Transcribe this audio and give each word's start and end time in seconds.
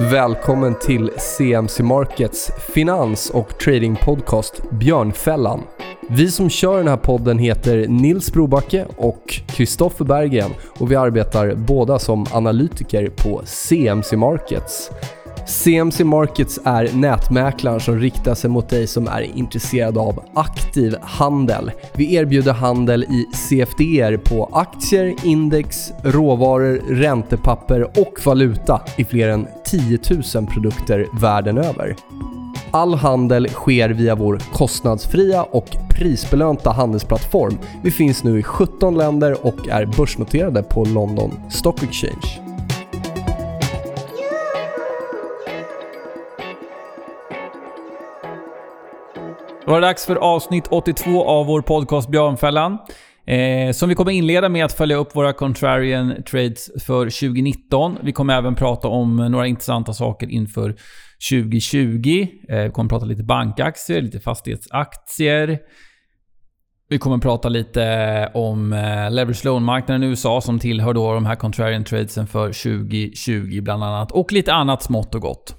Välkommen 0.00 0.74
till 0.74 1.10
CMC 1.16 1.82
Markets 1.82 2.50
finans 2.74 3.30
och 3.30 3.58
tradingpodcast 3.58 4.70
Björnfällan. 4.70 5.62
Vi 6.08 6.30
som 6.30 6.50
kör 6.50 6.78
den 6.78 6.88
här 6.88 6.96
podden 6.96 7.38
heter 7.38 7.88
Nils 7.88 8.32
Brobacke 8.32 8.86
och 8.96 9.40
Kristoffer 9.46 10.04
Berggren 10.04 10.50
och 10.78 10.90
vi 10.90 10.96
arbetar 10.96 11.54
båda 11.54 11.98
som 11.98 12.26
analytiker 12.32 13.10
på 13.16 13.42
CMC 13.44 14.16
Markets. 14.16 14.90
CMC 15.48 16.04
Markets 16.04 16.60
är 16.64 16.90
nätmäklaren 16.94 17.80
som 17.80 18.00
riktar 18.00 18.34
sig 18.34 18.50
mot 18.50 18.68
dig 18.68 18.86
som 18.86 19.08
är 19.08 19.20
intresserad 19.22 19.98
av 19.98 20.24
aktiv 20.34 20.96
handel. 21.02 21.70
Vi 21.94 22.14
erbjuder 22.14 22.52
handel 22.52 23.04
i 23.04 23.26
CFDR 23.36 24.16
på 24.16 24.50
aktier, 24.52 25.14
index, 25.24 25.92
råvaror, 26.02 26.80
räntepapper 26.88 27.82
och 27.82 28.14
valuta 28.26 28.80
i 28.96 29.04
fler 29.04 29.28
än 29.28 29.46
10 29.64 29.98
000 30.34 30.46
produkter 30.46 31.06
världen 31.20 31.58
över. 31.58 31.96
All 32.70 32.94
handel 32.94 33.48
sker 33.48 33.88
via 33.88 34.14
vår 34.14 34.38
kostnadsfria 34.52 35.42
och 35.42 35.68
prisbelönta 35.90 36.70
handelsplattform. 36.70 37.58
Vi 37.82 37.90
finns 37.90 38.24
nu 38.24 38.38
i 38.38 38.42
17 38.42 38.98
länder 38.98 39.46
och 39.46 39.68
är 39.68 39.86
börsnoterade 39.86 40.62
på 40.62 40.84
London 40.84 41.30
Stock 41.50 41.82
Exchange. 41.82 42.57
Var 49.68 49.80
det 49.80 49.86
dags 49.86 50.06
för 50.06 50.16
avsnitt 50.16 50.66
82 50.70 51.24
av 51.24 51.46
vår 51.46 51.62
podcast 51.62 52.10
Björnfällan. 52.10 52.78
Eh, 53.26 53.72
som 53.72 53.88
vi 53.88 53.94
kommer 53.94 54.12
inleda 54.12 54.48
med 54.48 54.64
att 54.64 54.72
följa 54.72 54.96
upp 54.96 55.16
våra 55.16 55.32
contrarian 55.32 56.22
trades 56.30 56.84
för 56.86 57.04
2019. 57.04 57.98
Vi 58.02 58.12
kommer 58.12 58.34
även 58.38 58.54
prata 58.54 58.88
om 58.88 59.16
några 59.16 59.46
intressanta 59.46 59.92
saker 59.92 60.30
inför 60.30 60.74
2020. 61.30 62.26
Eh, 62.48 62.62
vi 62.62 62.70
kommer 62.70 62.88
prata 62.88 63.06
lite 63.06 63.22
bankaktier, 63.22 64.02
lite 64.02 64.20
fastighetsaktier. 64.20 65.58
Vi 66.88 66.98
kommer 66.98 67.18
prata 67.18 67.48
lite 67.48 68.30
om 68.34 68.72
eh, 68.72 69.10
leverage 69.10 69.44
loan-marknaden 69.44 70.02
i 70.02 70.06
USA 70.06 70.40
som 70.40 70.58
tillhör 70.58 70.94
då 70.94 71.14
de 71.14 71.26
här 71.26 71.36
contrarian 71.36 71.84
tradesen 71.84 72.26
för 72.26 72.46
2020 72.46 73.60
bland 73.62 73.84
annat. 73.84 74.12
Och 74.12 74.32
lite 74.32 74.52
annat 74.52 74.82
smått 74.82 75.14
och 75.14 75.20
gott. 75.20 75.54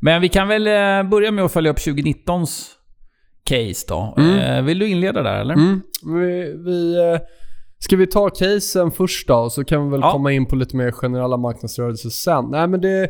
Men 0.00 0.20
vi 0.20 0.28
kan 0.28 0.48
väl 0.48 0.66
eh, 0.66 1.10
börja 1.10 1.30
med 1.30 1.44
att 1.44 1.52
följa 1.52 1.70
upp 1.70 1.78
2019s 1.78 2.81
case 3.44 3.86
då. 3.88 4.14
Mm. 4.18 4.38
Eh, 4.58 4.62
vill 4.64 4.78
du 4.78 4.88
inleda 4.88 5.22
där 5.22 5.40
eller? 5.40 5.54
Mm. 5.54 5.80
Vi, 6.14 6.54
vi, 6.64 6.94
eh, 7.12 7.20
ska 7.78 7.96
vi 7.96 8.06
ta 8.06 8.28
casen 8.30 8.90
först 8.90 9.28
då? 9.28 9.50
Så 9.50 9.64
kan 9.64 9.84
vi 9.84 9.90
väl 9.90 10.00
Ja. 10.00 10.12
komma 10.12 10.32
in 10.32 10.46
på 10.46 10.56
lite 10.56 10.76
mer 10.76 10.90
generella 10.90 11.36
marknadsrörelser 11.36 12.08
sen. 12.10 12.44
Nej 12.50 12.68
men 12.68 12.80
det... 12.80 13.02
eh, 13.02 13.08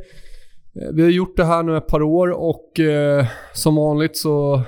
Vi 0.94 1.02
har 1.02 1.10
gjort 1.10 1.36
det 1.36 1.44
här 1.44 1.62
nu 1.62 1.76
ett 1.76 1.86
par 1.86 2.02
år 2.02 2.28
och 2.30 2.80
eh, 2.80 3.26
som 3.54 3.76
vanligt 3.76 4.16
så 4.16 4.62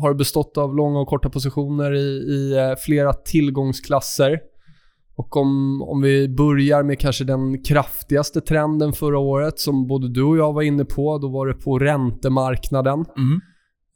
har 0.00 0.08
det 0.08 0.14
bestått 0.14 0.58
av 0.58 0.76
långa 0.76 1.00
och 1.00 1.08
korta 1.08 1.30
positioner 1.30 1.94
i, 1.94 1.98
i 2.08 2.74
flera 2.86 3.12
tillgångsklasser. 3.12 4.38
Och 5.16 5.36
om, 5.36 5.82
om 5.82 6.02
vi 6.02 6.28
börjar 6.28 6.82
med 6.82 6.98
kanske 7.00 7.24
den 7.24 7.62
kraftigaste 7.62 8.40
trenden 8.40 8.92
förra 8.92 9.18
året 9.18 9.58
som 9.58 9.86
både 9.86 10.08
du 10.08 10.22
och 10.22 10.36
jag 10.36 10.52
var 10.52 10.62
inne 10.62 10.84
på, 10.84 11.18
då 11.18 11.28
var 11.28 11.46
det 11.46 11.54
på 11.54 11.78
räntemarknaden. 11.78 12.94
Mm. 12.94 13.40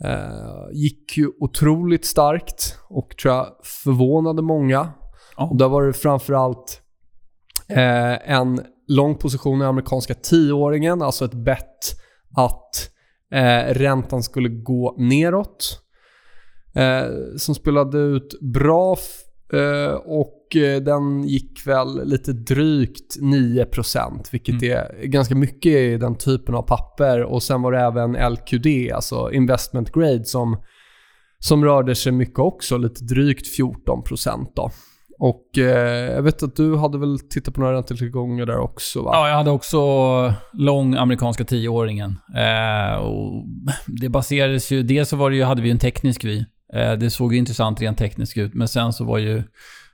Eh, 0.05 0.69
gick 0.73 1.17
ju 1.17 1.31
otroligt 1.41 2.05
starkt 2.05 2.79
och 2.89 3.17
tror 3.17 3.35
jag 3.35 3.47
förvånade 3.63 4.43
många. 4.43 4.93
Ja. 5.37 5.49
Och 5.49 5.57
där 5.57 5.69
var 5.69 5.83
det 5.83 5.93
framförallt 5.93 6.83
eh, 7.69 8.31
en 8.31 8.61
lång 8.89 9.17
position 9.17 9.63
i 9.63 9.65
amerikanska 9.65 10.15
tioåringen, 10.15 11.03
alltså 11.03 11.25
ett 11.25 11.35
bett 11.35 12.01
att 12.37 12.91
eh, 13.33 13.75
räntan 13.75 14.23
skulle 14.23 14.49
gå 14.49 14.95
neråt. 14.99 15.83
Eh, 16.75 17.05
som 17.37 17.55
spelade 17.55 17.99
ut 17.99 18.41
bra 18.41 18.97
eh, 19.53 19.95
och 20.53 20.57
eh, 20.57 20.81
den 20.81 21.25
gick 21.25 21.67
väl 21.67 22.09
lite 22.09 22.33
drygt 22.33 23.17
9% 23.21 24.29
vilket 24.33 24.63
Mm. 24.63 24.79
är 24.79 25.07
ganska 25.07 25.35
mycket 25.35 25.73
i 25.73 25.97
den 25.97 26.15
typen 26.15 26.55
av 26.55 26.63
papper. 26.63 27.23
Och 27.23 27.43
sen 27.43 27.63
var 27.63 27.73
det 27.73 27.81
även 27.81 28.33
LQD, 28.33 28.93
alltså 28.95 29.33
investment 29.33 29.93
grade, 29.93 30.25
som, 30.25 30.57
som 31.39 31.65
rörde 31.65 31.95
sig 31.95 32.13
mycket 32.13 32.39
också, 32.39 32.77
lite 32.77 33.05
drygt 33.05 33.59
14% 33.59 34.47
då. 34.55 34.71
Och 35.19 35.59
eh, 35.59 36.13
jag 36.13 36.23
vet 36.23 36.43
att 36.43 36.57
du 36.57 36.77
hade 36.77 36.99
väl 36.99 37.19
tittat 37.19 37.55
på 37.55 37.61
några 37.61 37.77
räntetillgångar 37.77 38.47
där 38.47 38.59
också 38.59 39.03
va? 39.03 39.11
Ja, 39.15 39.29
jag 39.29 39.37
hade 39.37 39.51
också 39.51 39.79
lång 40.53 40.95
amerikanska 40.95 41.45
tioåringen. 41.45 42.19
Eh, 42.37 42.97
och 42.97 43.45
det 43.87 44.09
baserades 44.09 44.71
ju... 44.73 44.83
Dels 44.83 45.09
så 45.09 45.17
var 45.17 45.31
det 45.31 45.37
ju, 45.37 45.43
hade 45.45 45.63
vi 45.63 45.71
en 45.71 45.79
teknisk 45.79 46.25
vy. 46.25 46.45
Eh, 46.75 46.93
det 46.93 47.11
såg 47.11 47.33
ju 47.33 47.39
intressant 47.39 47.81
rent 47.83 47.99
tekniskt 47.99 48.39
ut. 48.39 48.55
Men 48.55 48.69
sen 48.69 48.93
så 48.93 49.05
var 49.05 49.19
ju 49.19 49.43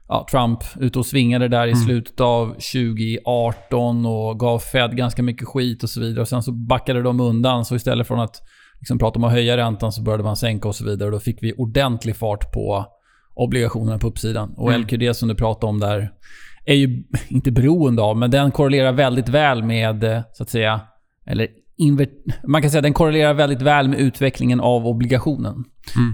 ja, 0.08 0.26
Trump 0.30 0.58
ute 0.80 0.98
och 0.98 1.06
svingade 1.06 1.48
där 1.48 1.66
i 1.66 1.70
Mm. 1.72 1.84
slutet 1.84 2.20
av 2.20 2.46
2018 2.46 4.06
och 4.06 4.40
gav 4.40 4.58
Fed 4.58 4.96
ganska 4.96 5.22
mycket 5.22 5.48
skit 5.48 5.82
och 5.82 5.90
så 5.90 6.00
vidare. 6.00 6.20
Och 6.20 6.28
sen 6.28 6.42
så 6.42 6.52
backade 6.52 7.02
de 7.02 7.20
undan. 7.20 7.64
Så 7.64 7.74
istället 7.76 8.06
för 8.06 8.16
att 8.16 8.42
liksom 8.78 8.98
prata 8.98 9.18
om 9.18 9.24
att 9.24 9.32
höja 9.32 9.56
räntan 9.56 9.92
så 9.92 10.02
började 10.02 10.22
man 10.24 10.36
sänka 10.36 10.68
och 10.68 10.74
så 10.74 10.84
vidare. 10.84 11.06
Och 11.06 11.12
då 11.12 11.20
fick 11.20 11.42
vi 11.42 11.52
ordentlig 11.58 12.16
fart 12.16 12.52
på 12.52 12.86
obligationerna 13.34 13.98
på 13.98 14.06
uppsidan. 14.06 14.54
Och 14.56 14.68
Mm. 14.72 14.80
LQD 14.82 15.16
som 15.16 15.28
du 15.28 15.34
pratade 15.34 15.70
om 15.70 15.80
där 15.80 16.10
är 16.64 16.74
ju 16.74 17.02
inte 17.28 17.50
beroende 17.52 18.02
av, 18.02 18.16
men 18.16 18.30
den 18.30 18.50
korrelerar 18.50 18.92
väldigt 18.92 19.28
väl 19.28 19.62
med, 19.62 20.04
eh, 20.04 20.20
så 20.32 20.42
att 20.42 20.50
säga, 20.50 20.80
eller 21.26 21.48
man 22.46 22.62
kan 22.62 22.70
säga 22.70 22.78
att 22.78 22.82
den 22.82 22.92
korrelerar 22.92 23.34
väldigt 23.34 23.62
väl 23.62 23.88
med 23.88 23.98
utvecklingen 23.98 24.60
av 24.60 24.86
obligationen. 24.86 25.64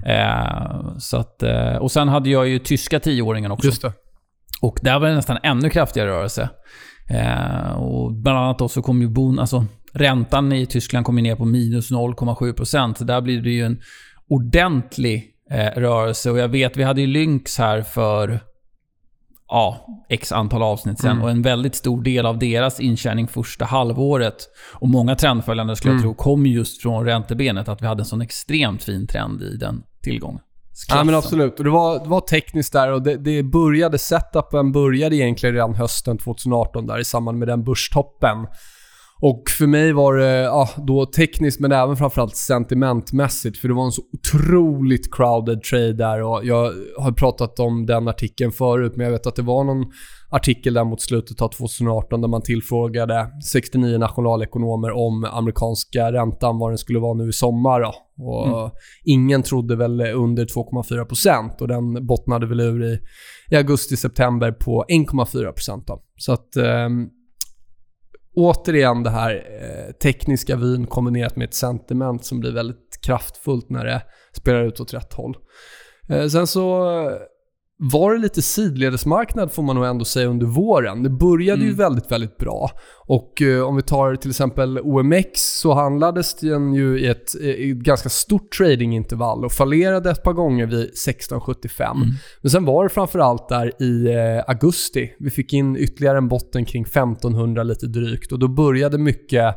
Eh, 0.06 0.96
så 0.98 1.16
att, 1.16 1.42
eh, 1.42 1.76
och 1.76 1.92
sen 1.92 2.08
hade 2.08 2.30
jag 2.30 2.48
ju 2.48 2.58
tyska 2.58 3.00
tioåringen 3.00 3.50
också. 3.50 3.66
Just 3.66 3.82
det. 3.82 3.92
Och 4.60 4.78
där 4.82 4.98
var 4.98 5.08
det 5.08 5.14
nästan 5.14 5.38
ännu 5.42 5.70
kraftigare 5.70 6.10
rörelse. 6.10 6.48
Eh, 7.10 7.72
och 7.72 8.12
bland 8.12 8.38
annat 8.38 8.58
då 8.58 8.68
så 8.68 8.82
kom 8.82 9.02
ju 9.02 9.08
bon, 9.08 9.38
alltså 9.38 9.66
räntan 9.92 10.52
i 10.52 10.66
Tyskland 10.66 11.06
kom 11.06 11.16
ner 11.16 11.36
på 11.36 11.44
minus 11.44 11.90
0,7%. 11.90 12.94
Så 12.98 13.04
där 13.04 13.20
blir 13.20 13.42
det 13.42 13.50
ju 13.50 13.64
en 13.64 13.80
ordentlig 14.28 15.24
eh, 15.50 15.80
rörelse. 15.80 16.30
Och 16.30 16.38
jag 16.38 16.48
vet, 16.48 16.76
vi 16.76 16.82
hade 16.82 17.00
ju 17.00 17.06
Lynx 17.06 17.58
här 17.58 17.82
för 17.82 18.40
ja, 19.54 19.86
x 20.08 20.32
antal 20.32 20.62
avsnitt 20.62 21.00
sen. 21.00 21.10
Mm. 21.10 21.22
Och 21.22 21.30
en 21.30 21.42
väldigt 21.42 21.74
stor 21.74 22.02
del 22.02 22.26
av 22.26 22.38
deras 22.38 22.80
intjäning 22.80 23.28
första 23.28 23.64
halvåret 23.64 24.36
och 24.72 24.88
många 24.88 25.16
trendföljande 25.16 25.76
skulle 25.76 25.92
jag 25.94 26.00
Mm. 26.00 26.14
tro 26.14 26.14
kom 26.14 26.46
just 26.46 26.82
från 26.82 27.04
räntebenet. 27.04 27.68
Att 27.68 27.82
vi 27.82 27.86
hade 27.86 28.00
en 28.00 28.06
sån 28.06 28.20
extremt 28.20 28.84
fin 28.84 29.06
trend 29.06 29.42
i 29.42 29.56
den 29.56 29.82
tillgången. 30.02 30.40
Ja 30.88 31.04
men 31.04 31.14
absolut. 31.14 31.58
Och 31.58 31.64
det 31.64 31.70
var, 31.70 31.98
det 31.98 32.08
var 32.08 32.20
tekniskt 32.20 32.72
där 32.72 32.92
och 32.92 33.02
det, 33.02 33.16
det 33.16 33.42
började, 33.42 33.98
setupen 33.98 34.72
började 34.72 35.16
egentligen 35.16 35.54
redan 35.54 35.74
hösten 35.74 36.18
2018 36.18 36.86
där 36.86 36.98
i 36.98 37.04
samband 37.04 37.38
med 37.38 37.48
den 37.48 37.64
börstoppen. 37.64 38.46
Och 39.20 39.42
för 39.58 39.66
mig 39.66 39.92
var 39.92 40.14
det 40.16 40.40
ja, 40.40 40.68
då 40.76 41.06
tekniskt 41.06 41.60
men 41.60 41.72
även 41.72 41.96
framförallt 41.96 42.36
sentimentmässigt 42.36 43.58
för 43.58 43.68
det 43.68 43.74
var 43.74 43.84
en 43.84 43.92
så 43.92 44.02
otroligt 44.12 45.14
crowded 45.14 45.62
trade 45.62 45.92
där 45.92 46.22
och 46.22 46.44
jag 46.44 46.72
har 46.98 47.12
pratat 47.12 47.58
om 47.58 47.86
den 47.86 48.08
artikeln 48.08 48.52
förut 48.52 48.92
men 48.96 49.04
jag 49.04 49.12
vet 49.12 49.26
att 49.26 49.36
det 49.36 49.42
var 49.42 49.64
någon 49.64 49.84
artikel 50.30 50.74
där 50.74 50.84
mot 50.84 51.00
slutet 51.00 51.42
av 51.42 51.48
2018 51.48 52.20
där 52.20 52.28
man 52.28 52.42
tillfrågade 52.42 53.30
69 53.52 53.98
nationalekonomer 53.98 54.90
om 54.90 55.24
amerikanska 55.24 56.12
räntan, 56.12 56.58
vad 56.58 56.70
den 56.70 56.78
skulle 56.78 56.98
vara 56.98 57.14
nu 57.14 57.28
i 57.28 57.32
sommar. 57.32 57.80
Då. 57.80 57.94
Och 58.24 58.58
Mm. 58.58 58.70
Ingen 59.04 59.42
trodde 59.42 59.76
väl 59.76 60.00
under 60.00 60.44
2,4% 60.44 61.60
och 61.60 61.68
den 61.68 62.06
bottnade 62.06 62.46
väl 62.46 62.60
ur 62.60 62.84
i, 62.84 62.98
i 63.50 63.56
augusti-september 63.56 64.52
på 64.52 64.84
1,4%. 64.88 65.84
Då. 65.86 66.02
Så 66.16 66.32
att 66.32 66.56
ehm, 66.56 67.08
återigen 68.34 69.02
det 69.02 69.10
här 69.10 69.34
eh, 69.34 69.92
tekniska 69.92 70.56
vyn 70.56 70.86
kombinerat 70.86 71.36
med 71.36 71.44
ett 71.44 71.54
sentiment 71.54 72.24
som 72.24 72.40
blir 72.40 72.52
väldigt 72.52 72.98
kraftfullt 73.02 73.70
när 73.70 73.84
det 73.84 74.02
spelar 74.32 74.62
ut 74.62 74.80
åt 74.80 74.94
rätt 74.94 75.12
håll. 75.12 75.36
Eh, 76.08 76.26
sen 76.26 76.46
så 76.46 76.88
var 77.78 78.12
det 78.12 78.18
lite 78.20 78.42
sidledesmarknad 78.42 79.52
får 79.52 79.62
man 79.62 79.76
nog 79.76 79.84
ändå 79.84 80.04
säga 80.04 80.26
under 80.26 80.46
våren. 80.46 81.02
Det 81.02 81.10
började 81.10 81.60
ju 81.60 81.66
Mm. 81.66 81.76
väldigt, 81.76 82.10
väldigt 82.12 82.36
bra. 82.36 82.70
Och 83.06 83.42
eh, 83.42 83.62
om 83.62 83.76
vi 83.76 83.82
tar 83.82 84.16
till 84.16 84.30
exempel 84.30 84.78
OMX 84.78 85.26
så 85.60 85.74
handlades 85.74 86.34
den 86.34 86.74
ju 86.74 86.98
i 87.00 87.06
ett, 87.06 87.34
i 87.40 87.70
ett 87.70 87.76
ganska 87.76 88.08
stort 88.08 88.52
tradingintervall 88.58 89.44
och 89.44 89.52
fallerade 89.52 90.10
ett 90.10 90.22
par 90.22 90.32
gånger 90.32 90.66
vid 90.66 90.90
16,75. 91.06 91.90
Mm. 91.96 92.08
Men 92.42 92.50
sen 92.50 92.64
var 92.64 92.84
det 92.84 92.90
framförallt 92.90 93.48
där 93.48 93.82
i 93.82 94.06
eh, 94.14 94.44
augusti. 94.50 95.10
Vi 95.18 95.30
fick 95.30 95.52
in 95.52 95.76
ytterligare 95.76 96.18
en 96.18 96.28
botten 96.28 96.64
kring 96.64 96.82
1500 96.82 97.62
lite 97.62 97.86
drygt 97.86 98.32
och 98.32 98.38
då 98.38 98.48
började 98.48 98.98
mycket 98.98 99.54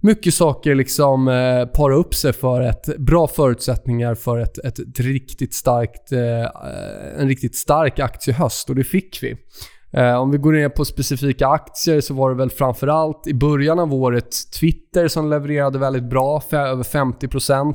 mycket 0.00 0.34
saker 0.34 0.74
liksom 0.74 1.28
eh, 1.28 1.66
para 1.66 1.94
upp 1.94 2.14
sig 2.14 2.32
för 2.32 2.60
ett 2.60 2.98
bra 2.98 3.28
förutsättningar 3.28 4.14
för 4.14 4.38
ett, 4.38 4.58
ett, 4.58 4.78
ett 4.78 5.00
riktigt 5.00 5.54
starkt, 5.54 6.12
eh, 6.12 7.20
en 7.20 7.28
riktigt 7.28 7.56
stark 7.56 7.98
aktiehöst 7.98 8.70
och 8.70 8.76
det 8.76 8.84
fick 8.84 9.18
vi. 9.22 9.36
Eh, 9.92 10.14
om 10.14 10.30
vi 10.30 10.38
går 10.38 10.52
ner 10.52 10.68
på 10.68 10.84
specifika 10.84 11.46
aktier 11.46 12.00
så 12.00 12.14
var 12.14 12.30
det 12.30 12.36
väl 12.36 12.50
framförallt 12.50 13.26
i 13.26 13.34
början 13.34 13.78
av 13.78 13.94
året 13.94 14.30
Twitter 14.60 15.08
som 15.08 15.30
levererade 15.30 15.78
väldigt 15.78 16.10
bra, 16.10 16.42
över 16.52 16.82
50%. 16.82 17.74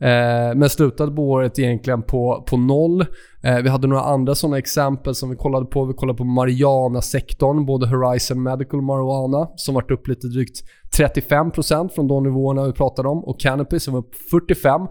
Eh, 0.00 0.54
men 0.54 0.70
slutade 0.70 1.12
på 1.12 1.22
året 1.22 1.58
egentligen 1.58 2.02
på, 2.02 2.44
på 2.48 2.56
noll. 2.56 3.00
Eh, 3.42 3.56
vi 3.62 3.68
hade 3.68 3.86
några 3.86 4.02
andra 4.02 4.34
sådana 4.34 4.58
exempel 4.58 5.14
som 5.14 5.30
vi 5.30 5.36
kollade 5.36 5.66
på. 5.66 5.84
Vi 5.84 5.94
kollade 5.94 6.16
på 6.16 6.24
Mariana-sektorn, 6.24 7.66
både 7.66 7.86
Horizon 7.86 8.42
Medical 8.42 8.82
Marijuana 8.82 9.48
som 9.56 9.74
varit 9.74 9.90
upp 9.90 10.08
lite 10.08 10.26
drygt 10.26 10.56
35% 10.98 11.88
från 11.88 12.08
de 12.08 12.22
nivåerna 12.22 12.66
vi 12.66 12.72
pratade 12.72 13.08
om 13.08 13.24
och 13.24 13.40
Canopy 13.40 13.78
som 13.78 13.94
var 13.94 14.00
upp 14.00 14.14
45%. 14.32 14.88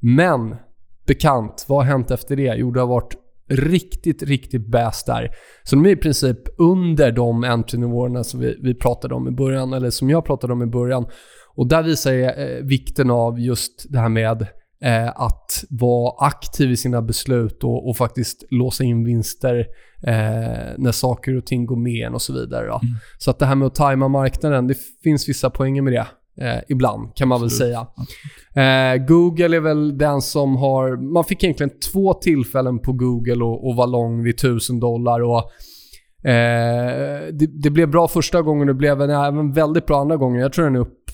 Men 0.00 0.56
bekant, 1.06 1.64
vad 1.68 1.78
har 1.78 1.84
hänt 1.84 2.10
efter 2.10 2.36
det? 2.36 2.54
Jo, 2.56 2.70
det 2.70 2.80
har 2.80 2.86
varit 2.86 3.14
riktigt, 3.48 4.22
riktigt 4.22 4.70
bäst 4.70 5.06
där. 5.06 5.30
Så 5.62 5.76
de 5.76 5.86
är 5.86 5.90
i 5.90 5.96
princip 5.96 6.38
under 6.58 7.12
de 7.12 7.44
entry-nivåerna 7.44 8.24
som 8.24 8.40
vi, 8.40 8.58
vi 8.62 8.74
pratade 8.74 9.14
om 9.14 9.28
i 9.28 9.30
början, 9.30 9.72
eller 9.72 9.90
som 9.90 10.10
jag 10.10 10.24
pratade 10.24 10.52
om 10.52 10.62
i 10.62 10.66
början. 10.66 11.06
Och 11.56 11.66
där 11.66 11.82
visar 11.82 12.12
jag 12.12 12.56
eh, 12.56 12.62
vikten 12.62 13.10
av 13.10 13.40
just 13.40 13.86
det 13.88 13.98
här 13.98 14.08
med 14.08 14.46
eh, 14.80 15.08
att 15.08 15.64
vara 15.70 16.26
aktiv 16.26 16.70
i 16.70 16.76
sina 16.76 17.02
beslut 17.02 17.64
och, 17.64 17.88
och 17.88 17.96
faktiskt 17.96 18.44
låsa 18.50 18.84
in 18.84 19.04
vinster 19.04 19.66
eh, 20.02 20.74
när 20.78 20.92
saker 20.92 21.36
och 21.36 21.46
ting 21.46 21.66
går 21.66 21.76
med 21.76 22.06
en 22.06 22.14
och 22.14 22.22
så 22.22 22.32
vidare. 22.32 22.64
Mm. 22.64 22.80
Så 23.18 23.30
att 23.30 23.38
det 23.38 23.46
här 23.46 23.54
med 23.54 23.66
att 23.66 23.74
tajma 23.74 24.08
marknaden, 24.08 24.66
det 24.66 24.76
finns 25.02 25.28
vissa 25.28 25.50
poänger 25.50 25.82
med 25.82 25.92
det. 25.92 26.06
Eh, 26.40 26.60
ibland 26.68 27.14
kan 27.14 27.28
man 27.28 27.42
Absolut. 27.42 27.52
väl 27.52 27.86
säga. 28.54 28.94
Eh, 28.94 29.06
Google 29.06 29.56
är 29.56 29.60
väl 29.60 29.98
den 29.98 30.22
som 30.22 30.56
har... 30.56 31.12
Man 31.12 31.24
fick 31.24 31.44
egentligen 31.44 31.78
två 31.92 32.14
tillfällen 32.14 32.78
på 32.78 32.92
Google 32.92 33.32
att 33.32 33.76
vara 33.76 33.86
lång 33.86 34.22
vid 34.22 34.34
1000 34.34 34.80
dollar. 34.80 35.22
Och, 35.22 35.50
eh, 36.26 37.32
det, 37.32 37.46
det, 37.62 37.70
blev 37.70 37.90
bra 37.90 38.08
första 38.08 38.42
gången 38.42 38.68
och 38.68 38.74
det 38.74 38.78
blev 38.78 39.02
även 39.02 39.52
väldigt 39.52 39.86
bra 39.86 40.00
andra 40.00 40.16
gången. 40.16 40.40
Jag 40.40 40.52
tror 40.52 40.64
den 40.64 40.76
är 40.76 40.80
upp 40.80 41.04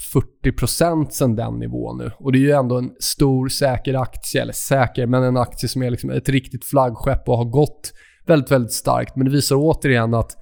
40% 0.44 1.06
sen 1.10 1.36
den 1.36 1.54
nivån 1.54 1.98
nu. 1.98 2.10
Och 2.18 2.32
det 2.32 2.38
är 2.38 2.40
ju 2.40 2.50
ändå 2.50 2.78
en 2.78 2.90
stor 3.00 3.48
säker 3.48 3.94
aktie, 3.94 4.42
eller 4.42 4.52
säker, 4.52 5.06
men 5.06 5.22
en 5.22 5.36
aktie 5.36 5.68
som 5.68 5.82
är 5.82 5.90
liksom 5.90 6.10
ett 6.10 6.28
riktigt 6.28 6.64
flaggskepp 6.64 7.28
och 7.28 7.36
har 7.36 7.44
gått 7.44 7.92
väldigt, 8.26 8.50
väldigt 8.50 8.72
starkt. 8.72 9.16
Men 9.16 9.24
det 9.24 9.32
visar 9.32 9.56
återigen 9.58 10.14
att 10.14 10.36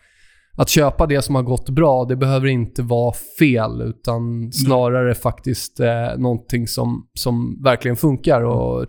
att 0.56 0.68
köpa 0.68 1.06
det 1.06 1.22
som 1.22 1.34
har 1.34 1.42
gått 1.42 1.68
bra, 1.68 2.04
det 2.04 2.16
behöver 2.16 2.46
inte 2.46 2.82
vara 2.82 3.14
fel 3.38 3.82
utan 3.82 4.52
snarare 4.52 5.04
mm. 5.04 5.14
faktiskt 5.14 5.80
eh, 5.80 6.18
någonting 6.18 6.68
som, 6.68 7.08
som 7.14 7.62
verkligen 7.62 7.96
funkar. 7.96 8.42
Och 8.42 8.86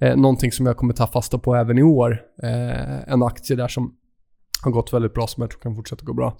är 0.00 0.16
någonting 0.16 0.52
som 0.52 0.66
jag 0.66 0.76
kommer 0.76 0.94
ta 0.94 1.06
fasta 1.06 1.38
på 1.38 1.54
även 1.54 1.78
i 1.78 1.82
år. 1.82 2.20
Eh, 2.42 3.12
en 3.12 3.22
aktie 3.22 3.56
där 3.56 3.68
som 3.68 3.94
har 4.62 4.70
gått 4.70 4.92
väldigt 4.92 5.14
bra 5.14 5.26
som 5.26 5.40
jag 5.40 5.50
tror 5.50 5.60
kan 5.60 5.76
fortsätta 5.76 6.04
gå 6.04 6.12
bra. 6.12 6.36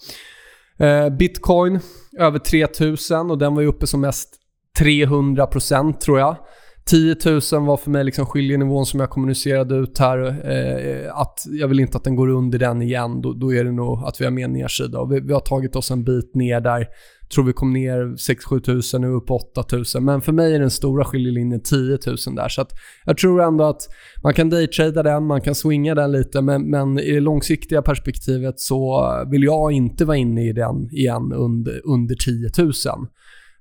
Eh, 0.79 1.09
Bitcoin 1.09 1.81
över 2.19 2.39
3000 2.39 3.31
och 3.31 3.39
den 3.39 3.55
var 3.55 3.63
ju 3.63 3.69
uppe 3.69 3.87
som 3.87 4.01
mest 4.01 4.37
300% 4.81 5.99
tror 5.99 6.19
jag. 6.19 6.37
10 6.85 7.17
000 7.25 7.67
var 7.67 7.77
för 7.77 7.91
mig 7.91 8.05
liksom 8.05 8.27
skiljenivån 8.27 8.87
som 8.87 9.01
jag 9.01 9.11
kommunicerade 9.11 9.75
ut 9.75 9.99
här. 9.99 10.19
Eh, 10.51 11.19
att 11.19 11.45
jag 11.51 11.69
vill 11.69 11.81
inte 11.81 11.97
att 11.97 12.05
den 12.05 12.17
går 12.17 12.29
under 12.29 12.59
den 12.59 12.83
igen. 12.83 13.23
Då, 13.23 13.33
då 13.33 13.55
är 13.55 13.65
det 13.65 13.73
nog 13.73 13.99
att 14.05 14.21
vi 14.21 14.25
har 14.25 14.33
mer 14.33 14.49
nedsida. 14.49 15.01
Och 15.01 15.13
vi, 15.13 15.21
vi, 15.21 15.33
har 15.33 15.41
tagit 15.41 15.77
oss 15.77 15.91
en 15.91 16.05
bit 16.05 16.35
ner 16.35 16.61
där. 16.61 16.87
Tror 17.35 17.45
vi 17.45 17.53
kom 17.53 17.73
ner 17.73 17.99
6-7 17.99 18.61
tusen, 18.61 19.01
nu 19.01 19.09
upp 19.09 19.27
på 19.27 19.37
8 19.37 19.65
000. 19.73 19.85
Men 20.03 20.21
för 20.21 20.33
mig 20.33 20.55
är 20.55 20.61
den 20.61 20.71
stora 20.71 21.05
skiljelinjen 21.05 21.63
10 21.63 21.99
000 22.07 22.17
där. 22.37 22.49
Så 22.49 22.61
att 22.61 22.73
jag 23.05 23.19
tror 23.19 23.43
ändå 23.43 23.65
att 23.65 23.83
man 24.23 24.35
kan 24.35 24.51
daytrada 24.51 25.03
den, 25.03 25.27
man 25.27 25.41
kan 25.41 25.55
swinga 25.55 25.95
den 25.95 26.13
lite. 26.13 26.43
Men, 26.43 26.71
men 26.71 26.99
i 26.99 27.13
det 27.13 27.21
långsiktiga 27.21 27.83
perspektivet 27.83 28.61
så 28.61 29.11
vill 29.31 29.43
jag 29.43 29.73
inte 29.73 30.05
vara 30.05 30.17
inne 30.17 30.49
i 30.49 30.53
den 30.53 30.91
igen 30.93 31.33
under, 31.33 31.81
under 31.85 32.15
10 32.15 32.51
000. 32.59 32.73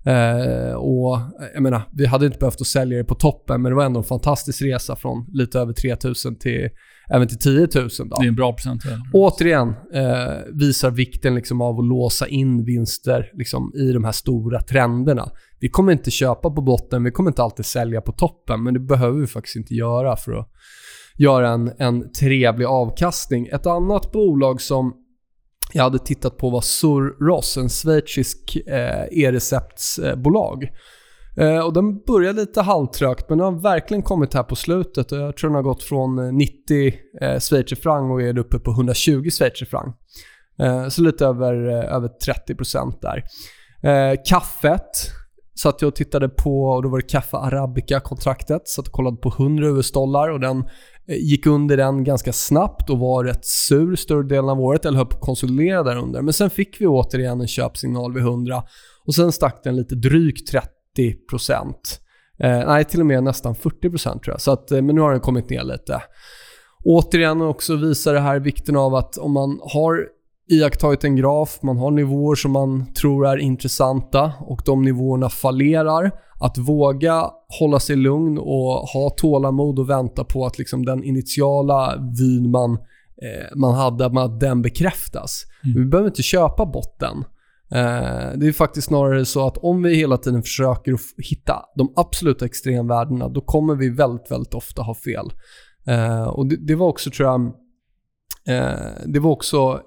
Eh, 0.05 0.73
och 0.73 1.19
jag 1.53 1.63
menar, 1.63 1.81
vi 1.93 2.05
hade 2.05 2.25
inte 2.25 2.37
behövt 2.37 2.61
att 2.61 2.67
sälja 2.67 2.97
det 2.97 3.03
på 3.03 3.15
toppen, 3.15 3.61
men 3.61 3.71
det 3.71 3.75
var 3.75 3.85
ändå 3.85 3.99
en 3.99 4.03
fantastisk 4.03 4.61
resa 4.61 4.95
från 4.95 5.25
lite 5.33 5.59
över 5.59 5.73
3000 5.73 6.35
till 6.35 6.69
även 7.09 7.27
till 7.27 7.37
10 7.37 7.59
000. 7.59 7.67
Då. 7.69 7.85
Det 8.19 8.25
är 8.25 8.27
en 8.27 8.35
bra 8.35 8.53
procent. 8.53 8.83
Återigen 9.13 9.69
eh, 9.93 10.05
visar 10.53 10.91
vikten 10.91 11.35
liksom 11.35 11.61
av 11.61 11.79
att 11.79 11.85
låsa 11.85 12.27
in 12.27 12.65
vinster 12.65 13.31
liksom, 13.33 13.73
i 13.75 13.91
de 13.91 14.03
här 14.03 14.11
stora 14.11 14.61
trenderna. 14.61 15.31
Vi 15.59 15.69
kommer 15.69 15.91
inte 15.91 16.11
köpa 16.11 16.49
på 16.49 16.61
botten, 16.61 17.03
vi 17.03 17.11
kommer 17.11 17.29
inte 17.29 17.43
alltid 17.43 17.65
sälja 17.65 18.01
på 18.01 18.11
toppen, 18.11 18.63
men 18.63 18.73
det 18.73 18.79
behöver 18.79 19.19
vi 19.19 19.27
faktiskt 19.27 19.55
inte 19.55 19.73
göra 19.73 20.15
för 20.15 20.33
att 20.33 20.49
göra 21.17 21.49
en, 21.49 21.71
en 21.77 22.11
trevlig 22.11 22.65
avkastning. 22.65 23.47
Ett 23.47 23.65
annat 23.65 24.11
bolag 24.11 24.61
som 24.61 24.93
jag 25.73 25.83
hade 25.83 25.99
tittat 25.99 26.37
på 26.37 26.49
var 26.49 26.61
Surros, 26.61 27.57
en 27.57 27.69
schweizisk 27.69 28.57
eh, 28.67 29.03
e-receptsbolag. 29.11 30.69
Eh, 31.37 31.59
och 31.59 31.73
den 31.73 31.99
började 31.99 32.41
lite 32.41 32.61
halvtrögt 32.61 33.29
men 33.29 33.37
den 33.37 33.53
har 33.53 33.61
verkligen 33.61 34.03
kommit 34.03 34.33
här 34.33 34.43
på 34.43 34.55
slutet 34.55 35.11
och 35.11 35.17
jag 35.17 35.37
tror 35.37 35.49
den 35.49 35.55
har 35.55 35.63
gått 35.63 35.83
från 35.83 36.37
90 36.37 36.93
eh, 37.21 37.29
eh 37.29 37.39
schweizerfranc 37.39 38.11
och 38.11 38.21
är 38.21 38.37
uppe 38.37 38.59
på 38.59 38.71
120 38.71 39.29
schweizerfranc. 39.29 39.95
Eh, 40.59 40.87
så 40.87 41.01
lite 41.01 41.25
över, 41.25 41.69
eh, 41.69 41.95
över 41.95 42.09
30% 42.25 43.01
där. 43.01 43.23
Eh, 43.89 44.17
kaffet 44.25 44.89
satt 45.55 45.81
jag 45.81 45.87
och 45.87 45.95
tittade 45.95 46.29
på, 46.29 46.63
och 46.63 46.83
då 46.83 46.89
var 46.89 46.97
det 46.97 47.07
Kaffe 47.07 47.37
Arabica-kontraktet. 47.37 48.67
Satt 48.67 48.87
och 48.87 48.93
kollade 48.93 49.17
på 49.17 49.29
100 49.29 49.67
US-dollar 49.67 50.29
och 50.29 50.39
den 50.39 50.63
Eh, 51.09 51.17
gick 51.17 51.45
under 51.45 51.77
den 51.77 52.03
ganska 52.03 52.33
snabbt 52.33 52.89
och 52.89 52.99
var 52.99 53.23
rätt 53.23 53.45
sur 53.45 53.95
större 53.95 54.23
delen 54.23 54.49
av 54.49 54.61
året, 54.61 54.85
eller 54.85 54.97
höll 54.97 55.07
på 55.07 55.17
att 55.17 55.23
konsolidera 55.23 55.83
där 55.83 55.95
under. 55.95 56.21
Men 56.21 56.33
sen 56.33 56.49
fick 56.49 56.81
vi 56.81 56.87
återigen 56.87 57.41
en 57.41 57.47
köpsignal 57.47 58.13
vid 58.13 58.23
100 58.23 58.63
och 59.05 59.15
sen 59.15 59.31
stack 59.31 59.63
den 59.63 59.75
lite 59.75 59.95
drygt 59.95 60.53
30%. 60.53 60.61
Eh, 62.39 62.67
nej, 62.67 62.85
till 62.85 62.99
och 62.99 63.05
med 63.05 63.23
nästan 63.23 63.55
40% 63.55 64.01
tror 64.01 64.33
jag. 64.33 64.41
Så 64.41 64.51
att, 64.51 64.71
eh, 64.71 64.81
men 64.81 64.95
nu 64.95 65.01
har 65.01 65.11
den 65.11 65.19
kommit 65.19 65.49
ner 65.49 65.63
lite. 65.63 66.01
Återigen 66.85 67.41
också 67.41 67.75
visar 67.75 68.13
det 68.13 68.19
här 68.19 68.39
vikten 68.39 68.75
av 68.75 68.95
att 68.95 69.17
om 69.17 69.31
man 69.31 69.59
har 69.61 70.07
iakttagit 70.49 71.03
en 71.03 71.15
graf, 71.15 71.59
man 71.61 71.77
har 71.77 71.91
nivåer 71.91 72.35
som 72.35 72.51
man 72.51 72.93
tror 72.93 73.27
är 73.27 73.37
intressanta 73.37 74.33
och 74.39 74.61
de 74.65 74.81
nivåerna 74.81 75.29
fallerar. 75.29 76.11
Att 76.41 76.57
våga 76.57 77.29
hålla 77.59 77.79
sig 77.79 77.95
lugn 77.95 78.37
och 78.37 78.73
ha 78.73 79.09
tålamod 79.17 79.79
och 79.79 79.89
vänta 79.89 80.23
på 80.23 80.45
att 80.45 80.57
liksom 80.57 80.85
den 80.85 81.03
initiala 81.03 81.95
vyn 82.19 82.51
man, 82.51 82.71
eh, 82.71 83.55
man 83.55 83.75
hade, 83.75 84.05
att 84.05 84.39
den 84.39 84.61
bekräftas. 84.61 85.43
Mm. 85.63 85.83
Vi 85.83 85.85
behöver 85.85 86.09
inte 86.09 86.23
köpa 86.23 86.65
botten. 86.65 87.23
Eh, 87.71 88.31
det 88.35 88.47
är 88.47 88.51
faktiskt 88.51 88.87
snarare 88.87 89.25
så 89.25 89.47
att 89.47 89.57
om 89.57 89.83
vi 89.83 89.95
hela 89.95 90.17
tiden 90.17 90.41
försöker 90.41 90.99
hitta 91.29 91.65
de 91.75 91.93
absoluta 91.95 92.45
extremvärdena, 92.45 93.29
då 93.29 93.41
kommer 93.41 93.75
vi 93.75 93.89
väldigt, 93.89 94.31
väldigt 94.31 94.53
ofta 94.53 94.81
ha 94.81 94.95
fel. 94.95 95.25
Eh, 95.87 96.23
och 96.23 96.47
det, 96.47 96.67
det, 96.67 96.75
var 96.75 96.87
också, 96.87 97.11
tror 97.11 97.29
jag, 97.29 97.41
eh, 98.55 98.91
det 99.05 99.19
var 99.19 99.31
också 99.31 99.81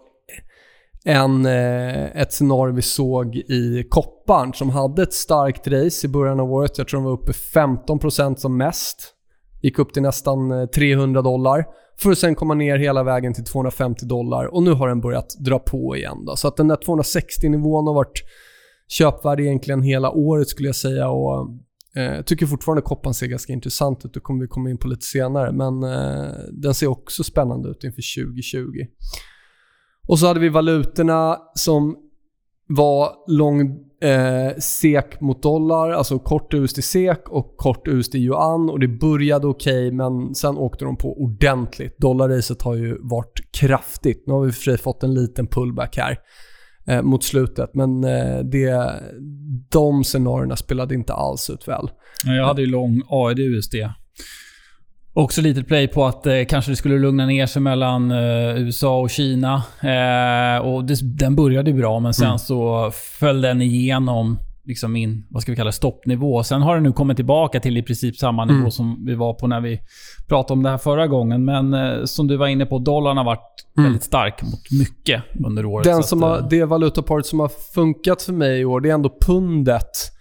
en, 1.04 1.47
ett 1.47 2.33
scenario 2.33 2.75
vi 2.75 2.83
såg 2.83 3.37
i 3.37 3.87
kopparn 3.90 4.54
som 4.54 4.71
hade 4.71 5.02
ett 5.02 5.12
starkt 5.12 5.68
race 5.68 6.07
i 6.07 6.11
början 6.11 6.40
av 6.40 6.52
året. 6.52 6.78
Jag 6.78 6.88
tror 6.88 7.00
de 7.00 7.04
var 7.04 7.12
uppe 7.12 7.33
15% 7.33 8.37
som 8.37 8.57
mest. 8.57 9.14
Gick 9.62 9.78
upp 9.78 9.92
till 9.92 10.02
nästan 10.02 10.68
300 10.68 11.23
dollar. 11.23 11.64
För 12.02 12.11
att 12.11 12.18
sen 12.18 12.35
komma 12.35 12.54
ner 12.54 12.78
hela 12.78 13.02
vägen 13.02 13.35
till 13.35 13.44
250 13.44 14.06
dollar 14.06 14.54
och 14.54 14.62
nu 14.62 14.73
har 14.73 14.88
den 14.88 15.00
börjat 15.00 15.37
dra 15.38 15.59
på 15.59 15.97
igen. 15.97 16.25
Då. 16.25 16.37
Så 16.37 16.49
att 16.49 16.56
den 16.56 16.68
där 16.68 16.76
260-nivån 16.76 17.87
har 17.87 17.94
varit 17.94 18.23
köpvärd 18.88 19.40
egentligen 19.40 19.82
hela 19.82 20.11
året 20.11 20.49
skulle 20.49 20.68
jag 20.68 20.76
säga. 20.76 21.09
Och 21.09 21.49
eh, 21.97 22.02
jag 22.02 22.26
tycker 22.26 22.47
fortfarande 22.47 22.82
kopparn 22.82 23.14
ser 23.14 23.26
ganska 23.26 23.52
intressant 23.52 24.04
ut. 24.04 24.14
Det 24.14 24.21
kommer 24.21 24.40
vi 24.40 24.49
komma 24.49 24.71
in 24.71 24.78
på 24.78 24.88
lite 24.88 25.06
senare. 25.06 25.52
Men 25.52 25.82
eh, 25.82 26.32
den 26.52 26.75
ser 26.75 26.87
också 26.87 27.25
spännande 27.25 27.68
ut 27.68 27.85
inför 27.85 28.25
2020. 28.25 28.59
Och 30.09 30.18
så 30.18 30.26
hade 30.26 30.40
vi 30.40 30.49
valutorna 30.49 31.38
som 31.54 31.97
var 32.76 33.09
lång 33.26 33.61
eh, 34.02 34.57
SEK 34.59 35.21
mot 35.21 35.43
dollar, 35.43 35.91
alltså 35.91 36.19
kort 36.19 36.55
USD 36.55 36.85
SEK 36.85 37.29
och 37.29 37.57
kort 37.57 37.88
USD 37.88 38.14
yuan 38.14 38.71
och 38.71 38.81
det 38.81 38.88
började 38.88 39.47
okej 39.47 39.87
okay, 39.87 39.97
men 39.97 40.35
sen 40.35 40.57
åkte 40.57 40.85
de 40.85 40.97
på 40.97 41.23
ordentligt. 41.23 41.99
Dollarracet 41.99 42.62
har 42.62 42.75
ju 42.75 42.99
varit 43.00 43.41
kraftigt. 43.61 44.25
Nu 44.26 44.33
har 44.33 44.45
vi 44.45 44.52
för 44.52 44.62
sig 44.62 44.79
fått 44.79 45.02
en 45.02 45.14
liten 45.14 45.47
pullback 45.47 45.97
här 45.97 46.19
eh, 46.87 47.02
mot 47.02 47.25
slutet 47.25 47.75
men 47.75 48.05
eh, 48.05 48.38
det, 48.38 48.93
de 49.71 50.05
scenarierna 50.05 50.57
spelade 50.57 50.95
inte 50.95 51.12
alls 51.12 51.50
ut 51.50 51.69
väl. 51.69 51.91
Jag 52.25 52.47
hade 52.47 52.62
ju 52.62 52.67
lång 52.67 53.02
AED 53.09 53.38
USD 53.38 53.75
Också 55.14 55.40
lite 55.40 55.62
play 55.62 55.88
på 55.88 56.04
att 56.04 56.26
eh, 56.26 56.35
kanske 56.49 56.73
det 56.73 56.76
skulle 56.76 56.99
lugna 56.99 57.26
ner 57.26 57.47
sig 57.47 57.62
mellan 57.62 58.11
eh, 58.11 58.57
USA 58.57 59.00
och 59.00 59.11
Kina. 59.11 59.54
Eh, 59.81 60.66
och 60.66 60.85
det, 60.85 61.02
den 61.02 61.37
började 61.37 61.73
bra, 61.73 62.00
men 62.00 62.14
sen 62.14 62.26
mm. 62.26 62.38
så 62.38 62.90
föll 63.21 63.40
den 63.40 63.62
igenom 63.62 64.38
liksom 64.64 64.92
min, 64.92 65.26
vad 65.31 65.42
ska 65.42 65.52
vi 65.52 65.57
kalla 65.57 65.73
stoppnivå. 65.73 66.42
Sen 66.42 66.62
har 66.62 66.75
den 66.75 66.83
nu 66.83 66.92
kommit 66.92 67.16
tillbaka 67.16 67.61
till 67.61 67.76
i 67.76 67.83
princip 67.83 68.16
samma 68.16 68.45
nivå 68.45 68.59
Mm. 68.59 68.71
som 68.71 69.07
vi 69.07 69.14
var 69.14 69.35
på 69.35 69.47
när 69.47 69.61
vi 69.61 69.81
pratade 70.28 70.52
om 70.52 70.62
det 70.62 70.71
här 70.71 70.78
förra 70.78 71.07
gången. 71.07 71.45
Men 71.45 71.75
eh, 71.75 72.04
som 72.04 72.26
du 72.26 72.37
var 72.37 72.47
inne 72.47 72.66
på, 72.66 72.78
dollarn 72.78 73.16
har 73.16 73.25
varit 73.25 73.49
Mm. 73.78 73.85
väldigt 73.85 74.02
stark 74.02 74.42
mot 74.42 74.71
mycket 74.71 75.23
under 75.47 75.64
året. 75.66 75.85
Den 75.85 76.02
som 76.02 76.23
att, 76.23 76.31
har, 76.31 76.38
eh, 76.38 76.49
det 76.50 76.64
valutaparet 76.64 77.26
som 77.26 77.40
har 77.40 77.50
funkat 77.75 78.23
för 78.23 78.33
mig 78.33 78.61
i 78.61 78.64
år, 78.64 78.81
det 78.81 78.90
är 78.90 78.95
ändå 78.95 79.16
pundet. 79.26 80.12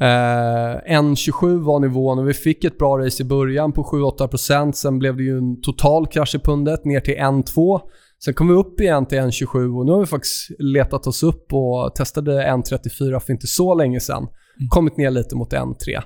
Eh, 0.00 0.06
1,27 0.06 1.64
var 1.64 1.80
nivån 1.80 2.18
och 2.18 2.28
vi 2.28 2.34
fick 2.34 2.64
ett 2.64 2.78
bra 2.78 2.98
race 2.98 3.22
i 3.22 3.26
början 3.26 3.72
på 3.72 3.82
7-8%. 3.82 4.72
Sen 4.72 4.98
blev 4.98 5.16
det 5.16 5.22
ju 5.22 5.38
en 5.38 5.60
total 5.60 6.06
krasch 6.06 6.34
i 6.34 6.38
pundet 6.38 6.84
ner 6.84 7.00
till 7.00 7.14
1,2. 7.14 7.80
Sen 8.24 8.34
kom 8.34 8.48
vi 8.48 8.54
upp 8.54 8.80
igen 8.80 9.06
till 9.06 9.18
1,27 9.18 9.78
och 9.78 9.86
nu 9.86 9.92
har 9.92 10.00
vi 10.00 10.06
faktiskt 10.06 10.50
letat 10.58 11.06
oss 11.06 11.22
upp 11.22 11.52
och 11.52 11.94
testade 11.94 12.32
1,34 12.32 13.18
för 13.18 13.32
inte 13.32 13.46
så 13.46 13.74
länge 13.74 14.00
sedan. 14.00 14.26
Kommit 14.70 14.96
ner 14.96 15.10
lite 15.10 15.36
mot 15.36 15.52
1,3. 15.52 16.00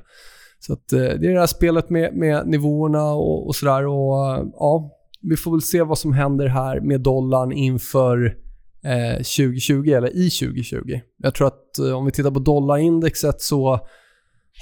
Så 0.59 0.73
att, 0.73 0.93
eh, 0.93 0.99
det 0.99 1.27
är 1.27 1.33
det 1.33 1.41
här 1.41 1.47
spelet 1.47 1.91
med, 1.91 2.17
med 2.17 2.49
nivåerna 2.49 3.13
och, 3.13 3.47
och 3.47 3.55
sådär. 3.55 3.87
Och, 3.87 4.37
eh, 4.37 4.45
ja, 4.53 4.91
vi 5.23 5.37
får 5.37 5.51
väl 5.51 5.63
se 5.63 5.83
vad 5.83 5.99
som 5.99 6.13
händer 6.13 6.47
här 6.47 6.81
med 6.81 7.01
dollarn 7.01 7.53
inför 7.53 8.44
eh, 8.85 9.17
2020 9.17 9.91
eller 9.91 10.17
i 10.17 10.31
2020. 10.31 11.01
Jag 11.17 11.35
tror 11.35 11.47
att 11.47 11.79
eh, 11.79 11.93
om 11.93 12.05
vi 12.05 12.13
tittar 12.13 12.31
på 12.31 12.41
dollarindexet 12.41 13.41
så 13.41 13.81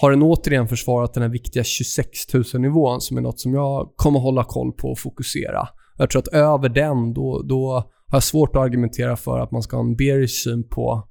har 0.00 0.11
den 0.11 0.23
återigen 0.23 0.69
försvarat 0.69 1.14
den 1.14 1.23
här 1.23 1.31
viktiga 1.31 1.64
26 1.64 2.09
000-nivån 2.33 3.00
som 3.00 3.17
är 3.17 3.21
något 3.21 3.41
som 3.41 3.55
jag 3.55 3.93
kommer 3.97 4.21
hålla 4.21 4.45
koll 4.45 4.73
på 4.73 4.88
och 4.88 4.99
fokusera. 4.99 5.69
Jag 5.99 6.11
tror 6.11 6.23
att 6.23 6.29
över 6.29 6.69
den, 6.69 7.14
då, 7.14 7.43
då 7.43 7.73
har 8.07 8.17
jag 8.17 8.23
svårt 8.23 8.57
att 8.57 8.62
argumentera 8.62 9.17
för 9.17 9.38
att 9.38 9.50
man 9.50 9.62
ska 9.62 9.76
ha 9.76 9.85
en 9.85 9.97
bearish 9.97 10.45
syn 10.45 10.69
på, 10.69 11.09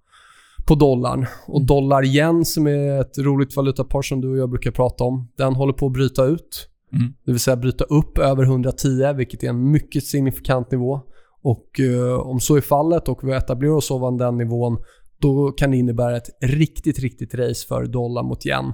på 0.67 0.75
dollarn. 0.75 1.25
Och 1.47 1.65
dollar 1.65 2.05
yen 2.05 2.45
som 2.45 2.67
är 2.67 3.01
ett 3.01 3.17
roligt 3.17 3.55
valutapar 3.55 4.01
som 4.01 4.21
du 4.21 4.29
och 4.29 4.37
jag 4.37 4.49
brukar 4.49 4.71
prata 4.71 5.03
om, 5.03 5.31
den 5.37 5.55
håller 5.55 5.73
på 5.73 5.85
att 5.85 5.93
bryta 5.93 6.25
ut. 6.25 6.67
Mm. 6.93 7.13
Det 7.25 7.31
vill 7.31 7.39
säga 7.39 7.55
bryta 7.55 7.83
upp 7.83 8.17
över 8.17 8.43
110, 8.43 9.13
vilket 9.13 9.43
är 9.43 9.49
en 9.49 9.71
mycket 9.71 10.03
signifikant 10.03 10.71
nivå. 10.71 11.01
Och 11.43 11.79
eh, 11.79 12.19
om 12.19 12.39
så 12.39 12.55
är 12.55 12.61
fallet 12.61 13.07
och 13.09 13.19
vi 13.23 13.33
etablerar 13.33 13.73
oss 13.73 13.91
ovan 13.91 14.17
den 14.17 14.37
nivån, 14.37 14.77
då 15.19 15.51
kan 15.51 15.71
det 15.71 15.77
innebära 15.77 16.17
ett 16.17 16.29
riktigt, 16.41 16.99
riktigt 16.99 17.33
race 17.35 17.67
för 17.67 17.85
dollar 17.85 18.23
mot 18.23 18.45
yen. 18.45 18.73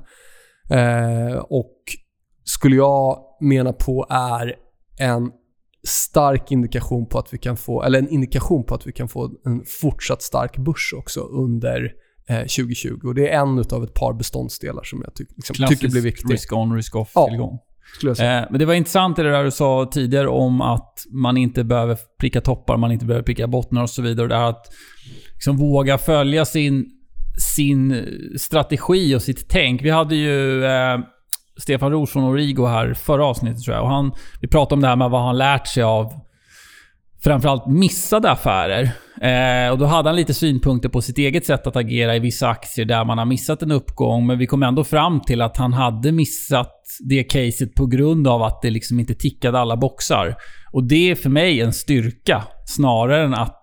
Eh, 0.70 1.38
och 1.38 1.76
skulle 2.44 2.76
jag 2.76 3.20
mena 3.42 3.74
på 3.74 4.06
är 4.10 4.56
en 5.00 5.32
stark 5.88 6.52
indikation 6.52 7.06
på 7.06 7.20
att 7.20 7.34
vi 7.34 7.38
kan 7.38 7.58
få, 7.58 7.84
eller 7.84 8.00
en 8.00 8.10
indikation 8.10 8.64
på 8.64 8.76
att 8.76 8.88
vi 8.88 8.92
kan 8.92 9.08
få 9.08 9.32
en 9.46 9.64
fortsatt 9.82 10.22
stark 10.22 10.58
börs 10.58 10.94
också 10.98 11.20
under 11.22 11.92
eh, 12.30 12.40
2020. 12.40 13.00
Och 13.08 13.16
det 13.16 13.30
är 13.30 13.42
en 13.42 13.60
av 13.72 13.84
ett 13.84 13.94
par 13.94 14.14
beståndsdelar 14.14 14.84
som 14.84 15.02
jag 15.04 15.16
ty- 15.16 15.26
liksom, 15.36 15.54
tycker 15.54 15.68
klassisk 15.68 15.92
blir 15.92 16.02
viktig. 16.02 16.34
risk 16.34 16.54
on, 16.54 16.76
risk 16.76 16.96
off 16.96 17.12
Ja. 17.16 17.60
Skulle 17.96 18.10
jag 18.10 18.18
säga. 18.18 18.40
Eh, 18.40 18.48
men 18.50 18.60
det 18.60 18.66
var 18.66 18.74
intressant 18.74 19.16
det 19.16 19.32
där 19.32 19.44
du 19.44 19.52
sa 19.52 19.90
tidigare 19.92 20.28
om 20.28 20.62
att 20.62 21.06
man 21.12 21.38
inte 21.38 21.64
behöver 21.64 21.98
pricka 22.20 22.42
toppar, 22.42 22.78
man 22.78 22.92
inte 22.92 23.06
behöver 23.06 23.26
pricka 23.26 23.48
bottnar 23.48 23.82
och 23.82 23.90
så 23.90 24.02
vidare. 24.02 24.24
Och 24.24 24.30
det 24.30 24.36
här 24.36 24.50
att 24.50 24.66
liksom 25.34 25.58
våga 25.58 25.98
följa 25.98 26.46
sin, 26.46 26.86
sin 27.56 28.06
strategi 28.38 29.16
och 29.16 29.22
sitt 29.22 29.50
tänk. 29.50 29.82
Vi 29.82 29.90
hade 29.90 30.16
ju 30.16 30.66
eh, 30.66 31.00
Stefan 31.58 31.92
Roos 31.92 32.12
från 32.12 32.24
Origo 32.24 32.66
här 32.66 32.94
förra 32.94 33.26
avsnittet 33.26 33.64
tror 33.64 33.76
jag. 33.76 33.84
Och 33.84 33.90
han, 33.90 34.12
vi 34.42 34.48
pratade 34.48 34.74
om 34.74 34.82
det 34.82 34.88
här 34.88 34.96
med 34.96 35.10
vad 35.10 35.22
han 35.22 35.38
lärt 35.38 35.68
sig 35.68 35.84
av 35.84 36.27
framförallt 37.28 37.68
missade 37.68 38.32
affärer. 38.32 38.84
Eh, 39.22 39.72
och 39.72 39.78
då 39.78 39.86
hade 39.86 40.10
han 40.10 40.16
lite 40.16 40.34
synpunkter 40.34 40.90
på 40.90 41.02
sitt 41.02 41.18
eget 41.18 41.46
sätt 41.46 41.68
att 41.68 41.76
agera 41.76 42.16
i 42.16 42.20
vissa 42.20 42.50
aktier 42.50 42.86
där 42.86 43.06
man 43.06 43.18
har 43.18 43.26
missat 43.26 43.62
en 43.62 43.72
uppgång. 43.72 44.28
Men 44.28 44.38
vi 44.38 44.48
kom 44.48 44.64
ändå 44.64 44.84
fram 44.84 45.22
till 45.22 45.42
att 45.42 45.58
han 45.58 45.74
hade 45.74 46.12
missat 46.12 46.74
det 47.00 47.24
caset 47.24 47.76
på 47.76 47.86
grund 47.86 48.28
av 48.28 48.44
att 48.44 48.62
det 48.62 48.70
liksom 48.70 49.00
inte 49.00 49.14
tickade 49.14 49.60
alla 49.60 49.78
boxar. 49.78 50.36
Och 50.72 50.84
det 50.84 51.12
är 51.12 51.16
för 51.16 51.30
mig 51.30 51.62
en 51.62 51.74
styrka 51.74 52.44
snarare 52.66 53.24
än 53.24 53.34
att... 53.34 53.62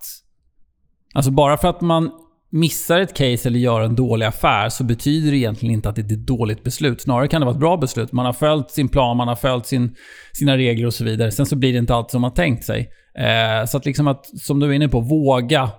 Alltså 1.15 1.31
bara 1.31 1.57
för 1.57 1.69
att 1.69 1.81
man 1.81 2.11
missar 2.55 3.01
ett 3.01 3.15
case 3.15 3.49
eller 3.49 3.59
gör 3.59 3.81
en 3.81 3.95
dålig 3.95 4.27
affär 4.27 4.69
så 4.69 4.85
betyder 4.85 5.31
det 5.31 5.37
egentligen 5.37 5.75
inte 5.75 5.89
att 5.89 5.97
det 5.97 6.03
är 6.03 6.13
ett 6.13 6.27
dåligt 6.27 6.65
beslut. 6.65 7.01
Snarare 7.01 7.29
kan 7.29 7.41
det 7.41 7.45
vara 7.45 7.55
ett 7.55 7.61
bra 7.61 7.77
beslut. 7.77 8.13
Man 8.13 8.27
har 8.27 8.33
följt 8.33 8.71
sin 8.71 8.89
plan, 8.89 9.17
man 9.17 9.29
har 9.29 9.37
följt 9.37 9.67
sin, 9.67 9.95
sina 10.33 10.57
regler 10.57 10.87
och 10.87 10.95
så 10.95 11.05
vidare. 11.05 11.31
Sen 11.31 11.47
så 11.47 11.57
blir 11.57 11.73
det 11.73 11.79
inte 11.79 11.95
alltid 11.95 12.11
som 12.11 12.21
man 12.21 12.35
tänkt 12.35 12.65
sig. 12.65 12.91
Eh, 13.19 13.67
så 13.67 13.77
att 13.77 13.87
liksom 13.87 14.09
att, 14.09 14.27
som 14.41 14.61
du 14.61 14.67
är 14.67 14.73
inne 14.73 14.89
på, 14.89 15.01
våga 15.01 15.71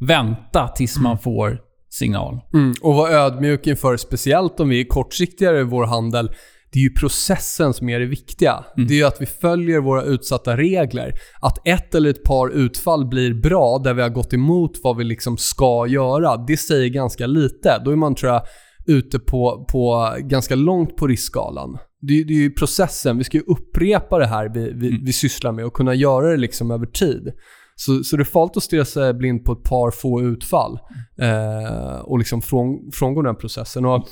vänta 0.00 0.68
tills 0.68 0.98
man 0.98 1.18
får 1.18 1.60
signal. 1.88 2.40
Mm, 2.54 2.74
och 2.82 2.94
vara 2.94 3.10
ödmjuk 3.10 3.66
inför, 3.66 3.96
speciellt 3.96 4.60
om 4.60 4.68
vi 4.68 4.80
är 4.80 4.84
kortsiktigare 4.84 5.60
i 5.60 5.64
vår 5.64 5.86
handel, 5.86 6.30
det 6.72 6.78
är 6.78 6.82
ju 6.82 6.90
processen 6.94 7.74
som 7.74 7.88
är 7.88 8.00
det 8.00 8.06
viktiga. 8.06 8.64
Det 8.76 8.94
är 8.94 8.98
ju 8.98 9.04
att 9.04 9.20
vi 9.20 9.26
följer 9.26 9.80
våra 9.80 10.02
utsatta 10.02 10.56
regler. 10.56 11.12
Att 11.40 11.68
ett 11.68 11.94
eller 11.94 12.10
ett 12.10 12.24
par 12.24 12.48
utfall 12.50 13.06
blir 13.08 13.34
bra 13.34 13.78
där 13.84 13.94
vi 13.94 14.02
har 14.02 14.08
gått 14.08 14.32
emot 14.32 14.70
vad 14.82 14.96
vi 14.96 15.04
liksom 15.04 15.36
ska 15.36 15.86
göra, 15.88 16.36
det 16.36 16.56
säger 16.56 16.88
ganska 16.88 17.26
lite. 17.26 17.82
Då 17.84 17.90
är 17.90 17.96
man, 17.96 18.14
tror 18.14 18.32
jag, 18.32 18.42
ute 18.86 19.18
på, 19.18 19.66
på 19.72 20.14
ganska 20.20 20.54
långt 20.54 20.96
på 20.96 21.06
riskskalan. 21.06 21.78
Det, 22.00 22.12
är- 22.20 22.24
det 22.24 22.32
är 22.32 22.38
ju 22.42 22.50
processen, 22.50 23.18
vi 23.18 23.24
ska 23.24 23.36
ju 23.36 23.44
upprepa 23.46 24.18
det 24.18 24.26
här 24.26 24.48
vi, 24.54 24.72
vi, 24.74 25.00
vi 25.04 25.12
sysslar 25.12 25.52
med 25.52 25.64
och 25.64 25.72
kunna 25.74 25.94
göra 25.94 26.30
det 26.30 26.36
liksom 26.36 26.70
över 26.70 26.86
tid. 26.86 27.32
Så, 27.76 28.02
så 28.04 28.16
det 28.16 28.22
är 28.22 28.24
farligt 28.24 28.56
att 28.56 28.62
stirra 28.62 28.84
sig 28.84 29.14
blind 29.14 29.44
på 29.44 29.52
ett 29.52 29.62
par 29.62 29.90
få 29.90 30.22
utfall 30.22 30.78
eh, 31.20 32.00
och 32.00 32.18
liksom 32.18 32.42
från, 32.42 32.90
frångå 32.94 33.22
den 33.22 33.36
processen. 33.36 33.84
Och 33.84 34.08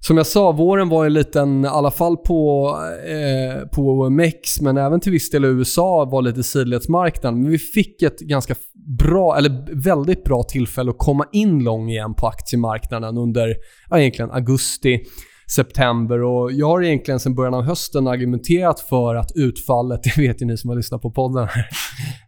som 0.00 0.16
jag 0.16 0.26
sa, 0.26 0.52
våren 0.52 0.88
var 0.88 1.06
en 1.06 1.12
liten, 1.12 1.64
i 1.64 1.68
alla 1.68 1.90
fall 1.90 2.16
på, 2.16 2.70
eh, 3.06 3.68
på 3.68 3.82
OMX, 3.82 4.60
men 4.60 4.76
även 4.76 5.00
till 5.00 5.12
viss 5.12 5.30
del 5.30 5.44
i 5.44 5.48
USA 5.48 6.04
var 6.04 6.22
lite 6.22 6.42
sidledsmarknad. 6.42 7.34
Men 7.34 7.50
vi 7.50 7.58
fick 7.58 8.02
ett 8.02 8.20
ganska 8.20 8.54
bra, 8.98 9.36
eller 9.36 9.82
väldigt 9.82 10.24
bra 10.24 10.42
tillfälle 10.42 10.90
att 10.90 10.98
komma 10.98 11.24
in 11.32 11.64
lång 11.64 11.90
igen 11.90 12.14
på 12.14 12.26
aktiemarknaden 12.26 13.18
under 13.18 13.56
ja, 13.90 13.98
egentligen 13.98 14.30
augusti, 14.30 15.00
september 15.48 16.22
och 16.22 16.52
jag 16.52 16.66
har 16.66 16.82
egentligen 16.82 17.20
sedan 17.20 17.34
början 17.34 17.54
av 17.54 17.62
hösten 17.62 18.08
argumenterat 18.08 18.80
för 18.80 19.14
att 19.14 19.32
utfallet, 19.34 20.00
det 20.16 20.22
vet 20.22 20.42
ju 20.42 20.46
ni 20.46 20.56
som 20.56 20.70
har 20.70 20.76
lyssnat 20.76 21.02
på 21.02 21.10
podden 21.10 21.48
här, 21.48 21.68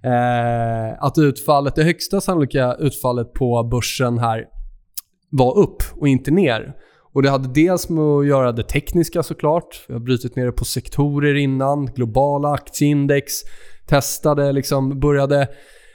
eh, 0.91 1.05
att 1.05 1.19
utfallet, 1.19 1.75
det 1.75 1.85
högsta 1.85 2.21
sannolika 2.21 2.75
utfallet 2.75 3.33
på 3.33 3.69
börsen 3.71 4.19
här 4.19 4.45
var 5.31 5.59
upp 5.59 5.83
och 6.01 6.09
inte 6.09 6.31
ner. 6.31 6.75
Och 7.13 7.23
det 7.23 7.31
hade 7.31 7.49
dels 7.49 7.89
med 7.89 8.05
att 8.05 8.27
göra 8.27 8.53
det 8.53 8.63
tekniska 8.63 9.23
såklart. 9.23 9.85
Vi 9.89 9.95
har 9.95 10.01
brutit 10.01 10.37
ner 10.37 10.47
det 10.47 10.53
på 10.53 10.65
sektorer 10.65 11.35
innan, 11.35 11.87
globala 11.87 12.53
aktieindex, 12.53 13.33
testade, 13.87 14.53
liksom 14.53 15.01
började, 15.01 15.49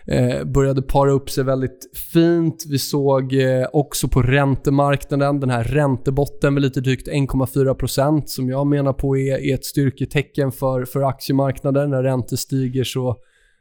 eh, 0.08 0.44
började 0.44 0.82
para 0.82 1.12
upp 1.12 1.30
sig 1.30 1.44
väldigt 1.44 1.98
fint. 2.14 2.64
Vi 2.70 2.80
såg 2.80 3.34
eh, 3.34 3.68
också 3.74 4.08
på 4.08 4.22
räntemarknaden 4.22 5.40
den 5.40 5.50
här 5.50 5.64
räntebotten 5.64 6.54
med 6.54 6.64
lite 6.64 6.82
drygt 6.82 7.08
1,4% 7.08 8.24
som 8.26 8.50
jag 8.50 8.68
menar 8.68 8.94
på 8.94 9.18
är, 9.18 9.38
är 9.38 9.54
ett 9.54 9.66
styrketecken 9.66 10.52
för, 10.52 10.86
för 10.86 11.02
aktiemarknaden. 11.02 11.90
När 11.90 12.04
räntor 12.04 12.38
stiger 12.38 12.84
så 12.84 13.16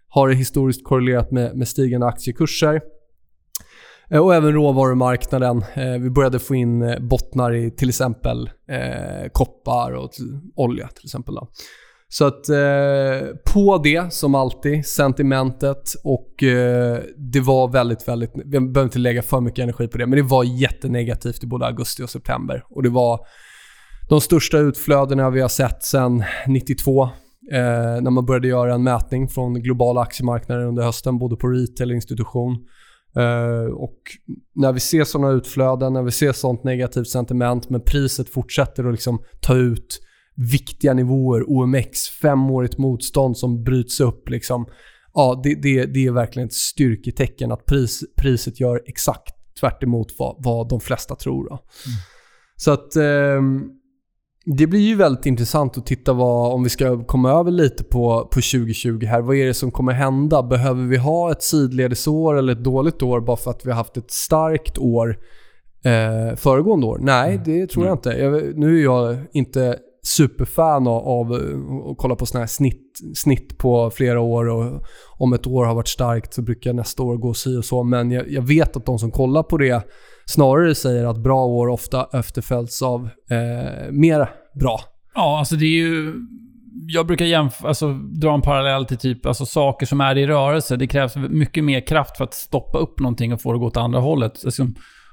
har 0.09 0.29
det 0.29 0.35
historiskt 0.35 0.85
korrelerat 0.85 1.31
med, 1.31 1.57
med 1.57 1.69
stigande 1.69 2.07
aktiekurser. 2.07 2.81
Eh, 4.13 4.21
och 4.21 4.35
även 4.35 4.53
råvarumarknaden. 4.53 5.65
Eh, 5.75 5.93
vi 6.01 6.11
började 6.11 6.39
få 6.39 6.55
in 6.55 6.83
eh, 6.83 6.99
bottnar 6.99 7.55
i 7.55 7.71
till 7.71 7.89
exempel 7.89 8.51
eh, 8.69 9.29
koppar 9.33 9.93
och 9.93 10.11
olja 10.57 10.89
till 10.89 11.05
exempel. 11.05 11.35
Då. 11.35 11.49
Så 12.09 12.25
att 12.25 12.49
eh, 12.49 13.29
på 13.53 13.81
det, 13.85 14.13
som 14.13 14.35
alltid, 14.35 14.87
sentimentet 14.87 15.93
och 16.05 16.43
eh, 16.43 16.99
det 17.17 17.41
var 17.41 17.69
väldigt, 17.69 18.09
väldigt... 18.09 18.31
Vi 18.35 18.61
behöver 18.61 18.83
inte 18.83 18.99
lägga 18.99 19.23
för 19.23 19.41
mycket 19.41 19.63
energi 19.63 19.89
på 19.89 19.99
det, 19.99 20.07
men 20.07 20.17
det 20.17 20.23
var 20.23 20.45
jättenegativt 20.45 21.45
i 21.45 21.47
både 21.47 21.67
augusti 21.67 22.03
och 22.03 22.11
september. 22.11 22.65
Och 22.71 22.83
det 22.83 22.89
var 22.89 23.21
de 24.09 24.21
största 24.21 24.59
utflödena 24.59 25.31
vi 25.31 25.41
har 25.41 25.49
sett 25.49 25.83
sedan 25.83 26.25
92. 26.47 27.03
Eh, 27.03 27.09
när 28.01 28.11
man 28.11 28.27
började 28.27 28.49
göra 28.49 28.75
en 28.75 28.83
mätning 28.83 29.29
från 29.29 29.55
globala 29.55 30.01
aktiemarknader 30.01 30.65
under 30.65 30.83
hösten, 30.83 31.19
både 31.19 31.37
på 31.37 31.49
retail 31.49 31.91
och 31.91 31.95
institution. 31.95 32.67
Eh, 33.17 33.73
och 33.75 33.99
när 34.55 34.73
vi 34.73 34.81
ser 34.81 35.05
sådana 35.05 35.31
utflöden, 35.31 35.93
när 35.93 36.03
vi 36.03 36.11
ser 36.11 36.33
sånt 36.33 36.65
negativt 36.65 37.09
sentiment, 37.09 37.71
men 37.71 37.81
priset 37.81 38.29
fortsätter 38.29 38.85
att 38.85 38.93
liksom 38.93 39.23
ta 39.41 39.57
ut 39.57 40.01
viktiga 40.37 40.95
nivåer, 40.95 41.45
OMX, 41.51 42.09
femårigt 42.09 42.79
motstånd 42.79 43.37
som 43.37 43.65
bryts 43.65 44.01
upp. 44.01 44.29
Liksom. 44.29 44.67
Ja, 45.15 45.41
det, 45.45 45.55
det, 45.55 45.87
det 45.87 46.07
är 46.07 46.13
verkligen 46.13 46.47
ett 46.47 46.55
styrketecken 46.55 47.53
att 47.53 47.67
pris, 47.67 48.05
priset 48.17 48.61
gör 48.61 48.83
exakt 48.87 49.35
tvärt 49.61 49.83
emot 49.83 50.09
vad, 50.19 50.37
vad 50.39 50.69
de 50.69 50.81
flesta 50.81 51.15
tror. 51.15 51.49
Då. 51.49 51.59
Så 52.57 52.71
att 52.71 52.97
ehm, 52.97 53.63
det 54.45 54.67
blir 54.67 54.81
ju 54.81 54.95
väldigt 54.95 55.27
intressant 55.27 55.79
att 55.79 55.87
titta 55.87 56.13
vad, 56.13 56.53
om 56.53 56.63
vi 56.63 56.69
ska 56.71 57.05
komma 57.05 57.31
över 57.31 57.51
lite 57.51 57.85
på, 57.85 58.21
på 58.21 58.29
2020 58.41 59.05
här. 59.07 59.21
Vad 59.21 59.37
är 59.37 59.47
det 59.47 59.55
som 59.55 59.71
kommer 59.71 59.93
hända? 59.93 60.43
Behöver 60.43 60.85
vi 60.85 60.97
ha 60.97 61.31
ett 61.33 61.43
sidledesår 61.43 62.39
eller 62.39 62.53
ett 62.53 62.65
dåligt 62.65 63.03
år 63.03 63.21
bara 63.21 63.37
för 63.37 63.51
att 63.51 63.67
vi 63.67 63.71
har 63.71 63.77
haft 63.77 63.97
ett 63.97 64.11
starkt 64.11 64.79
år 64.79 65.19
eh, 65.85 66.37
föregående 66.37 66.87
år? 66.87 66.99
Nej, 67.03 67.33
Mm. 67.35 67.45
det 67.45 67.67
tror 67.67 67.87
jag 67.87 67.95
inte. 67.95 68.11
Jag, 68.11 68.59
nu 68.59 68.79
är 68.79 68.83
jag 68.83 69.17
inte 69.33 69.79
superfan 70.07 70.87
av, 70.87 71.09
av 71.09 71.33
eh, 71.33 71.91
att 71.91 71.99
kolla 71.99 72.17
på 72.17 72.27
såna 72.27 72.41
här 72.41 72.47
snitt, 72.47 73.01
snitt 73.15 73.59
på 73.59 73.91
flera 73.91 74.21
år 74.21 74.49
och 74.49 74.83
om 75.19 75.33
ett 75.33 75.47
år 75.47 75.65
har 75.65 75.75
varit 75.75 75.89
starkt 75.89 76.35
så 76.35 76.43
brukar 76.43 76.73
nästa 76.73 77.03
år 77.03 77.17
gå 77.17 77.35
si 77.35 77.57
och 77.57 77.65
så. 77.65 77.83
Men 77.83 78.11
jag, 78.11 78.31
jag 78.31 78.43
vet 78.43 78.77
att 78.77 78.87
de 78.87 78.99
som 78.99 79.11
kollar 79.11 79.43
på 79.43 79.59
det 79.59 79.87
snarare 80.27 80.75
säger 80.75 81.05
att 81.05 81.19
bra 81.19 81.45
år 81.45 81.69
ofta 81.69 82.09
efterföljs 82.13 82.83
av 82.83 83.09
eh, 83.31 83.91
mer 83.91 84.31
bra. 84.61 84.81
Ja, 85.15 85.39
alltså 85.39 85.57
det 85.57 85.65
är 85.65 85.79
ju... 85.87 86.15
Jag 86.87 87.07
brukar 87.07 87.25
jämf- 87.25 87.67
alltså, 87.67 87.93
dra 87.93 88.35
en 88.35 88.43
parallell 88.43 88.85
till 88.85 88.99
typ 88.99 89.27
alltså, 89.27 89.47
saker 89.47 89.87
som 89.87 90.01
är 90.01 90.19
i 90.19 90.27
rörelse. 90.27 90.77
Det 90.77 90.87
krävs 90.87 91.17
mycket 91.17 91.65
mer 91.65 91.87
kraft 91.87 92.17
för 92.17 92.25
att 92.25 92.35
stoppa 92.35 92.79
upp 92.79 93.01
någonting 93.01 93.33
och 93.33 93.43
få 93.43 93.53
det 93.53 93.57
att 93.57 93.61
gå 93.61 93.67
åt 93.67 93.77
andra 93.77 94.01
hållet. 94.01 94.33
Alltså, 94.45 94.67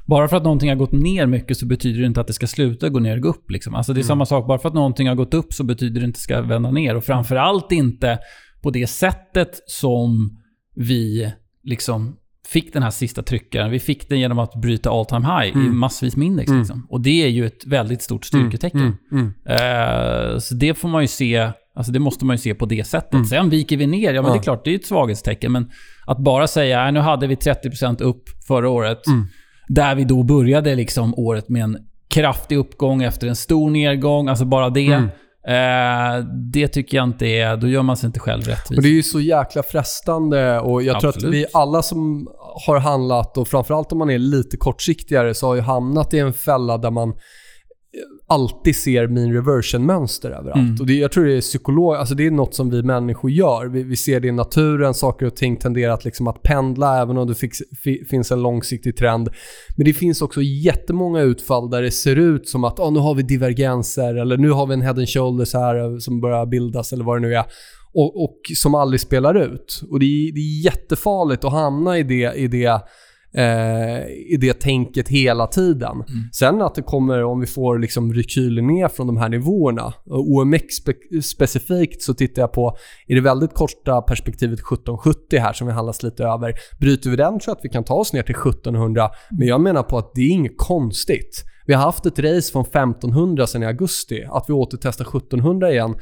bara 0.10 0.28
för 0.28 0.38
att 0.38 0.44
någonting 0.44 0.70
har 0.70 0.76
gått 0.76 0.92
ner 0.92 1.26
mycket 1.26 1.58
så 1.58 1.66
betyder 1.66 2.00
det 2.00 2.06
inte 2.06 2.22
att 2.22 2.28
det 2.28 2.34
ska 2.34 2.48
sluta 2.48 2.90
gå 2.90 3.00
ner 3.00 3.16
och 3.16 3.22
gå 3.22 3.30
upp. 3.30 3.52
Liksom. 3.52 3.76
Alltså, 3.76 3.94
det 3.94 4.02
är 4.02 4.04
samma 4.04 4.26
sak. 4.26 4.48
Bara 4.48 4.60
för 4.60 4.68
att 4.70 4.76
någonting 4.76 5.08
har 5.08 5.16
gått 5.16 5.34
upp 5.34 5.54
så 5.54 5.64
betyder 5.64 6.02
det 6.02 6.06
inte 6.06 6.18
att 6.18 6.20
det 6.20 6.22
ska 6.24 6.42
vända 6.42 6.72
ner. 6.72 6.96
Och 6.96 7.04
framförallt 7.04 7.72
inte 7.72 8.20
på 8.62 8.70
det 8.72 8.88
sättet 8.88 9.50
som 9.68 10.38
vi 10.76 11.32
liksom 11.64 12.16
fick 12.48 12.74
den 12.74 12.84
här 12.84 12.90
sista 12.90 13.24
tryckaren. 13.24 13.72
Vi 13.72 13.80
fick 13.80 14.10
den 14.10 14.20
genom 14.20 14.40
att 14.40 14.62
bryta 14.62 14.90
all 14.92 15.06
time 15.06 15.28
high 15.28 15.58
i 15.58 15.70
massvis 15.70 16.16
med 16.16 16.26
index. 16.26 16.48
Mm. 16.50 16.60
Liksom. 16.60 16.88
Och 16.90 17.02
det 17.02 17.24
är 17.24 17.28
ju 17.30 17.46
ett 17.46 17.66
väldigt 17.66 18.02
stort 18.02 18.26
styrketecken. 18.26 18.82
Mm, 18.82 18.98
mm. 19.12 19.34
Eh, 19.46 20.38
så 20.38 20.56
det 20.56 20.74
får 20.74 20.90
man 20.90 21.02
ju 21.02 21.08
se, 21.08 21.52
alltså 21.76 21.92
det 21.92 22.00
måste 22.00 22.26
man 22.26 22.34
ju 22.34 22.38
se 22.38 22.54
på 22.56 22.66
det 22.66 22.88
sättet. 22.88 23.14
Mm. 23.14 23.26
Sen 23.26 23.50
viker 23.50 23.78
vi 23.78 23.88
ner, 23.88 24.14
ja 24.14 24.22
men 24.22 24.30
Ja. 24.30 24.36
det 24.36 24.40
är 24.40 24.44
klart, 24.44 24.66
det 24.66 24.72
är 24.72 24.76
ett 24.76 24.86
svaghetstecken. 24.86 25.52
Men 25.52 25.70
att 26.06 26.20
bara 26.20 26.48
säga, 26.48 26.84
"Nej, 26.84 26.92
nu 26.92 27.00
hade 27.00 27.28
vi 27.28 27.36
30% 27.36 28.02
upp 28.02 28.24
förra 28.48 28.70
året. 28.70 29.08
Mm. 29.08 29.26
Där 29.70 29.96
vi 29.96 30.04
då 30.04 30.24
började 30.24 30.76
liksom 30.76 31.14
året 31.18 31.50
med 31.50 31.64
en 31.64 31.78
kraftig 32.08 32.58
uppgång 32.58 33.04
efter 33.04 33.28
en 33.28 33.36
stor 33.36 33.70
nedgång. 33.70 34.28
Alltså 34.28 34.46
bara 34.46 34.70
det. 34.70 34.88
Mm. 34.88 35.10
Eh, 35.48 36.26
det 36.54 36.68
tycker 36.68 36.98
jag 36.98 37.04
inte 37.04 37.26
är, 37.26 37.58
då 37.58 37.68
gör 37.68 37.82
man 37.82 37.98
sig 37.98 38.08
inte 38.08 38.20
själv 38.20 38.42
Och 38.42 38.48
rättvis. 38.48 38.80
det 38.84 38.88
är 38.88 38.94
ju 38.94 39.04
så 39.04 39.20
jäkla 39.20 39.64
frestande 39.64 40.60
och 40.60 40.84
jag 40.84 41.00
tror 41.00 41.10
att 41.10 41.16
Absolut. 41.16 41.36
vi 41.36 41.46
alla 41.54 41.82
som 41.82 42.28
har 42.66 42.80
handlat 42.80 43.38
och 43.38 43.48
framförallt 43.48 43.92
om 43.92 43.98
man 43.98 44.10
är 44.10 44.18
lite 44.18 44.58
kortsiktigare 44.58 45.34
så 45.34 45.48
har 45.48 45.56
ju 45.56 45.62
hamnat 45.62 46.14
i 46.14 46.20
en 46.20 46.34
fälla 46.34 46.78
där 46.78 46.92
man 46.92 47.14
alltid 48.30 48.76
ser 48.76 49.08
mean 49.08 49.34
reversion-mönster 49.34 50.30
överallt. 50.30 50.60
Mm. 50.60 50.78
Och 50.80 50.88
det, 50.88 50.94
jag 50.94 51.12
tror 51.12 51.26
det 51.26 51.38
är 51.38 51.42
psykolog, 51.42 51.96
alltså 51.96 52.16
det 52.16 52.26
är 52.26 52.32
något 52.32 52.56
som 52.56 52.70
vi 52.70 52.84
människor 52.84 53.32
gör. 53.32 53.68
Vi, 53.68 53.84
vi 53.84 53.96
ser 53.96 54.20
det 54.20 54.28
i 54.28 54.32
naturen, 54.32 54.94
saker 54.94 55.26
och 55.26 55.36
ting 55.36 55.58
tenderar 55.58 55.94
att, 55.94 56.06
liksom 56.06 56.28
att 56.28 56.44
pendla 56.44 57.02
även 57.02 57.18
om 57.18 57.28
det 57.28 57.36
fix, 57.36 57.58
fi, 57.84 58.06
finns 58.10 58.32
en 58.32 58.42
långsiktig 58.42 58.98
trend. 58.98 59.30
Men 59.78 59.86
det 59.86 59.94
finns 59.94 60.22
också 60.22 60.42
jättemånga 60.42 61.22
utfall 61.22 61.70
där 61.70 61.82
det 61.82 61.92
ser 61.92 62.16
ut 62.16 62.50
som 62.50 62.64
att 62.64 62.80
oh, 62.80 62.94
nu 62.94 63.00
har 63.00 63.16
vi 63.16 63.24
divergenser 63.24 64.16
eller 64.16 64.38
nu 64.38 64.50
har 64.50 64.68
vi 64.68 64.74
en 64.74 64.82
head 64.82 64.92
and 64.92 65.10
shoulders 65.10 65.54
här 65.54 65.76
eh, 65.76 65.98
som 65.98 66.22
börjar 66.22 66.46
bildas 66.46 66.94
eller 66.94 67.04
vad 67.04 67.18
det 67.18 67.28
nu 67.28 67.36
är. 67.36 67.46
Och, 67.94 68.24
och 68.24 68.38
som 68.56 68.76
aldrig 68.76 69.00
spelar 69.00 69.36
ut. 69.36 69.82
Och 69.90 70.00
det 70.00 70.06
är, 70.06 70.34
det 70.34 70.40
är 70.40 70.64
jättefarligt 70.66 71.44
att 71.44 71.52
hamna 71.52 71.98
i 71.98 72.04
det, 72.04 72.34
i 72.36 72.48
det 72.48 72.82
eh, 73.34 74.08
i 74.08 74.38
det 74.42 74.54
tänket 74.54 75.08
hela 75.08 75.48
tiden. 75.48 76.04
Sen 76.34 76.62
att 76.62 76.76
det 76.76 76.82
kommer, 76.82 77.24
om 77.24 77.40
vi 77.40 77.48
får 77.48 77.80
liksom 77.80 78.14
rekyler 78.14 78.62
ner 78.62 78.88
från 78.88 79.08
de 79.08 79.18
här 79.18 79.30
nivåerna. 79.30 79.94
Och 80.06 80.30
OMX 80.30 80.64
spe- 80.64 81.22
specifikt 81.22 82.02
så 82.02 82.14
tittar 82.14 82.42
jag 82.42 82.54
på, 82.54 82.78
i 83.08 83.16
det 83.16 83.22
väldigt 83.22 83.54
korta 83.54 84.02
perspektivet 84.02 84.60
1770 84.60 85.40
här 85.40 85.54
som 85.54 85.68
vi 85.68 85.74
handlas 85.74 86.04
lite 86.04 86.24
över. 86.24 86.54
Bryter 86.80 87.10
vi 87.10 87.16
den 87.16 87.40
tror 87.40 87.52
jag 87.52 87.58
att 87.58 87.66
vi 87.66 87.70
kan 87.70 87.84
ta 87.84 87.94
oss 87.94 88.14
ner 88.14 88.24
till 88.24 88.36
1700. 88.36 89.10
Men 89.40 89.48
jag 89.48 89.62
menar 89.62 89.84
på 89.84 89.98
att 89.98 90.12
det 90.16 90.22
är 90.22 90.30
inget 90.30 90.58
konstigt. 90.58 91.44
Vi 91.66 91.74
har 91.74 91.84
haft 91.84 92.06
ett 92.06 92.20
race 92.20 92.52
från 92.52 92.66
1500 92.66 93.48
sedan 93.48 93.64
i 93.64 93.66
augusti. 93.66 94.24
Att 94.32 94.46
vi 94.48 94.54
återtestar 94.54 95.06
1700 95.18 95.72
igen 95.72 95.96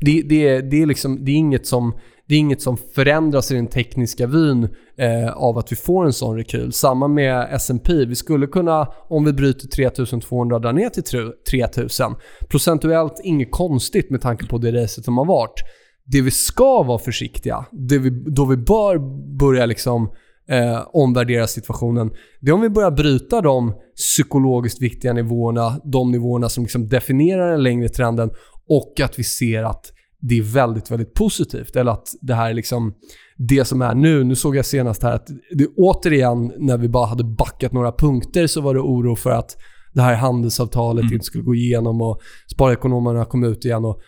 det, 0.00 0.22
det, 0.22 0.60
det, 0.60 0.82
är 0.82 0.86
liksom, 0.86 1.24
det, 1.24 1.30
är 1.30 1.36
inget 1.36 1.66
som, 1.66 1.98
det 2.28 2.34
är 2.34 2.38
inget 2.38 2.62
som 2.62 2.76
förändras 2.76 3.50
i 3.50 3.54
den 3.54 3.66
tekniska 3.66 4.26
vyn 4.26 4.68
eh, 4.96 5.32
av 5.32 5.58
att 5.58 5.72
vi 5.72 5.76
får 5.76 6.04
en 6.04 6.12
sån 6.12 6.36
rekyl. 6.36 6.72
Samma 6.72 7.08
med 7.08 7.48
S&P. 7.50 8.04
Vi 8.04 8.14
skulle 8.14 8.46
kunna, 8.46 8.88
om 9.08 9.24
vi 9.24 9.32
bryter 9.32 9.68
3200, 9.68 10.58
dra 10.58 10.72
ner 10.72 10.88
till 10.88 11.32
3000. 11.50 12.14
Procentuellt 12.48 13.20
inget 13.24 13.50
konstigt 13.50 14.10
med 14.10 14.20
tanke 14.20 14.46
på 14.46 14.58
det 14.58 14.82
racet 14.82 15.04
som 15.04 15.18
har 15.18 15.24
varit. 15.24 15.62
Det 16.06 16.20
vi 16.20 16.30
ska 16.30 16.82
vara 16.82 16.98
försiktiga, 16.98 17.66
det 17.72 17.98
vi, 17.98 18.10
då 18.10 18.44
vi 18.44 18.56
bör 18.56 18.98
börja 19.38 19.66
liksom 19.66 20.10
eh, 20.48 20.86
omvärdera 20.92 21.46
situationen, 21.46 22.10
det 22.40 22.50
är 22.50 22.54
om 22.54 22.60
vi 22.60 22.68
börjar 22.68 22.90
bryta 22.90 23.40
de 23.40 23.74
psykologiskt 23.96 24.82
viktiga 24.82 25.12
nivåerna, 25.12 25.80
de 25.84 26.10
nivåerna 26.10 26.48
som 26.48 26.64
liksom 26.64 26.88
definierar 26.88 27.50
den 27.50 27.62
längre 27.62 27.88
trenden 27.88 28.30
och 28.68 29.00
att 29.00 29.18
vi 29.18 29.24
ser 29.24 29.62
att 29.62 29.93
det 30.28 30.38
är 30.38 30.42
väldigt, 30.42 30.90
väldigt 30.90 31.14
positivt. 31.14 31.76
Eller 31.76 31.92
att 31.92 32.08
det 32.20 32.34
här 32.34 32.50
är 32.50 32.54
liksom 32.54 32.94
det 33.36 33.64
som 33.64 33.82
är 33.82 33.94
nu. 33.94 34.24
Nu 34.24 34.34
såg 34.34 34.56
jag 34.56 34.66
senast 34.66 35.02
här 35.02 35.12
att 35.12 35.26
det 35.50 35.66
återigen, 35.66 36.52
när 36.58 36.78
vi 36.78 36.88
bara 36.88 37.06
hade 37.06 37.24
backat 37.24 37.72
några 37.72 37.92
punkter 37.92 38.46
så 38.46 38.60
var 38.60 38.74
det 38.74 38.80
oro 38.80 39.16
för 39.16 39.30
att 39.30 39.56
det 39.92 40.02
här 40.02 40.14
handelsavtalet 40.14 41.12
inte 41.12 41.24
skulle 41.24 41.44
gå 41.44 41.54
igenom 41.54 42.00
och 42.00 42.20
sparekonomerna 42.52 43.24
kom 43.24 43.44
ut 43.44 43.64
igen. 43.64 43.84
Och 43.84 44.00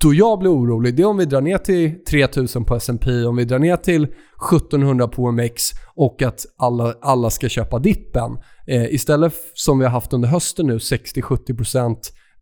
då 0.00 0.14
jag 0.14 0.38
blir 0.38 0.50
orolig, 0.50 0.96
det 0.96 1.02
är 1.02 1.06
om 1.06 1.16
vi 1.16 1.24
drar 1.24 1.40
ner 1.40 1.58
till 1.58 2.04
3000 2.04 2.64
på 2.64 2.76
S&P, 2.76 3.24
om 3.24 3.36
vi 3.36 3.44
drar 3.44 3.58
ner 3.58 3.76
till 3.76 4.04
1700 4.04 5.08
på 5.08 5.22
OMX 5.22 5.70
och 5.94 6.22
att 6.22 6.46
alla, 6.56 6.94
alla 7.00 7.30
ska 7.30 7.48
köpa 7.48 7.78
dippen. 7.78 8.38
Eh, 8.66 8.94
istället 8.94 9.34
som 9.54 9.78
vi 9.78 9.84
har 9.84 9.92
haft 9.92 10.12
under 10.12 10.28
hösten 10.28 10.66
nu, 10.66 10.78
60-70% 10.78 11.96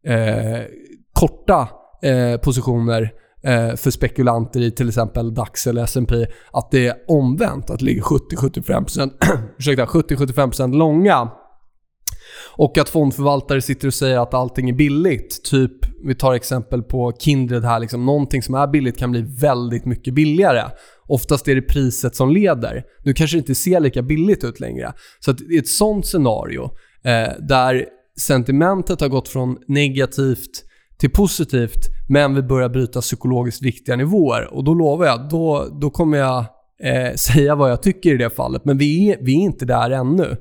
eh, 0.05 0.63
korta 1.13 1.69
eh, 2.03 2.41
positioner 2.41 3.13
eh, 3.43 3.75
för 3.77 3.91
spekulanter 3.91 4.61
i 4.61 4.71
till 4.71 4.89
exempel 4.89 5.35
DAX 5.35 5.67
eller 5.67 5.83
S&P 5.83 6.27
att 6.53 6.71
det 6.71 6.87
är 6.87 6.95
omvänt, 7.09 7.71
att 7.71 7.79
det 7.79 7.85
ligger 7.85 8.03
70-75% 8.03 9.11
70-75% 9.59 10.75
långa. 10.77 11.31
Och 12.57 12.79
att 12.79 12.89
fondförvaltare 12.89 13.61
sitter 13.61 13.89
och 13.89 13.95
säger 13.95 14.19
att 14.19 14.35
allting 14.35 14.69
är 14.69 14.75
billigt. 14.75 15.45
Typ, 15.45 15.73
vi 16.05 16.15
tar 16.15 16.35
exempel 16.35 16.83
på 16.83 17.13
Kindred 17.19 17.65
här, 17.65 17.81
liksom, 17.81 18.07
någonting 18.07 18.43
som 18.43 18.55
är 18.55 18.67
billigt 18.67 18.99
kan 18.99 19.11
bli 19.11 19.25
väldigt 19.41 19.85
mycket 19.85 20.15
billigare. 20.15 20.65
Oftast 21.07 21.49
är 21.49 21.55
det 21.55 21.63
priset 21.63 22.17
som 22.17 22.31
leder. 22.31 22.85
Nu 23.05 23.15
kanske 23.15 23.37
det 23.37 23.39
inte 23.39 23.55
ser 23.55 23.81
lika 23.81 24.03
billigt 24.03 24.45
ut 24.45 24.61
längre. 24.61 24.93
Så 25.21 25.31
att 25.31 25.41
i 25.41 25.57
ett 25.57 25.69
sånt 25.69 26.07
scenario 26.07 26.65
eh, 27.05 27.33
där 27.49 27.87
sentimentet 28.21 29.01
har 29.01 29.09
gått 29.09 29.29
från 29.29 29.57
negativt 29.69 30.65
till 31.01 31.11
positivt, 31.11 31.89
men 32.09 32.35
vi 32.35 32.43
börjar 32.43 32.69
bryta 32.69 33.01
psykologiskt 33.01 33.63
viktiga 33.63 33.97
nivåer. 33.97 34.55
Och 34.55 34.65
då 34.65 34.75
lovar 34.75 35.07
jag, 35.07 35.29
då, 35.29 35.69
då 35.81 35.91
kommer 35.91 36.19
jag 36.19 36.45
eh, 36.83 37.15
säga 37.15 37.55
vad 37.55 37.71
jag 37.71 37.83
tycker 37.83 38.15
i 38.15 38.17
det 38.17 38.31
fallet. 38.31 38.65
Men 38.65 38.79
vi 38.79 39.13
är, 39.13 39.19
vi 39.21 39.33
är 39.33 39.41
inte 39.41 39.65
där 39.65 39.91
ännu. 39.91 40.37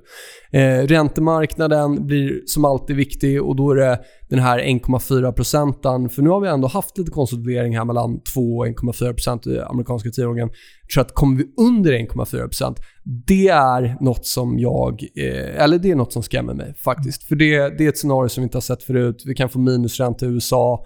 Eh, 0.52 0.88
räntemarknaden 0.88 2.08
blir 2.08 2.42
som 2.46 2.66
alltid 2.66 2.96
viktig 2.96 3.44
och 3.44 3.56
då 3.56 3.72
är 3.72 3.76
det 3.76 4.00
den 4.30 4.40
här 4.40 4.60
1,4 4.60 5.32
procenten. 5.32 6.10
För 6.10 6.22
nu 6.22 6.30
har 6.30 6.42
vi 6.42 6.48
ändå 6.48 6.68
haft 6.68 6.98
lite 6.98 7.12
konsolidering 7.12 7.78
här 7.78 7.86
mellan 7.86 8.22
2 8.34 8.42
och 8.58 8.68
1,4 8.68 9.14
procent 9.14 9.48
i 9.48 9.60
amerikanska 9.60 10.10
tioåringen. 10.10 10.50
Jag 10.82 10.90
tror 10.94 11.02
att 11.02 11.14
kommer 11.14 11.38
vi 11.38 11.46
under 11.58 11.92
1,4 11.92 12.42
procent, 12.42 12.80
det 13.28 13.48
är 13.48 13.98
något 14.02 14.26
som 14.26 14.60
jag, 14.60 15.04
eh, 15.16 15.64
eller 15.64 15.78
det 15.78 15.92
är 15.92 15.96
något 15.96 16.14
som 16.14 16.24
skrämmer 16.24 16.54
mig 16.54 16.74
faktiskt. 16.78 17.24
För 17.24 17.36
det, 17.36 17.78
det 17.78 17.86
är 17.86 17.90
ett 17.90 17.98
scenario 17.98 18.30
som 18.30 18.42
vi 18.42 18.44
inte 18.44 18.58
har 18.58 18.62
sett 18.62 18.84
förut. 18.84 19.24
Vi 19.26 19.36
kan 19.36 19.50
få 19.50 19.60
minusränta 19.60 20.26
i 20.26 20.30
USA. 20.30 20.84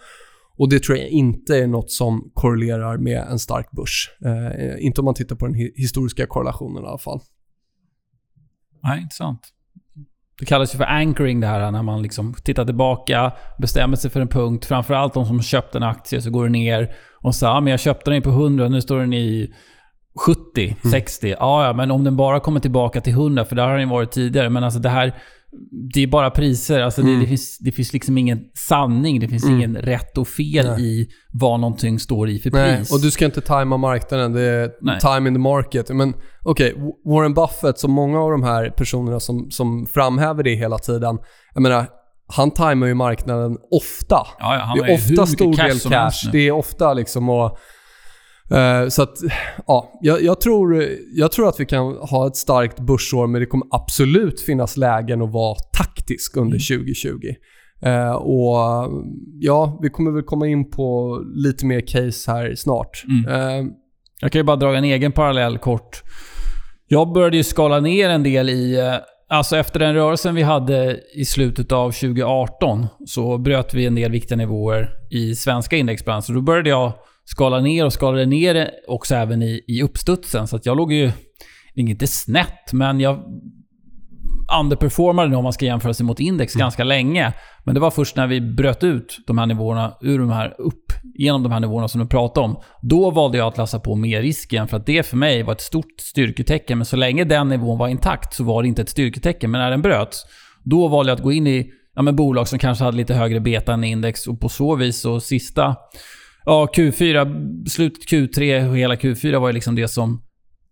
Och 0.57 0.69
det 0.69 0.83
tror 0.83 0.97
jag 0.97 1.07
inte 1.09 1.57
är 1.57 1.67
något 1.67 1.91
som 1.91 2.31
korrelerar 2.33 2.97
med 2.97 3.17
en 3.31 3.39
stark 3.39 3.71
börs. 3.71 4.09
Eh, 4.25 4.85
inte 4.85 5.01
om 5.01 5.05
man 5.05 5.13
tittar 5.13 5.35
på 5.35 5.45
den 5.47 5.55
hi- 5.55 5.71
historiska 5.75 6.25
korrelationen 6.27 6.83
i 6.83 6.87
alla 6.87 6.97
fall. 6.97 7.19
Nej, 8.83 9.01
intressant. 9.01 9.39
Det 10.39 10.45
kallas 10.45 10.73
ju 10.73 10.77
för 10.77 10.85
anchoring 10.85 11.39
det 11.39 11.47
här 11.47 11.71
när 11.71 11.83
man 11.83 12.01
liksom 12.01 12.33
tittar 12.33 12.65
tillbaka, 12.65 13.33
bestämmer 13.59 13.95
sig 13.95 14.11
för 14.11 14.19
en 14.21 14.27
punkt. 14.27 14.65
Framförallt 14.65 15.13
de 15.13 15.25
som 15.25 15.41
köpte 15.41 15.77
en 15.77 15.83
aktie 15.83 16.21
så 16.21 16.29
går 16.29 16.43
det 16.43 16.49
ner 16.49 16.93
och 17.21 17.35
så 17.35 17.45
ja, 17.45 17.59
men 17.61 17.71
jag 17.71 17.79
köpte 17.79 18.11
den 18.11 18.21
på 18.21 18.29
100, 18.29 18.67
nu 18.69 18.81
står 18.81 18.99
den 18.99 19.13
i 19.13 19.53
70, 20.25 20.75
60. 20.91 21.35
Ja, 21.39 21.65
ja, 21.65 21.73
men 21.73 21.91
om 21.91 22.03
den 22.03 22.15
bara 22.17 22.39
kommer 22.39 22.59
tillbaka 22.59 23.01
till 23.01 23.13
100, 23.13 23.45
för 23.45 23.55
där 23.55 23.67
har 23.67 23.77
den 23.77 23.89
varit 23.89 24.11
tidigare. 24.11 24.49
Men 24.49 24.63
alltså 24.63 24.79
det 24.79 24.89
här, 24.89 25.15
det 25.93 26.03
är 26.03 26.07
bara 26.07 26.29
priser. 26.29 26.79
Alltså 26.81 27.01
det, 27.01 27.19
det, 27.19 27.25
finns, 27.25 27.57
det 27.57 27.71
finns 27.71 27.93
liksom 27.93 28.17
ingen 28.17 28.39
sanning, 28.67 29.19
det 29.19 29.27
finns 29.27 29.45
ingen 29.45 29.75
rätt 29.75 30.17
och 30.17 30.27
fel 30.27 30.65
Nej. 30.67 30.81
i 30.85 31.07
vad 31.33 31.59
någonting 31.59 31.99
står 31.99 32.29
i 32.29 32.39
för 32.39 32.51
Nej, 32.51 32.77
pris. 32.77 32.91
och 32.93 33.01
du 33.01 33.11
ska 33.11 33.25
inte 33.25 33.41
tajma 33.41 33.77
marknaden. 33.77 34.33
Det 34.33 34.41
är 34.41 34.71
Nej. 34.81 34.99
time 34.99 35.29
in 35.29 35.35
the 35.35 35.39
market. 35.39 35.89
Men 35.89 36.13
okej, 36.43 36.75
Warren 37.05 37.33
Buffett, 37.33 37.79
som 37.79 37.91
många 37.91 38.19
av 38.19 38.31
de 38.31 38.43
här 38.43 38.69
personerna 38.69 39.19
som, 39.19 39.51
som 39.51 39.85
framhäver 39.85 40.43
det 40.43 40.55
hela 40.55 40.77
tiden. 40.77 41.19
Jag 41.53 41.61
menar, 41.61 41.85
han 42.35 42.51
tajmar 42.51 42.87
ju 42.87 42.93
marknaden 42.93 43.57
ofta. 43.71 44.27
ja, 44.39 44.73
ja, 44.75 44.83
Det 44.83 44.91
är 44.91 44.95
ofta 44.95 45.25
stor 45.25 45.55
del 45.57 45.79
cash. 45.79 46.25
nu. 46.25 46.31
Det 46.31 46.47
är 46.47 46.51
ofta 46.51 46.93
liksom 46.93 47.29
att 47.29 47.57
Eh, 48.51 48.87
så 48.87 49.03
att, 49.03 49.17
ja, 49.67 49.99
jag, 50.01 50.23
jag, 50.23 50.41
tror, 50.41 50.87
jag 51.13 51.31
tror 51.31 51.49
att 51.49 51.59
vi 51.59 51.65
kan 51.65 51.95
ha 51.95 52.27
ett 52.27 52.35
starkt 52.35 52.79
börsår, 52.79 53.27
men 53.27 53.41
det 53.41 53.47
kommer 53.47 53.67
absolut 53.71 54.41
finnas 54.41 54.77
lägen 54.77 55.21
att 55.21 55.31
vara 55.31 55.55
taktisk 55.77 56.37
under 56.37 56.71
mm. 56.71 56.85
2020. 56.85 57.35
Uh, 57.85 58.11
och 58.11 58.91
ja, 59.39 59.79
vi 59.81 59.89
kommer 59.89 60.11
väl 60.11 60.23
komma 60.23 60.47
in 60.47 60.69
på 60.69 61.17
lite 61.35 61.65
mer 61.65 61.81
case 61.87 62.31
här 62.31 62.55
snart. 62.55 63.03
Mm. 63.07 63.41
Uh, 63.41 63.71
jag 64.21 64.31
kan 64.31 64.39
ju 64.39 64.43
bara 64.43 64.55
dra 64.55 64.75
en 64.75 64.83
egen 64.83 65.11
parallell 65.11 65.57
kort. 65.57 66.03
Jag 66.87 67.13
började 67.13 67.37
ju 67.37 67.43
skala 67.43 67.79
ner 67.79 68.09
en 68.09 68.23
del 68.23 68.49
i... 68.49 68.79
Eh, 68.79 68.95
alltså 69.29 69.57
efter 69.57 69.79
den 69.79 69.93
rörelsen 69.93 70.35
vi 70.35 70.41
hade 70.41 70.99
i 71.15 71.25
slutet 71.25 71.71
av 71.71 71.91
2018 71.91 72.87
så 73.05 73.37
bröt 73.37 73.73
vi 73.73 73.85
en 73.85 73.95
del 73.95 74.11
viktiga 74.11 74.37
nivåer 74.37 74.89
i 75.11 75.35
svenska 75.35 75.77
indexbranscher. 75.77 76.33
Då 76.33 76.41
började 76.41 76.69
jag 76.69 76.93
skala 77.25 77.59
ner 77.59 77.85
och 77.85 77.93
skalade 77.93 78.25
ner 78.25 78.69
också 78.87 79.15
även 79.15 79.41
i, 79.41 79.63
i 79.67 79.83
uppstudsen. 79.83 80.47
Så 80.47 80.55
att 80.55 80.65
jag 80.65 80.77
låg 80.77 80.93
ju, 80.93 81.11
inte 81.75 82.07
snett, 82.07 82.73
men 82.73 82.99
jag 82.99 83.19
underperformade 84.59 85.35
om 85.35 85.43
man 85.43 85.53
ska 85.53 85.65
jämföra 85.65 85.93
sig 85.93 86.05
mot 86.05 86.19
index 86.19 86.55
mm. 86.55 86.59
ganska 86.59 86.83
länge. 86.83 87.33
Men 87.63 87.75
det 87.75 87.81
var 87.81 87.91
först 87.91 88.15
när 88.15 88.27
vi 88.27 88.41
bröt 88.41 88.83
ut 88.83 89.17
de 89.27 89.37
här 89.37 89.45
nivåerna 89.45 89.97
ur 90.01 90.19
de 90.19 90.29
här 90.29 90.55
upp 90.61 90.91
genom 91.13 91.43
de 91.43 91.51
här 91.51 91.59
nivåerna 91.59 91.87
som 91.87 92.01
du 92.01 92.07
pratade 92.07 92.45
om. 92.45 92.61
Då 92.81 93.11
valde 93.11 93.37
jag 93.37 93.47
att 93.47 93.57
lassa 93.57 93.79
på 93.79 93.95
mer 93.95 94.21
risk 94.21 94.53
igen 94.53 94.67
för 94.67 94.77
att 94.77 94.85
det 94.85 95.03
för 95.03 95.17
mig 95.17 95.43
var 95.43 95.53
ett 95.53 95.61
stort 95.61 95.99
styrketecken. 95.99 96.77
Men 96.77 96.85
så 96.85 96.95
länge 96.95 97.23
den 97.23 97.47
nivån 97.47 97.77
var 97.77 97.87
intakt 97.87 98.33
så 98.33 98.43
var 98.43 98.61
det 98.61 98.67
inte 98.67 98.81
ett 98.81 98.89
styrketecken. 98.89 99.51
Men 99.51 99.61
när 99.61 99.71
den 99.71 99.81
bröts, 99.81 100.25
då 100.63 100.87
valde 100.87 101.11
jag 101.11 101.15
att 101.15 101.23
gå 101.23 101.31
in 101.31 101.47
i 101.47 101.71
ja, 101.95 102.01
men 102.01 102.15
bolag 102.15 102.47
som 102.47 102.59
kanske 102.59 102.83
hade 102.83 102.97
lite 102.97 103.13
högre 103.13 103.39
beta 103.39 103.73
än 103.73 103.83
index 103.83 104.27
och 104.27 104.39
på 104.39 104.49
så 104.49 104.75
vis 104.75 105.01
så 105.01 105.19
sista 105.19 105.75
Ja, 106.45 106.67
Q4, 106.75 107.65
slutet 107.69 108.09
Q3 108.09 108.69
och 108.69 108.77
hela 108.77 108.95
Q4 108.95 109.39
var 109.39 109.47
ju 109.49 109.53
liksom 109.53 109.75
det 109.75 109.87
som 109.87 110.21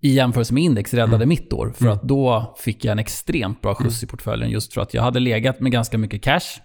i 0.02 0.10
jämförelse 0.10 0.54
med 0.54 0.64
index 0.64 0.94
räddade 0.94 1.16
mm. 1.16 1.30
mitt 1.30 1.54
år. 1.54 1.74
För 1.76 1.86
mm. 1.86 1.94
att 1.94 2.04
då 2.04 2.56
fick 2.60 2.86
jag 2.86 2.92
en 2.92 3.00
extremt 3.00 3.62
bra 3.62 3.76
skjuts 3.76 4.04
mm. 4.04 4.08
i 4.08 4.12
portföljen 4.12 4.50
just 4.50 4.74
för 4.74 4.82
att 4.82 4.94
jag 4.94 5.02
hade 5.02 5.20
legat 5.20 5.60
med 5.60 5.72
ganska 5.72 5.98
mycket 5.98 6.24
cash. 6.24 6.60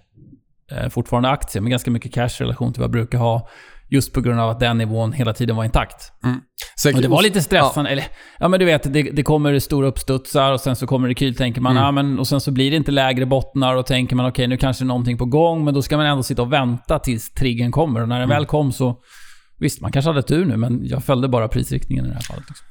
Eh, 0.70 0.88
fortfarande 0.88 1.28
aktier, 1.28 1.62
men 1.62 1.70
ganska 1.70 1.90
mycket 1.90 2.14
cash 2.14 2.40
i 2.40 2.42
relation 2.42 2.72
till 2.72 2.80
vad 2.80 2.84
jag 2.84 2.92
brukar 2.92 3.18
ha. 3.18 3.48
Just 3.90 4.12
på 4.12 4.20
grund 4.20 4.40
av 4.40 4.50
att 4.50 4.60
den 4.60 4.78
nivån 4.78 5.12
hela 5.12 5.32
tiden 5.32 5.56
var 5.56 5.64
intakt. 5.64 6.12
Mm. 6.24 6.40
och 6.94 7.02
det 7.02 7.08
var 7.08 7.22
lite 7.22 7.42
stressande. 7.42 7.90
Ja. 7.90 7.92
Eller, 7.92 8.04
ja 8.38 8.48
men 8.48 8.60
du 8.60 8.66
vet, 8.66 8.92
det, 8.92 9.02
det 9.02 9.22
kommer 9.22 9.58
stora 9.58 9.86
uppstudsar 9.86 10.52
och 10.52 10.60
sen 10.60 10.76
så 10.76 10.86
kommer 10.86 11.08
rekyl, 11.08 11.36
tänker 11.36 11.60
man. 11.60 11.72
Mm. 11.72 11.84
Ja, 11.84 11.92
men, 11.92 12.18
och 12.18 12.28
sen 12.28 12.40
så 12.40 12.50
blir 12.50 12.70
det 12.70 12.76
inte 12.76 12.92
lägre 12.92 13.26
bottnar 13.26 13.76
och 13.76 13.86
tänker 13.86 14.16
man 14.16 14.26
okej, 14.26 14.42
okay, 14.42 14.46
nu 14.46 14.56
kanske 14.56 14.84
det 14.84 14.86
är 14.86 14.88
någonting 14.88 15.18
på 15.18 15.24
gång. 15.24 15.64
Men 15.64 15.74
då 15.74 15.82
ska 15.82 15.96
man 15.96 16.06
ändå 16.06 16.22
sitta 16.22 16.42
och 16.42 16.52
vänta 16.52 16.98
tills 16.98 17.32
triggern 17.32 17.70
kommer. 17.72 18.02
Och 18.02 18.08
när 18.08 18.16
den 18.16 18.24
mm. 18.24 18.36
väl 18.36 18.46
kom 18.46 18.72
så... 18.72 19.00
Visst, 19.58 19.80
man 19.80 19.92
kanske 19.92 20.08
hade 20.08 20.22
tur 20.22 20.44
nu, 20.44 20.56
men 20.56 20.80
jag 20.86 21.04
följde 21.04 21.28
bara 21.28 21.48
prisriktningen 21.48 22.04
i 22.04 22.08
det 22.08 22.14
här 22.14 22.22
fallet. 22.22 22.44
Liksom. 22.48 22.66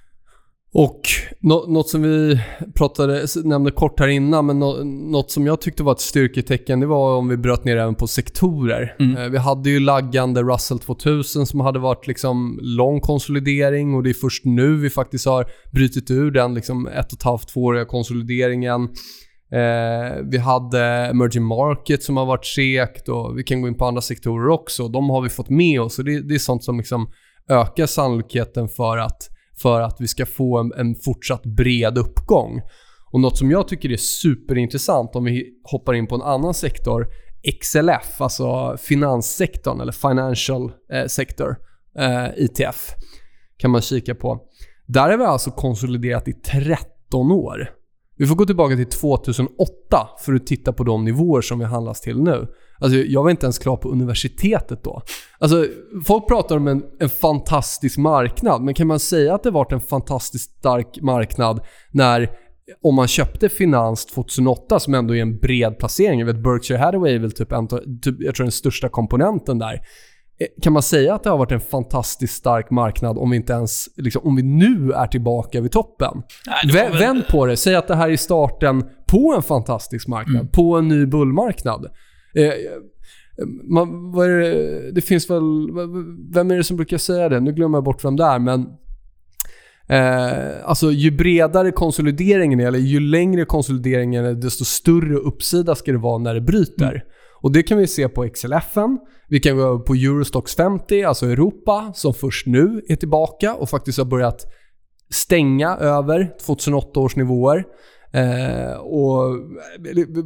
Och 0.76 1.02
något 1.40 1.90
som 1.90 2.02
vi 2.02 2.40
pratade, 2.76 3.26
nämnde 3.44 3.72
kort 3.72 4.00
här 4.00 4.08
innan, 4.08 4.46
men 4.46 4.60
något 5.12 5.32
som 5.32 5.48
jag 5.48 5.62
tyckte 5.62 5.84
var 5.84 5.92
ett 5.92 6.00
styrketecken, 6.00 6.80
det 6.80 6.86
var 6.86 7.18
om 7.18 7.28
vi 7.28 7.38
bröt 7.38 7.64
ner 7.64 7.78
även 7.78 7.96
på 7.96 8.08
sektorer. 8.08 8.96
Mm. 9.00 9.18
Eh, 9.18 9.30
vi 9.30 9.38
hade 9.38 9.70
ju 9.70 9.80
laggande 9.80 10.44
Russell 10.44 10.80
2000 10.80 11.46
som 11.46 11.60
hade 11.60 11.80
varit 11.80 12.08
liksom 12.08 12.60
lång 12.62 13.00
konsolidering 13.00 13.96
och 13.96 14.04
det 14.04 14.10
är 14.10 14.14
först 14.14 14.46
nu 14.46 14.76
vi 14.76 14.90
faktiskt 14.90 15.26
har 15.26 15.46
brutit 15.72 16.12
ur 16.12 16.32
den 16.32 16.54
liksom 16.54 16.88
ett 16.88 17.14
och 17.14 17.18
ett 17.18 17.24
halvt, 17.24 17.48
tvååriga 17.48 17.86
konsolideringen. 17.86 18.84
Eh, 19.52 20.22
vi 20.24 20.38
hade 20.38 20.82
emerging 20.86 21.44
market 21.44 22.04
som 22.04 22.18
har 22.18 22.26
varit 22.26 22.46
segt 22.46 23.10
och 23.10 23.38
vi 23.38 23.44
kan 23.44 23.62
gå 23.62 23.68
in 23.68 23.78
på 23.78 23.86
andra 23.86 24.02
sektorer 24.02 24.50
också. 24.50 24.88
De 24.88 25.10
har 25.10 25.22
vi 25.22 25.30
fått 25.30 25.50
med 25.50 25.82
oss 25.82 26.00
och 26.00 26.06
det, 26.06 26.22
det 26.22 26.36
är 26.36 26.40
sånt 26.40 26.64
som 26.64 26.78
liksom 26.78 27.08
ökar 27.50 27.86
sannolikheten 27.86 28.70
för 28.70 28.98
att 28.98 29.33
för 29.62 29.82
att 29.82 29.96
vi 30.00 30.08
ska 30.08 30.26
få 30.26 30.58
en, 30.60 30.74
en 30.74 30.96
fortsatt 30.96 31.44
bred 31.44 31.98
uppgång. 31.98 32.62
Och 33.12 33.20
Något 33.20 33.38
som 33.38 33.52
jag 33.52 33.68
tycker 33.68 33.92
är 33.92 33.98
superintressant 33.98 35.16
om 35.16 35.24
vi 35.24 35.50
hoppar 35.64 35.94
in 35.94 36.08
på 36.08 36.16
en 36.16 36.22
annan 36.22 36.54
sektor, 36.54 37.08
XLF, 37.62 38.22
alltså 38.22 38.78
finanssektorn 38.78 39.82
eller 39.82 39.92
financial 39.92 40.72
eh, 40.94 41.06
sector, 41.06 41.56
eh, 42.00 42.44
ITF, 42.44 42.90
kan 43.58 43.72
man 43.72 43.82
kika 43.82 44.16
på. 44.16 44.40
Där 44.88 45.10
har 45.10 45.18
vi 45.18 45.24
alltså 45.24 45.52
konsoliderat 45.52 46.28
i 46.28 46.34
13 46.34 47.32
år. 47.32 47.70
Vi 48.18 48.28
får 48.28 48.36
gå 48.36 48.46
tillbaka 48.46 48.76
till 48.76 48.90
2008 48.90 50.10
för 50.20 50.34
att 50.34 50.48
titta 50.48 50.74
på 50.74 50.84
de 50.84 51.06
nivåer 51.06 51.42
som 51.42 51.60
vi 51.60 51.66
handlas 51.66 52.02
till 52.02 52.22
nu. 52.22 52.48
Alltså, 52.84 52.98
jag 52.98 53.24
var 53.24 53.30
inte 53.30 53.46
ens 53.46 53.60
klar 53.60 53.78
på 53.78 53.90
universitetet 53.90 54.84
då. 54.84 55.02
Alltså, 55.40 55.66
folk 56.06 56.28
pratar 56.28 56.58
om 56.58 56.68
en, 56.68 56.84
en 57.00 57.10
fantastisk 57.10 57.98
marknad, 57.98 58.62
men 58.62 58.74
kan 58.74 58.88
man 58.88 59.00
säga 59.00 59.36
att 59.36 59.44
det 59.44 59.52
varit 59.52 59.72
en 59.72 59.82
fantastiskt 59.82 60.58
stark 60.58 61.02
marknad 61.02 61.60
när 61.92 62.30
om 62.84 62.96
man 62.96 63.08
köpte 63.08 63.50
finans 63.50 64.06
2008 64.06 64.80
som 64.80 64.94
ändå 64.94 65.16
är 65.16 65.22
en 65.22 65.38
bred 65.38 65.78
placering. 65.80 66.20
Jag 66.20 66.26
vet 66.26 66.44
Berkshire 66.44 66.78
Hathaway 66.78 67.16
är 67.16 67.20
väl 67.20 67.32
typ, 67.32 67.50
typ 68.04 68.16
jag 68.20 68.36
tror 68.36 68.44
den 68.44 68.52
största 68.52 68.90
komponenten 68.90 69.60
där. 69.60 69.74
Eh, 70.40 70.48
kan 70.62 70.74
man 70.74 70.84
säga 70.84 71.16
att 71.16 71.24
det 71.24 71.30
har 71.30 71.38
varit 71.38 71.52
en 71.52 71.60
fantastiskt 71.60 72.34
stark 72.34 72.72
marknad 72.72 73.18
om 73.18 73.30
vi 73.30 73.38
inte 73.38 73.54
ens, 73.54 73.88
liksom, 73.98 74.22
om 74.28 74.36
vi 74.36 74.44
nu 74.44 74.92
är 74.92 75.08
tillbaka 75.08 75.62
vid 75.62 75.72
toppen? 75.72 76.24
Nej, 76.48 76.74
väl... 76.74 77.00
Vänd 77.00 77.28
på 77.28 77.46
det, 77.46 77.58
säg 77.58 77.76
att 77.76 77.88
det 77.88 77.96
här 77.96 78.10
är 78.10 78.18
starten 78.18 78.86
på 79.08 79.34
en 79.36 79.44
fantastisk 79.44 80.08
marknad, 80.08 80.36
mm. 80.36 80.48
på 80.48 80.78
en 80.78 80.88
ny 80.88 81.06
bullmarknad. 81.06 81.86
Eh, 82.34 82.52
man, 83.64 84.12
vad 84.12 84.30
är 84.30 84.40
det, 84.40 84.92
det 84.92 85.02
finns 85.02 85.30
väl... 85.30 85.72
Vem 86.34 86.52
är 86.52 86.58
det 86.58 86.64
som 86.64 86.78
brukar 86.78 86.98
säga 86.98 87.30
det? 87.30 87.40
Nu 87.40 87.52
glömmer 87.52 87.78
jag 87.78 87.84
bort 87.84 88.06
vem 88.06 88.16
det 88.16 88.24
är, 88.24 88.40
men... 88.40 88.66
Eh, 89.90 90.70
alltså 90.70 90.92
ju 90.92 91.12
bredare 91.12 91.72
konsolideringen 91.72 92.60
är, 92.60 92.68
eller 92.68 92.80
ju 92.80 93.00
längre 93.00 93.46
konsolideringen 93.46 94.26
är, 94.26 94.34
desto 94.34 94.66
större 94.66 95.16
uppsida 95.16 95.76
ska 95.76 95.92
det 95.92 95.98
vara 95.98 96.18
när 96.18 96.34
det 96.34 96.42
bryter. 96.42 96.92
Mm. 96.92 97.02
Och 97.42 97.52
det 97.52 97.64
kan 97.64 97.78
vi 97.78 97.88
se 97.88 98.10
på 98.10 98.30
XLFen. 98.30 99.00
Vi 99.28 99.40
kan 99.40 99.58
gå 99.58 99.80
på 99.80 99.94
Eurostox 99.94 100.56
50, 100.56 101.04
alltså 101.04 101.26
Europa, 101.26 101.92
som 101.96 102.14
först 102.14 102.48
nu 102.48 102.82
är 102.88 102.96
tillbaka 102.96 103.56
och 103.56 103.70
faktiskt 103.70 103.98
har 103.98 104.06
börjat 104.06 104.46
stänga 105.10 105.76
över 105.76 106.32
2008 106.46 107.00
års 107.00 107.16
nivåer. 107.16 107.64
Eh, 108.14 108.78
och 108.78 109.36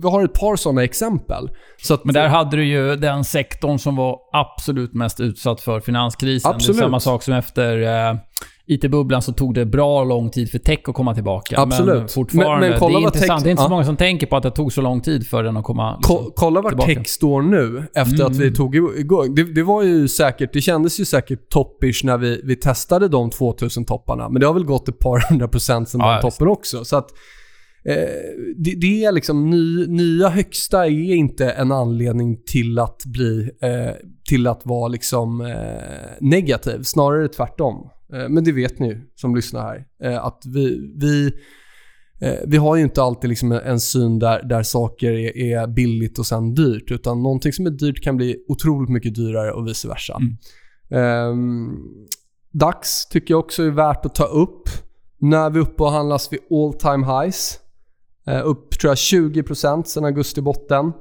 vi 0.02 0.10
har 0.10 0.24
ett 0.26 0.34
par 0.34 0.56
sådana 0.56 0.84
exempel. 0.84 1.50
Så 1.84 1.94
att, 1.94 2.06
Men 2.06 2.14
där 2.14 2.28
hade 2.28 2.58
du 2.58 2.66
ju 2.66 2.96
den 2.96 3.24
sektorn 3.24 3.80
som 3.80 3.96
var 3.96 4.20
absolut 4.34 4.94
mest 4.94 5.20
utsatt 5.20 5.62
för 5.62 5.80
finanskrisen. 5.80 6.52
Absolut. 6.52 6.78
Det 6.78 6.84
är 6.84 6.86
samma 6.86 7.00
sak 7.00 7.24
som 7.24 7.34
efter 7.34 7.82
eh, 7.82 8.16
IT-bubblan 8.68 9.22
så 9.22 9.34
tog 9.34 9.54
det 9.54 9.66
bra 9.66 10.04
lång 10.04 10.30
tid 10.30 10.52
för 10.52 10.60
tech 10.60 10.80
att 10.88 10.96
komma 10.96 11.14
tillbaka. 11.14 11.62
Absolut. 11.62 11.96
Men 11.96 12.08
fortfarande, 12.08 12.70
men, 12.70 12.80
men 12.80 12.92
det 12.92 12.98
är 12.98 13.02
intressant. 13.02 13.44
det 13.44 13.50
är 13.50 13.52
inte 13.52 13.64
så 13.64 13.70
många 13.70 13.84
som 13.84 13.98
tänker 13.98 14.28
på 14.28 14.36
att 14.36 14.44
det 14.44 14.52
tog 14.52 14.74
så 14.74 14.82
lång 14.82 15.02
tid 15.02 15.28
för 15.28 15.44
den 15.44 15.58
att 15.58 15.64
komma 15.64 15.96
liksom, 15.98 16.18
Ko 16.18 16.32
Kolla 16.36 16.62
var 16.62 16.70
tillbaka. 16.70 16.94
tech 16.94 17.08
står 17.08 17.42
nu 17.42 17.84
efter 17.96 18.16
mm. 18.16 18.28
att 18.28 18.38
vi 18.38 18.44
mm. 18.44 18.56
tog 18.56 18.76
igång. 18.76 19.36
Det, 19.36 19.44
det, 19.44 19.64
var 19.64 19.84
ju 19.84 20.08
säkert, 20.08 20.54
det 20.54 20.62
kändes 20.62 21.00
ju 21.00 21.06
säkert 21.06 21.50
toppish 21.50 22.02
när 22.04 22.18
vi, 22.18 22.42
vi 22.44 22.56
testade 22.56 23.08
de 23.08 23.30
2000 23.30 23.86
topparna. 23.86 24.30
Men 24.30 24.40
det 24.40 24.48
har 24.48 24.54
väl 24.54 24.66
gått 24.66 24.90
ett 24.90 25.00
par 25.00 25.30
hundra 25.30 25.48
procent 25.48 25.90
sen 25.90 26.02
ja, 26.02 26.12
den 26.12 26.22
toppen 26.22 26.48
också. 26.48 26.86
Så 26.86 26.98
att, 26.98 27.08
det, 28.58 28.76
det, 28.82 29.06
är 29.06 29.12
liksom 29.12 29.50
ny, 29.50 29.88
nya 29.88 30.30
högsta 30.30 30.86
är 30.86 31.16
inte 31.16 31.50
en 31.50 31.72
anledning 31.72 32.44
till 32.46 32.80
att 32.80 33.06
bli 33.06 33.50
eh, 33.62 34.08
till 34.28 34.48
att 34.48 34.62
vara 34.66 34.88
liksom 34.88 35.42
eh, 35.42 36.18
negativ, 36.20 36.84
snarare 36.84 37.28
tvärtom. 37.28 37.90
Eh, 38.14 38.30
men 38.30 38.44
det 38.44 38.52
vet 38.52 38.80
ni 38.80 38.88
ju 38.88 39.02
som 39.16 39.36
lyssnar 39.36 39.62
här 39.62 39.86
eh, 40.04 40.26
att 40.26 40.44
vi, 40.46 40.94
vi 40.96 41.32
eh, 42.22 42.40
vi 42.48 42.58
har 42.58 42.76
ju 42.76 42.84
inte 42.84 43.04
alltid 43.04 43.30
liksom 43.30 43.52
en 43.52 43.80
syn 43.80 44.20
där, 44.20 44.44
där 44.44 44.64
saker 44.64 45.12
är, 45.12 45.38
är, 45.38 45.68
billigt 45.68 46.20
och 46.20 46.26
sen 46.26 46.54
dyrt. 46.54 46.92
Utan 46.92 47.24
någonting 47.24 47.54
som 47.54 47.66
är 47.66 47.72
dyrt 47.72 48.04
kan 48.04 48.18
bli 48.18 48.38
otroligt 48.48 48.90
mycket 48.90 49.16
dyrare 49.16 49.52
och 49.52 49.68
vice 49.68 49.88
versa. 49.88 50.20
Mm. 50.90 51.30
Um, 51.30 51.80
DAX 52.52 53.06
tycker 53.06 53.34
jag 53.34 53.40
också 53.40 53.64
är 53.64 53.72
värt 53.72 54.06
att 54.06 54.16
ta 54.16 54.26
upp. 54.26 54.70
När 55.20 55.50
vi 55.50 55.60
är 55.60 55.64
uppe 55.64 55.84
och 55.84 55.92
handlas 55.92 56.34
vid 56.34 56.40
all 56.52 56.74
time 56.74 57.06
highs. 57.06 57.60
Eh, 58.28 58.42
upp 58.46 58.80
tror 58.80 58.92
jag 58.92 58.96
20% 58.96 59.84
sedan 59.84 60.06
augusti 60.06 60.42
botten. 60.42 60.92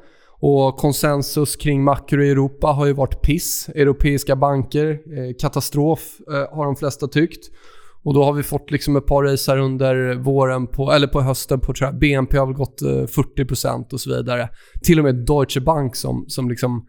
Och 0.40 0.76
konsensus 0.76 1.56
kring 1.56 1.84
makro 1.84 2.22
i 2.22 2.30
Europa 2.30 2.66
har 2.66 2.86
ju 2.86 2.92
varit 2.92 3.22
piss. 3.22 3.68
Europeiska 3.74 4.36
banker, 4.36 4.88
eh, 4.90 5.34
katastrof 5.40 6.00
eh, 6.32 6.56
har 6.56 6.64
de 6.64 6.76
flesta 6.76 7.08
tyckt. 7.08 7.46
Och 8.04 8.14
då 8.14 8.24
har 8.24 8.32
vi 8.32 8.42
fått 8.42 8.70
liksom 8.70 8.96
ett 8.96 9.06
par 9.06 9.24
race 9.24 9.52
här 9.52 9.58
under 9.58 10.14
våren, 10.14 10.66
på, 10.66 10.92
eller 10.92 11.06
på 11.06 11.20
hösten 11.20 11.60
på 11.60 11.72
tror 11.72 11.88
jag, 11.88 11.98
BNP 11.98 12.38
har 12.38 12.46
väl 12.46 12.54
gått 12.54 12.82
40% 12.82 13.92
och 13.92 14.00
så 14.00 14.16
vidare. 14.16 14.48
Till 14.84 14.98
och 14.98 15.04
med 15.04 15.14
Deutsche 15.14 15.60
Bank 15.60 15.96
som, 15.96 16.24
som 16.28 16.48
liksom 16.48 16.86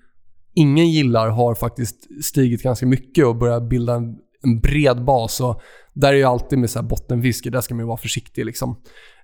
ingen 0.55 0.89
gillar 0.89 1.29
har 1.29 1.55
faktiskt 1.55 2.25
stigit 2.25 2.63
ganska 2.63 2.85
mycket 2.85 3.25
och 3.25 3.35
börjat 3.35 3.69
bilda 3.69 3.95
en, 3.95 4.15
en 4.43 4.59
bred 4.59 5.05
bas. 5.05 5.41
Och 5.41 5.61
där 5.93 6.13
är 6.13 6.17
ju 6.17 6.23
alltid 6.23 6.59
med 6.59 6.69
så 6.69 6.79
här 6.79 6.87
bottenfiske, 6.87 7.49
där 7.49 7.61
ska 7.61 7.75
man 7.75 7.83
ju 7.83 7.87
vara 7.87 7.97
försiktig 7.97 8.45
liksom. 8.45 8.75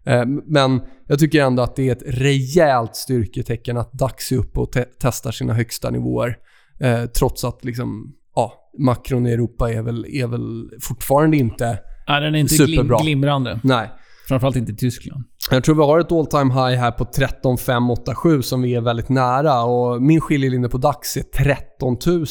Eh, 0.06 0.26
men 0.46 0.82
jag 1.08 1.20
tycker 1.20 1.42
ändå 1.42 1.63
att 1.63 1.76
det 1.76 1.89
är 1.89 1.92
ett 1.92 2.04
rejält 2.06 2.96
styrketecken 2.96 3.78
att 3.78 3.94
DAX 3.94 4.32
är 4.32 4.38
uppe 4.38 4.60
och 4.60 4.72
te 4.72 4.86
testar 5.00 5.32
sina 5.32 5.54
högsta 5.54 5.89
nivåer. 5.89 6.38
Eh, 6.80 7.06
trots 7.06 7.44
att 7.44 7.66
liksom, 7.66 8.13
ja, 8.36 8.54
makron 8.80 9.28
i 9.28 9.32
Europa 9.32 9.72
är 9.72 9.82
väl, 9.82 10.06
är 10.06 10.28
väl 10.28 10.70
fortfarande 10.82 11.38
inte... 11.38 11.80
Nej, 12.08 12.22
den 12.22 12.36
är 12.36 12.39
inte 12.39 12.54
Superbra. 12.54 12.98
glim, 12.98 13.06
glimrande. 13.06 13.60
Nej. 13.63 13.89
Framförallt 14.28 14.56
inte 14.56 14.72
i 14.72 14.76
Tyskland. 14.76 15.24
Jag 15.52 15.63
tror 15.63 15.76
vi 15.76 15.82
har 15.82 16.00
ett 16.00 16.12
all 16.12 16.26
time 16.26 16.54
high 16.54 16.80
här 16.80 16.92
på 16.92 17.06
13,587 17.06 18.42
som 18.42 18.62
vi 18.62 18.76
är 18.76 18.82
väldigt 18.82 19.10
nära 19.10 19.63
och 19.63 20.02
min 20.02 20.22
skiljelinje 20.22 20.70
på 20.70 20.78
DAX 20.78 21.18
är 21.18 21.22
13 21.22 21.98
000. 22.06 22.26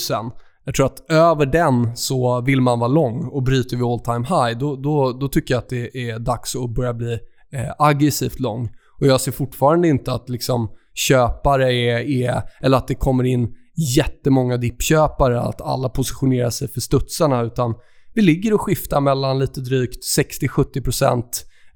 Jag 0.64 0.74
tror 0.74 0.86
att 0.86 1.10
över 1.10 1.46
den 1.46 1.96
så 1.96 2.40
vill 2.40 2.60
man 2.60 2.78
vara 2.78 2.88
lång 2.88 3.28
och 3.28 3.42
bryter 3.42 3.76
vi 3.76 3.82
all 3.82 4.00
time 4.00 4.26
high 4.26 4.58
då, 4.58 4.76
då, 4.76 5.12
då 5.12 5.28
tycker 5.28 5.54
jag 5.54 5.58
att 5.58 5.68
det 5.68 5.96
är 6.10 6.18
dags 6.18 6.56
att 6.56 6.70
börja 6.70 6.94
bli 6.94 7.18
eh, 7.52 7.72
aggressivt 7.78 8.40
lång. 8.40 8.70
Och 9.00 9.06
jag 9.06 9.20
ser 9.20 9.32
fortfarande 9.32 9.88
inte 9.88 10.12
att 10.12 10.28
liksom 10.28 10.70
köpare 10.94 11.74
är, 11.74 11.98
är, 11.98 12.42
eller 12.60 12.76
att 12.76 12.88
det 12.88 12.94
kommer 12.94 13.24
in 13.24 13.54
jättemånga 13.96 14.56
dippköpare, 14.56 15.40
att 15.40 15.60
alla 15.60 15.88
positionerar 15.88 16.50
sig 16.50 16.68
för 16.68 16.80
studsarna 16.80 17.42
utan 17.42 17.74
vi 18.14 18.22
ligger 18.22 18.54
och 18.54 18.60
skiftar 18.60 19.00
mellan 19.00 19.38
lite 19.38 19.60
drygt 19.60 20.04
60-70% 20.18 21.22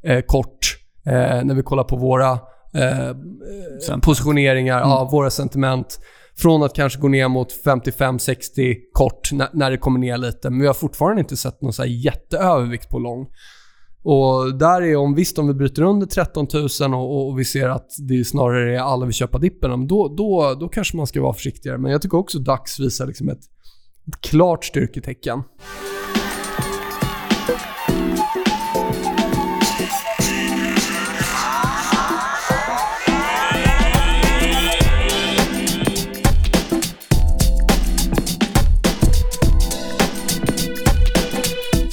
eh, 0.05 0.21
kort 0.21 0.59
eh, 1.07 1.45
när 1.45 1.55
vi 1.55 1.63
kollar 1.63 1.85
på 1.85 1.97
våra 1.97 2.31
eh, 2.75 3.99
positioneringar, 4.03 4.81
ja, 4.81 5.09
våra 5.13 5.31
sentiment. 5.31 6.01
Från 6.39 6.63
att 6.63 6.75
kanske 6.75 7.01
gå 7.01 7.09
ner 7.09 7.29
mot 7.29 7.65
55-60 7.65 8.75
kort 8.93 9.33
när, 9.33 9.49
när 9.53 9.71
det 9.71 9.79
kommer 9.79 9.99
ner 9.99 10.19
lite. 10.19 10.51
Men 10.51 10.61
vi 10.61 10.67
har 10.67 10.75
fortfarande 10.75 11.21
inte 11.21 11.37
sett 11.37 11.63
någon 11.63 11.73
så 11.73 11.85
jätteövervikt 11.85 12.91
på 12.91 12.99
lång. 12.99 13.27
Och 14.09 14.55
där 14.55 14.83
är 14.83 14.97
om 14.97 15.15
visst 15.15 15.39
om 15.39 15.47
vi 15.47 15.55
bryter 15.55 15.83
under 15.83 16.07
13 16.07 16.47
000 16.81 16.95
och, 16.95 17.29
och 17.29 17.39
vi 17.39 17.45
ser 17.45 17.69
att 17.69 17.91
det 17.99 18.25
snarare 18.25 18.77
är 18.77 18.81
alla 18.81 19.07
vill 19.07 19.15
köpa 19.15 19.39
dippen, 19.39 19.87
då, 19.87 20.09
då, 20.09 20.57
då 20.61 20.69
kanske 20.69 20.97
man 20.97 21.07
ska 21.07 21.23
vara 21.23 21.35
försiktigare. 21.35 21.79
Men 21.79 21.93
jag 21.93 22.03
tycker 22.03 22.19
också 22.19 22.39
DAX 22.39 22.81
visar 22.81 23.07
liksom 23.07 23.29
ett, 23.29 23.41
ett 24.09 24.21
klart 24.21 24.65
styrketecken. 24.65 25.43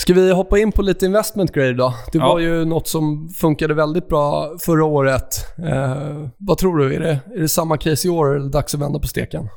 Ska 0.03 0.13
vi 0.13 0.31
hoppa 0.31 0.59
in 0.59 0.71
på 0.71 0.81
lite 0.81 1.05
investment 1.05 1.51
grade 1.51 1.73
då? 1.73 1.93
Det 2.11 2.17
Ja. 2.17 2.27
var 2.27 2.39
ju 2.39 2.65
något 2.65 2.87
som 2.87 3.29
funkade 3.29 3.73
väldigt 3.73 4.07
bra 4.07 4.55
förra 4.59 4.85
året. 4.85 5.25
Eh, 5.57 6.27
vad 6.37 6.57
tror 6.57 6.77
du? 6.77 6.95
Är 6.95 6.99
det, 6.99 7.19
är 7.35 7.39
det 7.39 7.47
samma 7.49 7.77
case 7.77 8.07
i 8.07 8.11
år 8.11 8.35
eller 8.35 8.49
dags 8.49 8.73
att 8.75 8.81
vända 8.81 8.99
på 8.99 9.07
steken? 9.07 9.49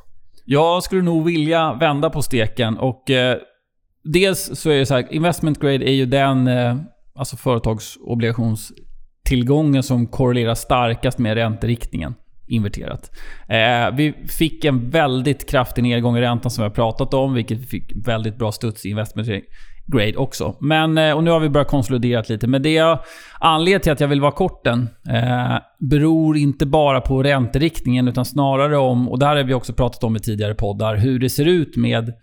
Jag 0.45 0.83
skulle 0.83 1.01
nog 1.01 1.25
vilja 1.25 1.73
vända 1.73 2.09
på 2.09 2.21
steken 2.21 2.77
och 2.77 3.09
eh, 3.09 3.37
dels 4.03 4.59
så 4.59 4.69
är 4.69 4.79
det 4.79 4.85
så 4.85 4.93
här, 4.93 5.07
investment 5.13 5.59
grade 5.59 5.89
är 5.89 5.93
ju 5.93 6.05
den 6.05 6.47
eh, 6.47 6.75
alltså 7.15 7.37
företagsobligationstillgången 7.37 9.83
som 9.83 10.07
korrelerar 10.07 10.55
starkast 10.55 11.17
med 11.17 11.33
ränteriktningen 11.35 12.13
inverterat. 12.47 13.11
Eh, 13.49 13.95
vi 13.95 14.13
fick 14.29 14.65
en 14.65 14.89
väldigt 14.89 15.49
kraftig 15.49 15.83
nedgång 15.83 16.17
i 16.17 16.21
räntan 16.21 16.51
som 16.51 16.61
vi 16.63 16.67
har 16.69 16.75
pratat 16.75 17.13
om, 17.13 17.33
vilket 17.33 17.57
vi 17.57 17.65
fick 17.65 18.07
väldigt 18.07 18.37
bra 18.37 18.51
studs 18.51 18.85
i 18.85 18.89
investment 18.89 19.27
grade 19.87 20.17
också. 20.17 20.55
Men, 20.59 20.97
eh, 20.97 21.15
och 21.15 21.23
nu 21.23 21.31
har 21.31 21.39
vi 21.39 21.49
börjat 21.49 21.67
konsolidera 21.67 22.23
lite. 22.27 22.47
Men 22.47 22.61
det 22.61 22.73
jag, 22.73 22.99
anledningen 23.39 23.81
till 23.81 23.91
att 23.91 23.99
jag 23.99 24.07
vill 24.07 24.21
vara 24.21 24.31
kort 24.31 24.63
den 24.63 24.89
eh, 25.09 25.57
beror 25.79 26.37
inte 26.37 26.65
bara 26.65 27.01
på 27.01 27.23
ränteriktningen 27.23 28.07
utan 28.07 28.25
snarare 28.25 28.77
om, 28.77 29.09
och 29.09 29.19
det 29.19 29.25
här 29.25 29.35
har 29.35 29.43
vi 29.43 29.53
också 29.53 29.73
pratat 29.73 30.03
om 30.03 30.15
i 30.15 30.19
tidigare 30.19 30.55
poddar, 30.55 30.95
hur 30.95 31.19
det 31.19 31.29
ser 31.29 31.45
ut 31.45 31.77
med 31.77 32.13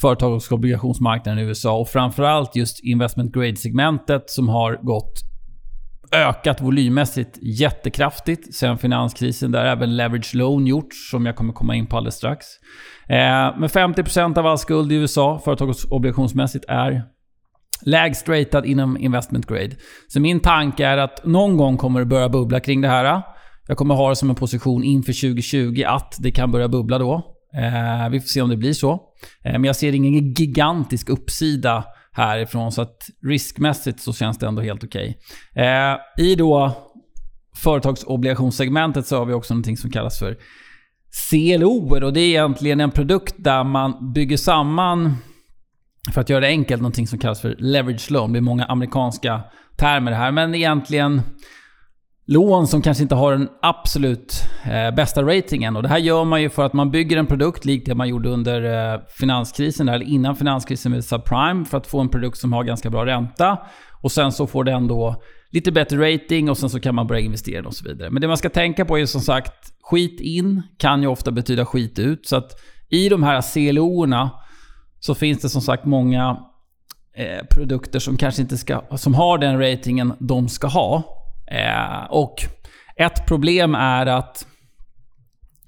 företags 0.00 0.46
och 0.46 0.52
obligationsmarknaden 0.52 1.38
i 1.38 1.42
USA 1.42 1.78
och 1.78 1.88
framförallt 1.88 2.56
just 2.56 2.84
investment 2.84 3.34
grade-segmentet 3.34 4.30
som 4.30 4.48
har 4.48 4.78
gått 4.82 5.22
ökat 6.12 6.60
volymmässigt 6.60 7.38
jättekraftigt 7.42 8.54
sen 8.54 8.78
finanskrisen 8.78 9.52
där 9.52 9.64
även 9.64 9.96
leverage 9.96 10.34
loan 10.34 10.66
gjorts, 10.66 11.10
som 11.10 11.26
jag 11.26 11.36
kommer 11.36 11.52
komma 11.52 11.74
in 11.74 11.86
på 11.86 11.96
alldeles 11.96 12.14
strax. 12.14 12.46
Eh, 13.08 13.58
men 13.58 13.68
50% 13.68 14.38
av 14.38 14.46
all 14.46 14.58
skuld 14.58 14.92
i 14.92 14.94
USA, 14.94 15.40
företagsobligationsmässigt, 15.44 16.64
är 16.68 17.02
lägst 17.82 18.28
ratad 18.28 18.66
inom 18.66 18.96
investment 18.96 19.46
grade. 19.46 19.76
Så 20.08 20.20
min 20.20 20.40
tanke 20.40 20.86
är 20.86 20.98
att 20.98 21.24
någon 21.24 21.56
gång 21.56 21.76
kommer 21.76 22.00
det 22.00 22.06
börja 22.06 22.28
bubbla 22.28 22.60
kring 22.60 22.80
det 22.80 22.88
här. 22.88 23.22
Jag 23.68 23.76
kommer 23.76 23.94
ha 23.94 24.08
det 24.08 24.16
som 24.16 24.30
en 24.30 24.36
position 24.36 24.84
inför 24.84 25.12
2020 25.12 25.82
att 25.86 26.16
det 26.18 26.30
kan 26.30 26.52
börja 26.52 26.68
bubbla 26.68 26.98
då. 26.98 27.36
Eh, 27.56 28.08
vi 28.10 28.20
får 28.20 28.26
se 28.26 28.42
om 28.42 28.50
det 28.50 28.56
blir 28.56 28.72
så. 28.72 28.92
Eh, 29.44 29.52
men 29.52 29.64
jag 29.64 29.76
ser 29.76 29.94
ingen 29.94 30.34
gigantisk 30.34 31.08
uppsida 31.08 31.84
härifrån 32.12 32.72
så 32.72 32.82
att 32.82 32.96
riskmässigt 33.26 34.00
så 34.00 34.12
känns 34.12 34.38
det 34.38 34.46
ändå 34.46 34.62
helt 34.62 34.84
okej. 34.84 35.18
Eh, 35.54 36.24
I 36.24 36.34
då 36.34 36.72
företagsobligationssegmentet 37.56 39.06
så 39.06 39.18
har 39.18 39.26
vi 39.26 39.34
också 39.34 39.54
någonting 39.54 39.76
som 39.76 39.90
kallas 39.90 40.18
för 40.18 40.36
CLO 41.30 42.04
och 42.04 42.12
det 42.12 42.20
är 42.20 42.28
egentligen 42.28 42.80
en 42.80 42.90
produkt 42.90 43.34
där 43.38 43.64
man 43.64 44.12
bygger 44.12 44.36
samman, 44.36 45.14
för 46.14 46.20
att 46.20 46.30
göra 46.30 46.40
det 46.40 46.46
enkelt, 46.46 46.82
någonting 46.82 47.06
som 47.06 47.18
kallas 47.18 47.40
för 47.40 47.56
leverage 47.58 48.10
loan. 48.10 48.32
Det 48.32 48.38
är 48.38 48.40
många 48.40 48.64
amerikanska 48.64 49.40
termer 49.76 50.12
här, 50.12 50.32
men 50.32 50.54
egentligen 50.54 51.22
lån 52.26 52.66
som 52.66 52.82
kanske 52.82 53.02
inte 53.02 53.14
har 53.14 53.32
den 53.32 53.48
absolut 53.62 54.42
eh, 54.64 54.94
bästa 54.94 55.22
ratingen. 55.22 55.76
Och 55.76 55.82
det 55.82 55.88
här 55.88 55.98
gör 55.98 56.24
man 56.24 56.42
ju 56.42 56.50
för 56.50 56.66
att 56.66 56.72
man 56.72 56.90
bygger 56.90 57.16
en 57.16 57.26
produkt 57.26 57.64
likt 57.64 57.86
det 57.86 57.94
man 57.94 58.08
gjorde 58.08 58.28
under 58.28 58.92
eh, 58.94 59.00
finanskrisen, 59.08 59.88
eller 59.88 60.06
innan 60.06 60.36
finanskrisen 60.36 60.92
med 60.92 61.04
subprime, 61.04 61.64
för 61.64 61.78
att 61.78 61.86
få 61.86 62.00
en 62.00 62.08
produkt 62.08 62.38
som 62.38 62.52
har 62.52 62.64
ganska 62.64 62.90
bra 62.90 63.06
ränta. 63.06 63.58
Och 64.02 64.12
sen 64.12 64.32
så 64.32 64.46
får 64.46 64.64
den 64.64 64.88
då 64.88 65.22
lite 65.56 65.72
bättre 65.72 66.14
rating 66.14 66.50
och 66.50 66.58
sen 66.58 66.70
så 66.70 66.80
kan 66.80 66.94
man 66.94 67.06
börja 67.06 67.20
investera 67.20 67.66
och 67.66 67.74
så 67.74 67.84
vidare. 67.84 68.10
Men 68.10 68.20
det 68.20 68.28
man 68.28 68.36
ska 68.36 68.50
tänka 68.50 68.84
på 68.84 68.98
är 68.98 69.06
som 69.06 69.20
sagt, 69.20 69.72
skit 69.82 70.20
in 70.20 70.62
kan 70.78 71.02
ju 71.02 71.08
ofta 71.08 71.30
betyda 71.30 71.66
skit 71.66 71.98
ut. 71.98 72.26
Så 72.26 72.36
att 72.36 72.52
i 72.88 73.08
de 73.08 73.22
här 73.22 73.42
CLO-erna 73.42 74.30
så 75.00 75.14
finns 75.14 75.40
det 75.40 75.48
som 75.48 75.62
sagt 75.62 75.84
många 75.84 76.38
eh, 77.16 77.46
produkter 77.50 77.98
som 77.98 78.16
kanske 78.16 78.42
inte 78.42 78.58
ska, 78.58 78.82
som 78.96 79.14
har 79.14 79.38
den 79.38 79.58
ratingen 79.58 80.12
de 80.18 80.48
ska 80.48 80.66
ha. 80.66 81.02
Eh, 81.50 82.10
och 82.10 82.34
ett 82.96 83.26
problem 83.26 83.74
är 83.74 84.06
att 84.06 84.46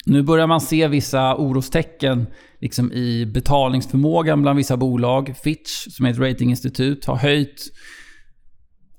nu 0.07 0.23
börjar 0.23 0.47
man 0.47 0.61
se 0.61 0.89
vissa 0.89 1.37
orostecken 1.37 2.27
liksom 2.61 2.93
i 2.93 3.27
betalningsförmågan 3.27 4.43
bland 4.43 4.57
vissa 4.57 4.77
bolag. 4.77 5.35
Fitch, 5.43 5.87
som 5.91 6.07
är 6.07 6.11
ett 6.11 6.19
ratinginstitut, 6.19 7.05
har 7.05 7.17
höjt 7.17 7.73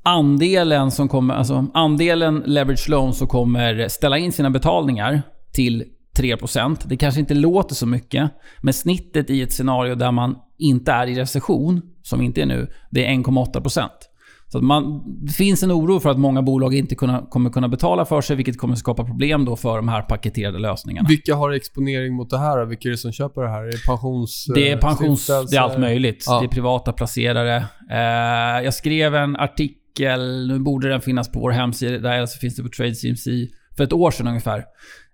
andelen 0.04 0.92
som 0.92 1.08
kommer, 1.08 1.34
alltså 1.34 1.68
andelen 1.74 2.44
leverage 2.46 2.90
loan 2.90 3.14
som 3.14 3.28
kommer 3.28 3.88
ställa 3.88 4.18
in 4.18 4.32
sina 4.32 4.50
betalningar 4.50 5.22
till 5.54 5.84
3%. 6.20 6.78
Det 6.86 6.98
kanske 6.98 7.20
inte 7.20 7.34
låter 7.34 7.76
så 7.76 7.86
mycket, 7.86 8.32
men 8.62 8.74
snittet 8.74 9.30
i 9.30 9.42
ett 9.42 9.54
scenario 9.54 9.96
där 9.96 10.12
man 10.12 10.36
inte 10.58 10.92
är 10.92 11.08
i 11.08 11.16
recession, 11.16 11.82
som 12.04 12.22
inte 12.22 12.42
är 12.42 12.46
nu, 12.46 12.68
det 12.92 13.06
är 13.06 13.10
1,8%. 13.14 13.90
Så 14.52 14.62
man, 14.62 15.04
det 15.26 15.32
finns 15.32 15.64
en 15.64 15.72
oro 15.72 16.00
för 16.00 16.10
att 16.10 16.20
många 16.20 16.42
bolag 16.42 16.76
inte 16.76 16.96
kunna, 16.96 17.26
kommer 17.30 17.50
kunna 17.50 17.68
betala 17.68 18.06
för 18.06 18.22
sig, 18.22 18.36
vilket 18.36 18.58
kommer 18.58 18.76
skapa 18.76 19.04
problem 19.04 19.46
då 19.46 19.56
för 19.56 19.76
de 19.76 19.88
här 19.88 20.02
paketerade 20.02 20.60
lösningarna. 20.60 21.10
Vilka 21.10 21.36
har 21.36 21.52
exponering 21.52 22.14
mot 22.14 22.30
det 22.30 22.38
här? 22.38 22.66
Vilka 22.66 22.88
är 22.88 22.92
det 22.92 22.98
som 22.98 23.12
köper 23.12 23.42
det 23.42 23.50
här? 23.50 23.62
Är 23.64 23.72
det 23.72 23.86
pensions... 23.88 24.46
Det 24.56 24.70
är 24.70 24.76
eh, 24.76 24.80
pensions... 24.80 25.28
Det 25.50 25.58
är 25.58 25.62
allt 25.62 25.80
möjligt. 25.80 26.24
Ja. 26.28 26.40
Det 26.40 26.46
är 26.46 26.50
privata 26.50 26.94
placerare. 26.94 27.56
Eh, 27.92 28.64
jag 28.64 28.74
skrev 28.74 29.16
en 29.16 29.36
artikel, 29.36 29.79
nu 30.48 30.60
borde 30.60 30.90
den 30.90 31.02
finnas 31.02 31.32
på 31.32 31.40
vår 31.40 31.52
hemsida, 31.52 32.14
eller 32.14 32.26
så 32.26 32.40
finns 32.40 32.56
det 32.56 32.64
på 32.64 32.70
TradeCMC, 32.70 33.48
för 33.78 33.84
ett 33.84 33.94
år 33.94 34.12
sedan 34.12 34.28
ungefär. 34.28 34.66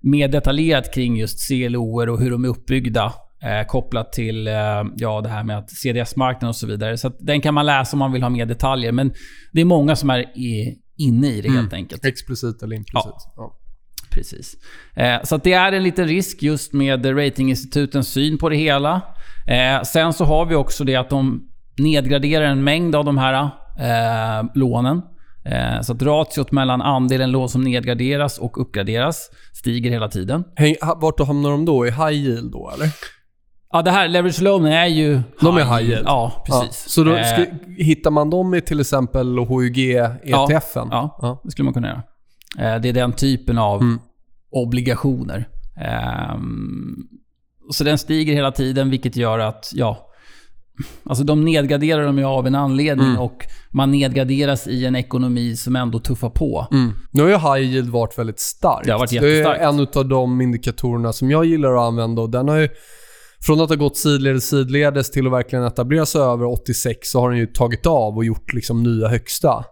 Mer 0.02 0.28
detaljerat 0.28 0.94
kring 0.94 1.18
just 1.18 1.48
CLOer 1.48 2.10
och 2.10 2.20
hur 2.20 2.32
de 2.32 2.46
är 2.46 2.50
uppbyggda. 2.50 3.14
Eh, 3.42 3.68
kopplat 3.68 4.14
till 4.14 4.48
eh, 4.48 4.54
ja, 4.96 5.22
det 5.22 5.30
här 5.30 5.44
med 5.44 5.58
att 5.58 5.70
CDS-marknaden 5.70 6.50
och 6.50 6.56
så 6.56 6.68
vidare. 6.68 6.98
Så 6.98 7.10
den 7.20 7.42
kan 7.42 7.54
man 7.54 7.66
läsa 7.66 7.96
om 7.96 8.00
man 8.00 8.12
vill 8.12 8.24
ha 8.24 8.30
mer 8.30 8.46
detaljer. 8.46 8.92
Men 8.92 9.14
det 9.52 9.62
är 9.62 9.66
många 9.66 9.96
som 9.96 10.10
är 10.10 10.20
i, 10.20 10.78
inne 10.98 11.28
i 11.28 11.42
det 11.42 11.52
helt 11.52 11.74
enkelt. 11.74 12.06
Explicit 12.06 12.64
eller 12.64 12.76
implicit? 12.76 13.14
Ja. 13.36 13.60
Precis. 14.12 14.56
Eh, 14.96 15.24
så 15.24 15.38
det 15.38 15.54
är 15.54 15.72
en 15.72 15.84
liten 15.84 16.08
risk 16.08 16.44
just 16.44 16.74
med 16.74 17.18
ratinginstitutens 17.18 18.08
syn 18.08 18.38
på 18.38 18.50
det 18.50 18.56
hela. 18.56 19.02
Eh, 19.48 19.84
sen 19.84 20.14
så 20.14 20.26
har 20.26 20.46
vi 20.46 20.56
också 20.56 20.84
det 20.84 20.96
att 20.96 21.10
de 21.10 21.50
nedgraderar 21.78 22.46
en 22.46 22.64
mängd 22.64 22.96
av 22.96 23.06
de 23.06 23.18
här 23.18 23.50
eh, 23.80 24.46
lånen. 24.54 25.02
Eh, 25.46 25.82
så 25.82 25.94
att 25.94 26.02
ratiot 26.02 26.52
mellan 26.52 26.82
andelen 26.82 27.32
lån 27.32 27.50
som 27.50 27.62
nedgraderas 27.62 28.38
och 28.38 28.62
uppgraderas 28.62 29.30
stiger 29.54 29.92
hela 29.92 30.08
tiden. 30.08 30.44
Häng, 30.56 30.76
vart 30.98 31.28
hamnar 31.28 31.50
de 31.52 31.66
då? 31.66 31.88
I 31.88 31.90
high 31.92 32.12
yield 32.14 32.52
då 32.52 32.72
eller? 32.76 32.90
Ja, 33.72 33.82
det 33.82 33.92
här 33.92 34.08
leverage 34.08 34.42
loan 34.42 34.66
är 34.66 34.86
ju... 34.86 35.22
De 35.42 35.58
är 35.58 35.64
high 35.78 35.90
yield? 35.90 36.04
Ja, 36.06 36.44
precis. 36.46 36.84
Ja. 36.86 36.90
Så 36.90 37.04
då 37.04 37.16
Eh, 37.16 37.26
ska, 37.26 37.46
hittar 37.78 38.12
man 38.12 38.30
dem 38.30 38.54
i 38.54 38.62
till 38.62 38.80
exempel 38.80 39.40
HUG-ETFen? 39.40 40.88
Ja, 40.92 41.18
Ja. 41.22 41.42
det 41.44 41.52
skulle 41.52 41.64
man 41.64 41.74
kunna 41.74 41.88
göra. 41.88 42.04
Eh, 42.76 42.82
Det 42.82 42.90
är 42.90 42.94
den 42.94 43.14
typen 43.14 43.58
av 43.58 43.82
Mm. 43.82 44.00
obligationer. 44.52 45.48
Ehm, 45.82 46.96
Så 47.72 47.84
den 47.84 47.98
stiger 47.98 48.34
hela 48.34 48.52
tiden, 48.52 48.90
vilket 48.90 49.16
gör 49.16 49.40
att, 49.40 49.72
ja, 49.74 50.08
Alltså 51.04 51.24
de 51.24 51.46
nedgraderar 51.46 52.06
dem 52.06 52.18
ju 52.18 52.24
av 52.26 52.48
en 52.48 52.56
anledning 52.56 53.08
Mm. 53.08 53.20
och 53.20 53.46
man 53.72 53.92
nedgraderas 53.92 54.68
i 54.68 54.86
en 54.86 54.96
ekonomi 54.96 55.56
som 55.56 55.76
ändå 55.76 56.00
tuffar 56.00 56.30
på. 56.30 56.68
Nu 57.12 57.22
har 57.22 57.30
ju 57.30 57.36
high 57.38 57.72
yield 57.74 57.90
varit 57.90 58.18
väldigt 58.18 58.40
starkt. 58.40 58.86
Det 58.86 58.92
har 58.92 59.00
varit 59.00 59.10
Det 59.10 59.16
jättestarkt. 59.16 59.62
är 59.62 59.68
en 59.68 59.88
av 59.96 60.08
de 60.10 60.42
indikatorerna 60.42 61.14
som 61.14 61.32
jag 61.32 61.46
gillar 61.46 61.76
att 61.76 61.82
använda 61.88 62.22
och 62.22 62.30
den 62.30 62.48
har 62.48 62.58
ju 62.58 62.70
från 63.42 63.62
att 63.62 63.70
ha 63.70 63.76
gått 63.76 63.98
sidledes 63.98 64.50
sidledes 64.50 65.12
till 65.12 65.28
att 65.28 65.34
verkligen 65.34 65.66
etablera 65.66 66.06
sig 66.06 66.22
över 66.22 66.46
86 66.46 67.10
så 67.12 67.20
har 67.20 67.30
den 67.30 67.40
ju 67.40 67.46
tagit 67.48 67.86
av 67.86 68.18
och 68.18 68.26
gjort 68.26 68.54
liksom 68.54 68.84
nya 68.84 69.08
högsta. 69.08 69.64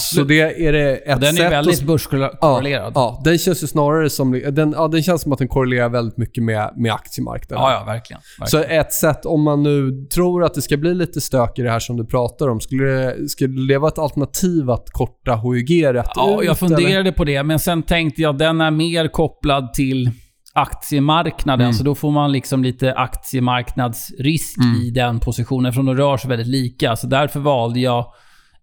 Så 0.00 0.24
det 0.24 0.66
är 0.66 0.72
det 0.72 0.96
ett 0.96 1.20
Den 1.20 1.34
sätt 1.34 1.44
är 1.46 1.50
väldigt 1.50 1.80
att... 1.80 1.86
börskorrelerad. 1.86 2.92
Ja, 2.94 3.20
den 3.24 3.38
känns 3.38 3.62
ju 3.62 3.66
snarare 3.66 4.10
som... 4.10 4.42
Den, 4.52 4.72
ja, 4.72 4.88
den 4.88 5.02
känns 5.02 5.22
som 5.22 5.32
att 5.32 5.38
den 5.38 5.48
korrelerar 5.48 5.88
väldigt 5.88 6.16
mycket 6.16 6.44
med, 6.44 6.70
med 6.76 6.92
aktiemarknaden. 6.92 7.64
Ja, 7.64 7.72
ja, 7.72 7.84
verkligen. 7.92 8.20
verkligen. 8.40 8.66
Så 8.66 8.72
ett 8.74 8.92
sätt, 8.92 9.26
om 9.26 9.42
man 9.42 9.62
nu 9.62 10.06
tror 10.14 10.44
att 10.44 10.54
det 10.54 10.62
ska 10.62 10.76
bli 10.76 10.94
lite 10.94 11.20
stök 11.20 11.58
i 11.58 11.62
det 11.62 11.70
här 11.70 11.80
som 11.80 11.96
du 11.96 12.06
pratar 12.06 12.48
om, 12.48 12.60
skulle 12.60 12.84
det, 12.84 13.28
skulle 13.28 13.72
det 13.74 13.78
vara 13.78 13.88
ett 13.88 13.98
alternativ 13.98 14.70
att 14.70 14.90
korta 14.90 15.34
HYG 15.36 15.84
rätt 15.94 16.10
Ja, 16.14 16.40
ut? 16.40 16.46
jag 16.46 16.58
funderade 16.58 16.94
eller? 17.00 17.12
på 17.12 17.24
det, 17.24 17.42
men 17.42 17.58
sen 17.58 17.82
tänkte 17.82 18.22
jag 18.22 18.30
att 18.32 18.38
den 18.38 18.60
är 18.60 18.70
mer 18.70 19.08
kopplad 19.08 19.74
till 19.74 20.10
aktiemarknaden, 20.54 21.60
Mm. 21.66 21.74
så 21.74 21.84
då 21.84 21.94
får 21.94 22.10
man 22.10 22.32
liksom 22.32 22.62
lite 22.64 22.94
aktiemarknadsrisk 22.94 24.58
Mm. 24.58 24.80
i 24.82 24.90
den 24.90 25.20
positionen, 25.20 25.66
eftersom 25.66 25.86
de 25.86 25.96
rör 25.96 26.16
sig 26.16 26.28
väldigt 26.30 26.46
lika. 26.48 26.96
Så 26.96 27.06
därför 27.06 27.40
valde 27.40 27.80
jag 27.80 28.06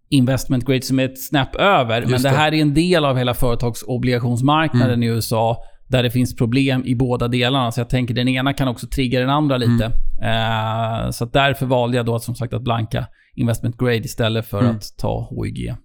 investment 0.09 0.65
grade 0.65 0.81
som 0.81 0.99
är 0.99 1.05
ett 1.05 1.21
snäpp 1.23 1.55
över. 1.55 2.01
Men 2.01 2.09
Just 2.09 2.23
det 2.23 2.29
det. 2.29 2.35
här 2.35 2.53
är 2.53 2.61
en 2.61 2.73
del 2.73 3.05
av 3.05 3.17
hela 3.17 3.33
företagsobligationsmarknaden 3.33 4.93
Mm. 4.93 5.03
i 5.03 5.07
USA, 5.07 5.63
där 5.87 6.03
det 6.03 6.11
finns 6.11 6.35
problem 6.35 6.83
i 6.85 6.95
båda 6.95 7.27
delarna. 7.27 7.71
Så 7.71 7.79
jag 7.79 7.89
tänker 7.89 8.13
den 8.13 8.27
ena 8.27 8.53
kan 8.53 8.67
också 8.67 8.87
trigga 8.87 9.19
den 9.19 9.29
andra 9.29 9.57
lite. 9.57 9.91
Mm. 10.21 11.03
Eh, 11.05 11.09
så 11.11 11.25
därför 11.25 11.65
valde 11.65 11.97
jag 11.97 12.05
då 12.05 12.15
att, 12.15 12.23
som 12.23 12.35
sagt 12.35 12.53
att 12.53 12.61
blanka 12.63 13.07
investment 13.35 13.77
grade 13.77 13.95
istället 13.97 14.45
för 14.47 14.59
Mm. 14.59 14.75
att 14.75 14.83
ta 14.97 15.29
HYG. 15.31 15.75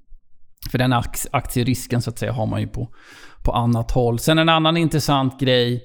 För 0.71 0.79
den 0.79 0.93
ak- 0.93 1.27
aktierisken 1.33 2.03
så 2.03 2.11
att 2.11 2.19
säga 2.19 2.33
har 2.33 2.47
man 2.47 2.61
ju 2.61 2.67
på, 2.67 2.89
på 3.45 3.53
annat 3.53 3.91
håll. 3.91 4.19
Sen 4.19 4.39
en 4.39 4.49
annan 4.49 4.77
intressant 4.77 5.41
grej 5.41 5.83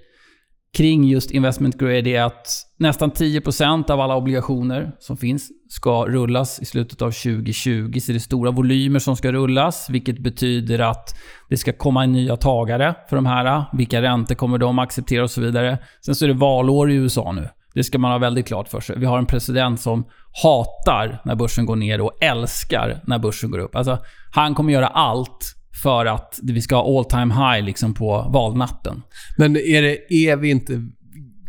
kring 0.77 1.03
just 1.03 1.31
investment 1.31 1.77
grade 1.77 2.09
är 2.09 2.23
att 2.23 2.47
nästan 2.77 3.11
10% 3.11 3.91
av 3.91 4.01
alla 4.01 4.15
obligationer 4.15 4.91
som 4.99 5.17
finns 5.17 5.49
ska 5.69 6.05
rullas 6.05 6.59
i 6.59 6.65
slutet 6.65 7.01
av 7.01 7.11
2020. 7.11 7.99
Så 7.99 8.11
det 8.11 8.17
är 8.17 8.19
stora 8.19 8.51
volymer 8.51 8.99
som 8.99 9.15
ska 9.15 9.31
rullas, 9.31 9.89
vilket 9.89 10.19
betyder 10.19 10.79
att 10.79 11.15
det 11.49 11.57
ska 11.57 11.73
komma 11.73 12.03
in 12.03 12.11
nya 12.11 12.37
tagare 12.37 12.95
för 13.09 13.15
de 13.15 13.25
här. 13.25 13.65
Vilka 13.73 14.01
räntor 14.01 14.35
kommer 14.35 14.57
de 14.57 14.79
acceptera 14.79 15.23
och 15.23 15.31
så 15.31 15.41
vidare. 15.41 15.77
Sen 16.05 16.15
så 16.15 16.25
är 16.25 16.29
det 16.29 16.33
valår 16.33 16.91
i 16.91 16.95
USA 16.95 17.31
nu. 17.31 17.49
Det 17.73 17.83
ska 17.83 17.97
man 17.97 18.11
ha 18.11 18.17
väldigt 18.17 18.47
klart 18.47 18.67
för 18.67 18.79
sig. 18.79 18.99
Vi 18.99 19.05
har 19.05 19.17
en 19.17 19.25
president 19.25 19.79
som 19.79 20.05
hatar 20.43 21.21
när 21.25 21.35
börsen 21.35 21.65
går 21.65 21.75
ner 21.75 22.01
och 22.01 22.23
älskar 22.23 23.01
när 23.07 23.19
börsen 23.19 23.51
går 23.51 23.59
upp. 23.59 23.75
Alltså, 23.75 23.97
han 24.31 24.55
kommer 24.55 24.73
göra 24.73 24.87
allt 24.87 25.55
för 25.83 26.05
att 26.05 26.39
vi 26.43 26.61
ska 26.61 26.75
ha 26.75 26.97
all 26.99 27.05
time 27.05 27.33
high 27.33 27.65
liksom 27.65 27.93
på 27.93 28.29
valnatten. 28.33 29.01
Men 29.37 29.55
är, 29.57 29.81
det, 29.81 30.13
är 30.13 30.35
vi 30.35 30.49
inte 30.49 30.81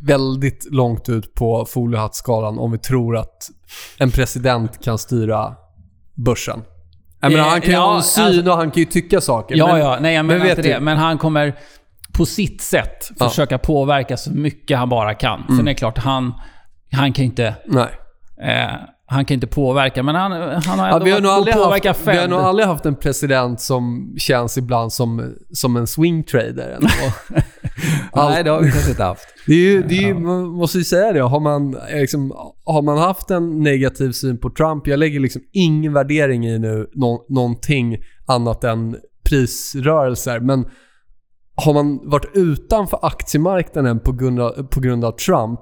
väldigt 0.02 0.68
långt 0.70 1.08
ut 1.08 1.34
på 1.34 1.66
foliehattskalan 1.68 2.58
om 2.58 2.72
vi 2.72 2.78
tror 2.78 3.16
att 3.16 3.50
en 3.98 4.10
president 4.10 4.84
kan 4.84 4.98
styra 4.98 5.54
börsen? 6.14 6.62
Jag 7.20 7.32
menar, 7.32 7.44
Eh, 7.44 7.50
han 7.50 7.60
kan 7.60 7.70
ju 7.70 7.76
ja, 7.76 7.80
ha 7.86 7.96
en 7.96 8.02
syn 8.02 8.24
alltså- 8.24 8.50
och 8.50 8.56
han 8.56 8.70
kan 8.70 8.80
ju 8.80 8.84
tycka 8.86 9.20
saker. 9.20 9.56
Ja, 9.56 9.66
men, 9.66 9.80
ja. 9.80 9.98
Nej, 10.00 10.14
jag 10.14 10.24
men 10.24 10.36
menar 10.36 10.48
vet 10.48 10.58
inte 10.58 10.68
du- 10.68 10.74
det. 10.74 10.80
Men 10.80 10.96
han 10.96 11.18
kommer 11.18 11.54
på 12.12 12.26
sitt 12.26 12.62
sätt 12.62 13.10
Ja. 13.18 13.28
försöka 13.28 13.58
påverka 13.58 14.16
så 14.16 14.30
mycket 14.32 14.78
han 14.78 14.88
bara 14.88 15.14
kan. 15.14 15.40
Mm. 15.40 15.56
Sen 15.56 15.60
är 15.68 15.70
det 15.70 15.74
klart, 15.74 15.98
han, 15.98 16.34
han 16.92 17.12
kan 17.12 17.24
inte... 17.24 17.54
Nej. 17.66 17.88
Eh, 18.42 18.74
han 19.10 19.24
kan 19.24 19.34
inte 19.34 19.46
påverka, 19.46 20.02
men 20.02 20.14
han, 20.14 20.32
han 20.32 20.78
har 20.78 20.88
Ja, 20.88 20.94
ändå 20.94 21.04
vi, 21.04 21.10
har 21.10 21.64
påverka 21.64 21.88
haft, 21.88 22.06
vi 22.06 22.10
har 22.10 22.16
Fed. 22.16 22.30
nog 22.30 22.40
aldrig 22.40 22.68
haft 22.68 22.86
en 22.86 22.94
president 22.96 23.60
som 23.60 24.14
känns 24.18 24.58
ibland 24.58 24.92
som, 24.92 25.34
som 25.52 25.76
en 25.76 25.86
swingtrader. 25.86 26.78
Nej, 28.14 28.44
det 28.44 28.50
har 28.50 28.60
vi 28.60 28.70
kanske 28.70 28.90
inte 28.90 29.04
haft. 29.04 29.24
Det 29.46 29.52
är 29.52 29.56
ju, 29.56 29.82
det 29.82 29.94
är 29.94 30.02
ju, 30.02 30.14
man 30.14 30.44
måste 30.48 30.78
ju 30.78 30.84
säga 30.84 31.12
det. 31.12 31.20
Har 31.20 31.40
man, 31.40 31.76
liksom, 31.92 32.32
har 32.64 32.82
man 32.82 32.98
haft 32.98 33.30
en 33.30 33.62
negativ 33.62 34.12
syn 34.12 34.38
på 34.38 34.50
Trump, 34.50 34.86
jag 34.86 34.98
lägger 34.98 35.20
liksom 35.20 35.42
ingen 35.52 35.92
värdering 35.92 36.46
i 36.46 36.58
nu 36.58 36.90
nå, 36.94 37.26
någonting 37.28 37.96
annat 38.26 38.64
än 38.64 38.96
prisrörelser. 39.28 40.40
Men 40.40 40.68
har 41.64 41.74
man 41.74 42.10
varit 42.10 42.30
utanför 42.34 42.98
aktiemarknaden 43.02 44.00
på 44.00 44.12
grund 44.12 44.40
av, 44.40 44.50
på 44.62 44.80
grund 44.80 45.04
av 45.04 45.12
Trump, 45.12 45.60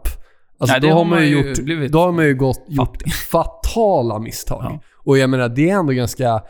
alltså 0.59 0.79
Nej, 0.81 0.91
då, 0.91 0.97
har 0.97 1.05
man 1.05 1.23
ju 1.23 1.29
gjort, 1.29 1.59
blivit 1.59 1.93
då 1.93 1.99
har 1.99 2.13
man 2.13 2.25
ju 2.25 2.35
gått, 2.35 2.65
gjort 2.69 3.03
fatala 3.31 4.19
misstag. 4.19 4.63
Ja. 4.65 4.81
Och 5.05 5.19
jag 5.19 5.31
menar, 5.31 5.49
det 5.49 5.71
är 5.71 5.75
ändå 5.75 5.93
ganska 5.93 6.43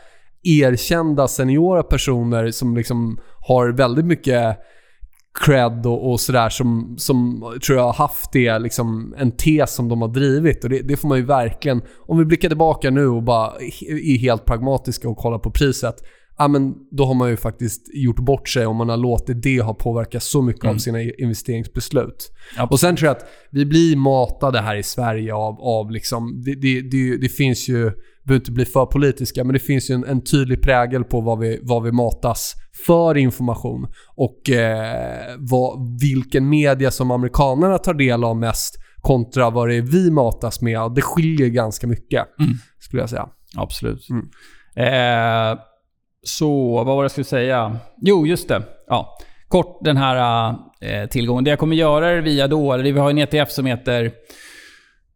erkända 0.43 1.27
seniora 1.27 1.83
personer 1.83 2.51
som 2.51 2.75
liksom 2.77 3.19
har 3.47 3.67
väldigt 3.69 4.05
mycket 4.05 4.57
cred 5.45 5.85
och, 5.85 6.11
och 6.11 6.19
sådär 6.19 6.49
som, 6.49 6.95
som 6.97 7.41
tror 7.65 7.77
jag 7.77 7.85
har 7.85 7.93
haft 7.93 8.31
det, 8.31 8.59
liksom 8.59 9.15
en 9.17 9.31
tes 9.31 9.73
som 9.73 9.89
de 9.89 10.01
har 10.01 10.09
drivit. 10.09 10.63
Och 10.63 10.69
det, 10.69 10.79
det 10.81 10.97
får 10.97 11.07
man 11.07 11.17
ju 11.17 11.25
verkligen, 11.25 11.81
om 12.07 12.17
vi 12.17 12.25
blickar 12.25 12.49
tillbaka 12.49 12.89
nu 12.89 13.07
och 13.07 13.23
bara 13.23 13.53
är 13.89 14.17
helt 14.17 14.45
pragmatiska 14.45 15.09
och 15.09 15.17
kollar 15.17 15.39
på 15.39 15.51
priset, 15.51 15.95
ja 16.39 16.47
men 16.47 16.73
då 16.91 17.05
har 17.05 17.13
man 17.13 17.29
ju 17.29 17.37
faktiskt 17.37 17.81
gjort 17.93 18.19
bort 18.19 18.49
sig 18.49 18.65
om 18.65 18.75
man 18.75 18.89
har 18.89 18.97
låtit 18.97 19.43
det 19.43 19.61
ha 19.61 19.73
påverkat 19.73 20.23
så 20.23 20.41
mycket 20.41 20.63
av 20.63 20.69
Mm. 20.69 20.79
sina 20.79 21.01
investeringsbeslut. 21.01 22.31
Absolut. 22.51 22.71
Och 22.71 22.79
sen 22.79 22.95
tror 22.95 23.07
jag 23.07 23.17
att 23.17 23.25
vi 23.51 23.65
blir 23.65 23.95
matade 23.95 24.61
här 24.61 24.75
i 24.75 24.83
Sverige 24.83 25.33
av, 25.33 25.61
av 25.61 25.91
liksom, 25.91 26.41
det, 26.45 26.55
det, 26.55 26.81
det, 26.81 27.17
det 27.17 27.29
finns 27.29 27.67
ju, 27.69 27.91
vi 28.25 28.35
inte 28.35 28.51
bli 28.51 28.65
för 28.65 28.85
politiska, 28.85 29.43
men 29.43 29.53
det 29.53 29.59
finns 29.59 29.89
ju 29.91 29.95
en, 29.95 30.03
en 30.05 30.23
tydlig 30.23 30.61
prägel 30.61 31.03
på 31.03 31.21
vad 31.21 31.39
vi, 31.39 31.59
vad 31.61 31.83
vi 31.83 31.91
matas 31.91 32.53
för 32.85 33.17
information 33.17 33.87
och 34.15 34.49
eh, 34.49 35.35
vad, 35.37 35.99
vilken 36.01 36.49
media 36.49 36.91
som 36.91 37.11
amerikanerna 37.11 37.77
tar 37.77 37.93
del 37.93 38.23
av 38.23 38.37
mest 38.37 38.75
kontra 39.01 39.49
vad 39.49 39.67
det 39.69 39.75
är 39.75 39.81
vi 39.81 40.11
matas 40.11 40.61
med. 40.61 40.91
Det 40.95 41.01
skiljer 41.01 41.47
ganska 41.47 41.87
mycket, 41.87 42.25
Mm. 42.39 42.53
skulle 42.79 43.01
jag 43.01 43.09
säga. 43.09 43.29
Absolut. 43.57 44.07
Mm. 44.09 44.25
Eh, 44.75 45.59
så, 46.23 46.75
vad 46.75 46.85
var 46.85 47.03
det 47.03 47.03
jag 47.03 47.11
skulle 47.11 47.25
säga? 47.25 47.77
Jo, 48.01 48.27
just 48.27 48.47
det. 48.47 48.63
Ja. 48.87 49.17
Kort 49.47 49.79
den 49.83 49.97
här 49.97 50.49
eh, 50.81 51.09
tillgången. 51.09 51.43
Det 51.43 51.49
jag 51.49 51.59
kommer 51.59 51.75
göra 51.75 52.09
är 52.09 52.21
via 52.21 52.47
då, 52.47 52.73
eller 52.73 52.83
vi 52.83 52.99
har 52.99 53.09
en 53.09 53.17
ETF 53.17 53.51
som 53.51 53.65
heter 53.65 54.11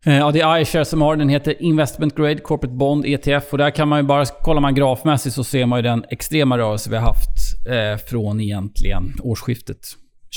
eh, 0.05 0.17
Ja, 0.17 0.31
det 0.31 0.41
är 0.41 0.59
iShares 0.59 0.89
som 0.89 1.01
har 1.01 1.15
den. 1.15 1.29
heter 1.29 1.63
Investment 1.63 2.15
Grade 2.15 2.37
Corporate 2.37 2.75
Bond 2.75 3.05
ETF. 3.05 3.51
Och 3.51 3.57
där 3.57 3.69
kan 3.69 3.87
man 3.87 3.99
ju 3.99 4.03
bara, 4.03 4.25
kollar 4.25 4.61
man 4.61 4.75
grafmässigt 4.75 5.35
så 5.35 5.43
ser 5.43 5.65
man 5.65 5.79
ju 5.79 5.83
den 5.83 6.05
extrema 6.09 6.57
rörelse 6.57 6.89
vi 6.89 6.95
har 6.95 7.03
haft 7.03 7.67
eh, 7.67 8.05
från 8.09 8.41
egentligen 8.41 9.13
årsskiftet 9.23 9.79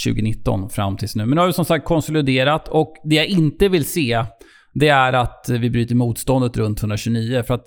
2019 0.05 0.71
fram 0.71 0.97
tills 0.97 1.17
nu. 1.17 1.27
Men 1.27 1.35
nu 1.35 1.41
har 1.41 1.47
vi 1.47 1.53
som 1.53 1.65
sagt 1.65 1.85
konsoliderat 1.85 2.69
och 2.69 2.95
det 3.05 3.15
jag 3.15 3.27
inte 3.27 3.69
vill 3.69 3.85
se 3.85 4.25
det 4.75 4.89
är 4.89 5.13
att 5.13 5.47
vi 5.49 5.71
bryter 5.71 5.95
motståndet 5.95 6.57
runt 6.57 6.81
129. 6.81 7.43
För 7.47 7.55
att 7.55 7.65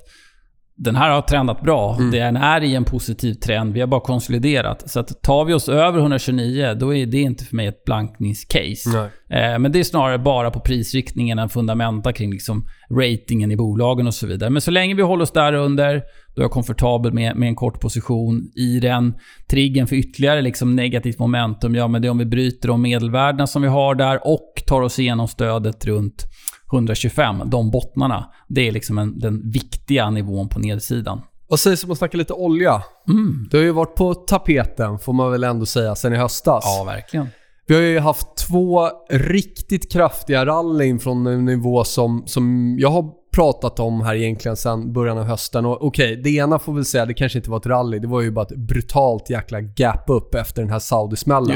den 0.80 0.96
här 0.96 1.10
har 1.10 1.22
trendat 1.22 1.62
bra. 1.62 1.96
Mm. 1.96 2.12
Den 2.12 2.38
är 2.38 2.64
i 2.64 2.76
en 2.76 2.86
positiv 2.86 3.34
trend. 3.34 3.74
Vi 3.74 3.80
har 3.80 3.88
bara 3.88 4.02
konsoliderat. 4.02 4.90
Så 4.90 5.00
att 5.00 5.22
tar 5.22 5.46
vi 5.46 5.54
oss 5.54 5.70
över 5.70 6.00
129, 6.00 6.76
då 6.80 6.96
är 6.96 7.06
det 7.06 7.22
inte 7.22 7.46
för 7.46 7.56
mig 7.56 7.68
ett 7.68 7.86
blankningscase. 7.86 9.10
Eh, 9.30 9.60
men 9.60 9.72
det 9.72 9.80
är 9.80 9.84
snarare 9.84 10.18
bara 10.18 10.52
på 10.52 10.60
prisriktningen 10.60 11.40
än 11.40 11.50
fundamenta 11.50 12.14
kring 12.14 12.32
liksom 12.32 12.68
ratingen 12.92 13.52
i 13.52 13.58
bolagen 13.58 14.08
och 14.08 14.14
så 14.14 14.28
vidare. 14.28 14.50
Men 14.50 14.62
så 14.62 14.72
länge 14.72 14.96
vi 14.96 15.02
håller 15.02 15.24
oss 15.24 15.32
där 15.32 15.54
under, 15.54 15.94
då 16.36 16.42
är 16.42 16.44
jag 16.44 16.52
komfortabel 16.52 17.14
med, 17.14 17.36
med 17.36 17.48
en 17.48 17.56
kort 17.56 17.80
position 17.80 18.52
i 18.56 18.80
den. 18.80 19.14
Triggen 19.50 19.88
för 19.88 19.96
ytterligare 19.96 20.42
liksom 20.42 20.76
negativt 20.76 21.20
momentum, 21.20 21.76
ja 21.76 21.88
men 21.88 22.02
det 22.02 22.08
är 22.08 22.10
om 22.10 22.18
vi 22.18 22.26
bryter 22.26 22.68
de 22.68 22.82
medelvärdena 22.82 23.48
som 23.48 23.62
vi 23.62 23.68
har 23.68 23.96
där 23.96 24.28
och 24.28 24.54
tar 24.68 24.82
oss 24.82 25.00
igenom 25.00 25.28
stödet 25.28 25.86
runt 25.86 26.26
125, 26.74 27.42
de 27.46 27.72
bottnarna. 27.72 28.30
Det 28.48 28.68
är 28.68 28.72
liksom 28.72 28.98
en, 28.98 29.20
den 29.20 29.52
viktiga 29.52 30.10
nivån 30.10 30.50
på 30.50 30.60
nedsidan. 30.60 31.22
Vad 31.50 31.60
sägs 31.60 31.84
om 31.84 31.92
att 31.92 31.98
snacka 31.98 32.18
lite 32.18 32.34
olja? 32.34 32.84
Mm. 33.10 33.48
Det 33.52 33.58
har 33.58 33.64
ju 33.64 33.72
varit 33.72 33.96
på 33.96 34.14
tapeten, 34.14 35.00
får 35.00 35.14
man 35.14 35.32
väl 35.32 35.44
ändå 35.44 35.66
säga, 35.66 35.96
sen 35.96 36.14
i 36.14 36.16
höstas. 36.16 36.64
Ja, 36.66 36.84
verkligen. 36.84 37.28
Vi 37.68 37.76
har 37.76 37.82
ju 37.82 38.00
haft 38.00 38.36
två 38.36 38.90
riktigt 39.10 39.92
kraftiga 39.92 40.46
rallyn 40.46 41.00
från 41.00 41.28
en 41.28 41.46
nivå 41.46 41.84
som, 41.84 42.24
som 42.26 42.76
jag 42.80 42.90
har 42.90 43.12
pratat 43.32 43.80
om 43.80 44.02
här 44.02 44.16
egentligen 44.16 44.58
sedan 44.58 44.94
början 44.94 45.18
av 45.18 45.24
hösten. 45.24 45.66
Och 45.66 45.86
okej, 45.86 46.22
det 46.24 46.30
ena 46.30 46.60
får 46.60 46.74
vi 46.74 46.86
säga, 46.86 47.06
det 47.06 47.14
kanske 47.14 47.38
inte 47.40 47.50
var 47.50 47.58
ett 47.58 47.66
rally. 47.66 48.00
Det 48.00 48.08
var 48.08 48.22
ju 48.22 48.32
bara 48.32 48.46
ett 48.46 48.58
brutalt 48.58 49.30
jäkla 49.30 49.62
gap 49.62 50.04
upp 50.08 50.36
efter 50.36 50.62
den 50.62 50.72
här 50.72 50.80
Saudi-smällen. 50.80 51.50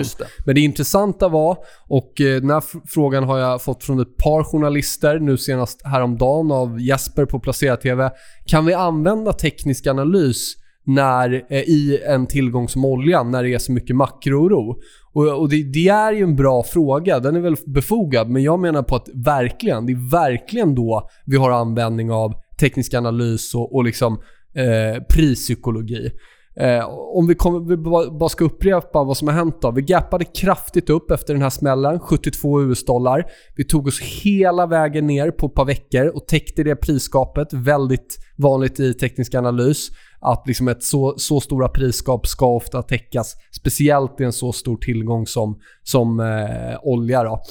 Men 0.46 0.56
det 0.56 0.62
intressanta 0.62 1.28
var, 1.28 1.58
och 1.88 2.22
eh, 2.22 2.42
den 2.42 2.50
här 2.50 2.60
fr- 2.60 2.82
frågan 2.88 3.24
har 3.24 3.38
jag 3.38 3.62
fått 3.62 3.84
från 3.84 4.00
ett 4.00 4.18
par 4.18 4.44
journalister, 4.44 5.20
nu 5.20 5.38
senast 5.38 5.82
häromdagen 5.86 6.52
av 6.52 6.82
Jesper 6.82 7.26
på 7.26 7.40
Placera 7.40 7.78
TV. 7.78 8.12
Kan 8.46 8.66
vi 8.66 8.74
använda 8.74 9.34
teknisk 9.34 9.88
analys 9.88 10.56
när, 10.86 11.46
eh, 11.50 11.60
i 11.60 12.02
en 12.06 12.28
tillgång 12.28 12.70
som 12.70 12.86
oljan 12.86 13.32
när 13.32 13.44
det 13.44 13.54
är 13.54 13.60
så 13.60 13.72
mycket 13.72 13.96
makrooro? 13.96 14.76
Och, 15.14 15.42
och 15.42 15.50
det, 15.50 15.64
det, 15.64 15.88
är 15.88 16.12
ju 16.12 16.24
en 16.24 16.36
bra 16.36 16.64
fråga, 16.64 17.20
den 17.20 17.36
är 17.36 17.40
väl 17.40 17.56
befogad, 17.66 18.30
men 18.30 18.44
jag 18.44 18.60
menar 18.60 18.84
på 18.84 18.96
att 18.96 19.10
verkligen, 19.14 19.86
det 19.86 19.92
är 19.92 20.12
verkligen 20.12 20.76
då 20.76 21.10
vi 21.26 21.38
har 21.38 21.52
användning 21.52 22.12
av 22.12 22.34
teknisk 22.60 22.94
analys 22.94 23.56
och, 23.56 23.76
och 23.76 23.84
liksom 23.84 24.14
eh, 24.56 25.04
prispsykologi. 25.10 26.12
Eh, 26.56 26.90
om 26.90 27.28
vi, 27.28 27.36
kommer, 27.36 27.60
vi 27.60 27.78
bara 28.18 28.30
ska 28.30 28.46
upprepa 28.46 29.04
vad 29.04 29.18
som 29.18 29.28
har 29.28 29.36
hänt 29.36 29.62
då. 29.62 29.72
Vi 29.72 29.82
gappade 29.82 30.26
kraftigt 30.26 30.90
upp 30.90 31.12
efter 31.12 31.34
den 31.34 31.44
här 31.44 31.50
smällen, 31.50 32.00
72 32.00 32.62
US-dollar. 32.62 33.26
Vi 33.56 33.64
tog 33.64 33.88
oss 33.88 34.02
hela 34.02 34.66
vägen 34.66 35.08
ner 35.08 35.32
på 35.32 35.48
ett 35.48 35.54
par 35.54 35.66
veckor 35.66 36.08
och 36.08 36.28
täckte 36.28 36.64
det 36.64 36.76
prisgapet. 36.76 37.54
Väldigt 37.54 38.20
vanligt 38.38 38.80
i 38.80 38.94
teknisk 38.94 39.36
analys 39.36 39.90
att 40.20 40.48
liksom 40.48 40.68
ett 40.68 40.84
så, 40.84 41.14
så 41.18 41.40
stora 41.40 41.68
prisgap 41.68 42.28
ska 42.28 42.46
ofta 42.46 42.82
täckas. 42.82 43.36
Speciellt 43.52 44.22
i 44.22 44.24
en 44.24 44.34
så 44.34 44.52
stor 44.52 44.78
tillgång 44.78 45.28
som, 45.28 45.60
som 45.84 46.20
eh, 46.20 46.80
olja. 46.82 47.24
Då. 47.24 47.42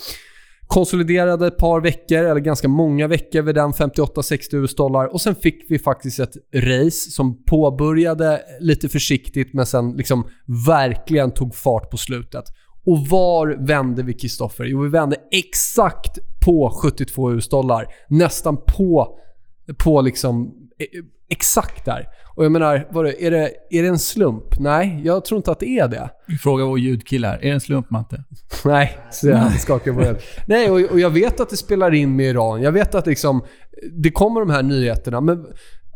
Konsoliderade 0.72 1.46
ett 1.46 1.58
par 1.58 1.80
veckor, 1.80 2.18
eller 2.18 2.40
ganska 2.40 2.68
många 2.68 3.08
veckor 3.08 3.42
vid 3.42 3.54
den 3.54 3.72
58-60 3.72 4.56
US-dollar 4.56 5.06
och 5.12 5.20
sen 5.20 5.34
fick 5.34 5.70
vi 5.70 5.78
faktiskt 5.78 6.20
ett 6.20 6.36
race 6.54 7.10
som 7.10 7.44
påbörjade 7.44 8.40
lite 8.60 8.88
försiktigt 8.88 9.54
men 9.54 9.66
sen 9.66 9.92
liksom 9.96 10.28
verkligen 10.66 11.30
tog 11.30 11.54
fart 11.54 11.90
på 11.90 11.96
slutet. 11.96 12.44
Och 12.86 13.06
var 13.06 13.66
vände 13.66 14.02
vi 14.02 14.14
Kristoffer? 14.14 14.64
Jo, 14.64 14.82
vi 14.82 14.88
vände 14.88 15.16
exakt 15.30 16.18
på 16.44 16.70
72 16.82 17.32
US-dollar. 17.32 17.86
Nästan 18.08 18.56
på, 18.56 19.18
på 19.84 20.00
liksom 20.00 20.54
eh, 20.78 21.04
exakt 21.32 21.84
där. 21.84 22.08
Och 22.34 22.44
jag 22.44 22.52
menar, 22.52 22.88
vad 22.90 23.06
är, 23.06 23.30
det, 23.30 23.50
är 23.70 23.82
det 23.82 23.88
en 23.88 23.98
slump? 23.98 24.58
Nej, 24.58 25.00
jag 25.04 25.24
tror 25.24 25.36
inte 25.36 25.52
att 25.52 25.60
det 25.60 25.78
är 25.78 25.88
det. 25.88 26.10
Vi 26.26 26.36
frågar 26.36 26.64
vår 26.64 26.78
ljudkille 26.78 27.26
här. 27.26 27.38
Är 27.38 27.48
det 27.48 27.50
en 27.50 27.60
slump, 27.60 27.90
Matte? 27.90 28.24
Nej, 28.64 28.98
så 29.10 29.32
han 29.34 29.50
skakar 29.52 29.92
på 29.92 30.00
huvudet. 30.00 30.24
Nej, 30.46 30.70
och, 30.70 30.90
och, 30.90 31.00
jag 31.00 31.10
vet 31.10 31.40
att 31.40 31.50
det 31.50 31.56
spelar 31.56 31.94
in 31.94 32.16
med 32.16 32.26
Iran. 32.26 32.62
Jag 32.62 32.72
vet 32.72 32.94
att 32.94 33.06
liksom, 33.06 33.44
det 33.92 34.10
kommer 34.10 34.40
de 34.40 34.50
här 34.50 34.62
nyheterna. 34.62 35.20
Men 35.20 35.46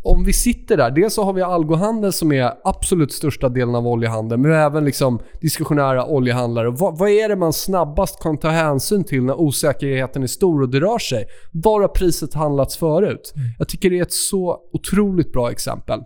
om 0.07 0.25
vi 0.25 0.33
sitter 0.33 0.77
där, 0.77 0.91
dels 0.91 1.15
så 1.15 1.25
har 1.25 1.33
vi 1.33 1.43
algohandel 1.43 2.13
som 2.13 2.33
är 2.33 2.53
absolut 2.65 3.13
största 3.13 3.49
delen 3.49 3.75
av 3.75 3.87
oljehandeln, 3.87 4.43
men 4.43 4.53
även 4.53 4.85
liksom 4.85 5.19
diskussionära 5.41 6.07
oljehandlare. 6.07 6.71
Vad, 6.71 6.99
vad, 6.99 7.11
är 7.11 7.29
det 7.29 7.37
man 7.37 7.53
snabbast 7.53 8.23
kan 8.23 8.39
ta 8.39 8.49
hänsyn 8.49 9.05
till 9.05 9.23
när 9.23 9.41
osäkerheten 9.41 10.23
är 10.23 10.27
stor 10.27 10.63
och 10.63 10.69
det 10.69 10.81
rör 10.81 10.99
sig? 10.99 11.25
Var 11.53 11.81
har 11.81 11.89
priset 11.89 12.35
handlats 12.35 12.77
förut? 12.77 13.33
Mm. 13.37 13.49
Jag 13.59 13.69
tycker 13.69 13.91
det 13.91 13.99
är 13.99 14.03
ett 14.03 14.13
så 14.13 14.59
otroligt 14.73 15.33
bra 15.33 15.51
exempel. 15.51 16.01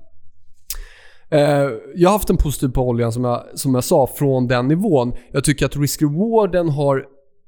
Eh, 1.30 1.68
jag 1.94 2.08
har 2.08 2.12
haft 2.12 2.30
en 2.30 2.36
positiv 2.36 2.68
på 2.68 2.88
oljan 2.88 3.12
som 3.12 3.24
jag, 3.24 3.42
som 3.54 3.74
jag 3.74 3.84
sa 3.84 4.06
från 4.06 4.46
den 4.46 4.68
nivån. 4.68 5.12
Jag 5.32 5.44
tycker 5.44 5.66
att 5.66 5.76
risk-rewarden 5.76 6.68
har 6.68 7.04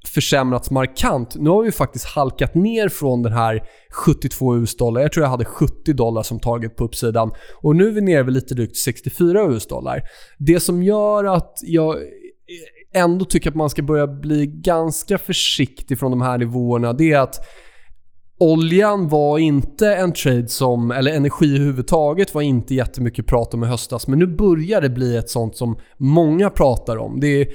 försämrats 0.09 0.71
markant. 0.71 1.37
Nu 1.37 1.51
har 1.51 1.63
vi 1.63 1.73
faktiskt 1.73 2.05
halkat 2.05 2.55
ner 2.55 2.89
från 2.89 3.23
den 3.23 3.33
här 3.33 3.63
72 3.91 4.57
US-dollar. 4.57 5.01
Jag 5.01 5.13
tror 5.13 5.25
jag 5.25 5.31
hade 5.31 5.45
70 5.45 5.93
dollar 5.93 6.23
som 6.23 6.41
target 6.41 6.77
på 6.77 6.85
uppsidan. 6.85 7.31
Och 7.63 7.77
nu 7.77 7.89
är 7.89 7.93
vi 7.93 8.01
nere 8.01 8.23
vid 8.23 8.35
lite 8.35 8.55
drygt 8.55 8.77
64 8.77 9.43
US-dollar. 9.43 10.03
Det 10.39 10.61
som 10.61 10.83
gör 10.83 11.25
att 11.25 11.59
jag 11.63 11.97
ändå 12.95 13.25
tycker 13.25 13.51
att 13.51 13.57
man 13.57 13.71
ska 13.71 13.83
börja 13.83 14.07
bli 14.07 14.47
ganska 14.47 15.19
försiktig 15.19 15.99
från 15.99 16.11
de 16.11 16.21
här 16.21 16.39
nivåerna, 16.39 16.93
det 16.93 17.13
är 17.13 17.19
att 17.19 17.47
Oljan 18.43 19.09
var 19.09 19.39
inte 19.39 19.95
en 19.95 20.13
trade 20.13 20.49
som, 20.49 20.91
eller 20.91 21.13
energi 21.13 21.57
överhuvudtaget 21.57 22.35
var 22.35 22.43
inte 22.43 22.75
jättemycket 22.75 23.27
prat 23.27 23.55
om 23.55 23.65
i 23.65 23.67
höstas. 23.67 24.07
Men 24.07 24.19
nu 24.19 24.27
börjar 24.27 24.81
det 24.81 24.89
bli 24.89 25.17
ett 25.17 25.31
sånt 25.31 25.57
som 25.57 25.79
många 25.97 26.51
pratar 26.51 26.97
om. 26.97 27.21
Det 27.21 27.27
är 27.27 27.49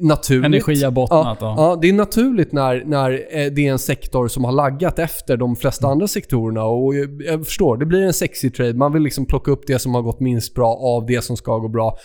naturligt. 0.00 0.44
Energi 0.44 0.84
har 0.84 0.90
bottnat 0.90 1.38
ja, 1.40 1.54
ja, 1.56 1.78
det 1.82 1.88
är 1.88 1.92
naturligt 1.92 2.52
när, 2.52 2.84
när 2.84 3.10
eh, 3.12 3.52
det 3.52 3.66
är 3.66 3.72
en 3.72 3.78
sektor 3.78 4.28
som 4.28 4.44
har 4.44 4.52
laggat 4.52 4.98
efter 4.98 5.36
de 5.36 5.56
flesta 5.56 5.86
andra 5.86 6.08
sektorerna. 6.08 6.64
Och 6.64 6.94
jag 6.94 7.46
förstår, 7.46 7.76
det 7.76 7.86
blir 7.86 8.02
en 8.02 8.12
sexy 8.12 8.50
trade. 8.50 8.74
Man 8.74 8.92
vill 8.92 9.02
liksom 9.02 9.26
plocka 9.26 9.50
upp 9.50 9.66
det 9.66 9.78
som 9.78 9.94
har 9.94 10.02
gått 10.02 10.20
minst 10.20 10.54
bra 10.54 10.74
av 10.74 11.06
det 11.06 11.24
som 11.24 11.36
ska 11.36 11.58
gå 11.58 11.68
bra. 11.68 11.98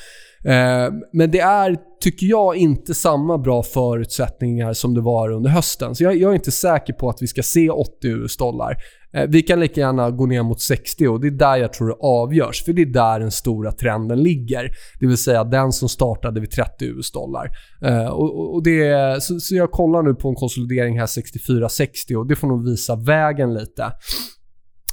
Eh, 0.47 0.93
men 1.13 1.31
det 1.31 1.39
är, 1.39 1.77
tycker 2.01 2.25
jag, 2.25 2.55
inte 2.55 2.93
samma 2.93 3.37
bra 3.37 3.63
förutsättningar 3.63 4.73
som 4.73 4.93
det 4.93 5.01
var 5.01 5.31
under 5.31 5.49
hösten. 5.49 5.95
Så 5.95 6.03
jag, 6.03 6.15
jag 6.15 6.31
är 6.31 6.35
inte 6.35 6.51
säker 6.51 6.93
på 6.93 7.09
att 7.09 7.21
vi 7.21 7.27
ska 7.27 7.43
se 7.43 7.69
80 7.69 8.07
US-dollar. 8.07 8.77
Eh, 9.13 9.27
vi 9.27 9.41
kan 9.41 9.59
lika 9.59 9.81
gärna 9.81 10.11
gå 10.11 10.25
ner 10.25 10.43
mot 10.43 10.61
60 10.61 11.07
och 11.07 11.21
det 11.21 11.27
är 11.27 11.31
där 11.31 11.57
jag 11.57 11.73
tror 11.73 11.87
det 11.87 11.95
avgörs. 11.99 12.63
För 12.63 12.73
det 12.73 12.81
är 12.81 12.85
där 12.85 13.19
den 13.19 13.31
stora 13.31 13.71
trenden 13.71 14.23
ligger. 14.23 14.71
Det 14.99 15.07
vill 15.07 15.17
säga 15.17 15.43
den 15.43 15.71
som 15.71 15.89
startade 15.89 16.39
vid 16.39 16.51
30 16.51 16.85
US-dollar. 16.85 17.49
Eh, 17.81 18.07
och, 18.07 18.53
och 18.53 18.63
det, 18.63 19.23
så, 19.23 19.39
så 19.39 19.55
jag 19.55 19.71
kollar 19.71 20.01
nu 20.01 20.13
på 20.13 20.29
en 20.29 20.35
konsolidering 20.35 20.99
här 20.99 21.05
64-60 21.05 22.15
och 22.15 22.27
det 22.27 22.35
får 22.35 22.47
nog 22.47 22.65
visa 22.65 22.95
vägen 22.95 23.53
lite. 23.53 23.91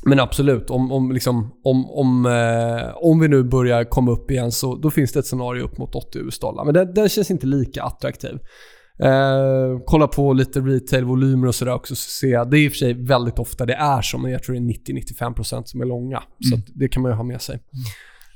Men 0.07 0.21
absolut, 0.21 0.71
om, 0.71 0.93
om, 0.93 1.13
liksom, 1.13 1.55
om, 1.65 1.91
om, 1.91 2.27
eh, 2.27 2.97
om 2.97 3.21
vi 3.21 3.29
nu 3.29 3.43
börjar 3.43 3.85
komma 3.85 4.11
upp 4.11 4.31
igen 4.31 4.53
så 4.53 4.77
då 4.77 4.91
finns 4.91 5.13
det 5.13 5.19
ett 5.19 5.27
scenario 5.27 5.65
upp 5.65 5.79
mot 5.79 5.95
80 5.95 6.19
US-dollar. 6.19 6.65
Men 6.65 6.75
den, 6.75 6.95
den, 6.95 7.09
känns 7.09 7.31
inte 7.31 7.47
lika 7.47 7.83
attraktiv. 7.83 8.39
Eh, 8.99 9.79
kolla 9.87 10.07
på 10.07 10.33
lite 10.33 10.61
retail-volymer 10.61 11.47
och 11.47 11.55
sådär 11.55 11.75
också. 11.75 11.95
Så 11.97 12.27
jag, 12.27 12.51
det 12.51 12.59
är 12.59 12.65
i 12.65 12.69
och 12.69 12.73
för 12.73 12.79
sig 12.79 12.95
väldigt 12.95 13.39
ofta 13.39 13.67
det 13.67 13.75
är 13.75 14.03
så, 14.03 14.19
men 14.19 14.33
jag 14.33 14.43
tror 14.43 14.55
det 14.55 14.61
är 14.61 14.95
90-95% 14.95 15.63
som 15.65 15.81
är 15.81 15.85
långa. 15.85 16.17
Mm. 16.17 16.63
Så 16.63 16.73
det 16.75 16.89
kan 16.89 17.03
man 17.03 17.13
ju 17.13 17.17
ha 17.17 17.25
med 17.25 17.43
sig. 17.43 17.59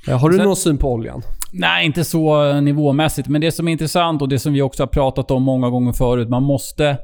Eh, 0.09 0.21
har 0.21 0.31
du 0.31 0.37
Sen, 0.37 0.47
någon 0.47 0.57
syn 0.57 0.79
på 0.79 0.93
oljan? 0.93 1.23
Nej, 1.53 1.87
inte 1.87 2.05
så 2.05 2.53
nivåmässigt. 2.61 3.29
Men 3.29 3.41
det 3.41 3.53
som 3.53 3.69
är 3.69 3.73
intressant 3.73 4.23
och 4.23 4.29
det 4.29 4.39
som 4.39 4.53
vi 4.53 4.62
också 4.62 4.83
har 4.83 4.89
pratat 4.89 5.31
om 5.31 5.43
många 5.43 5.71
gånger 5.71 5.93
förut. 5.93 6.29
Man 6.29 6.43
måste 6.43 6.99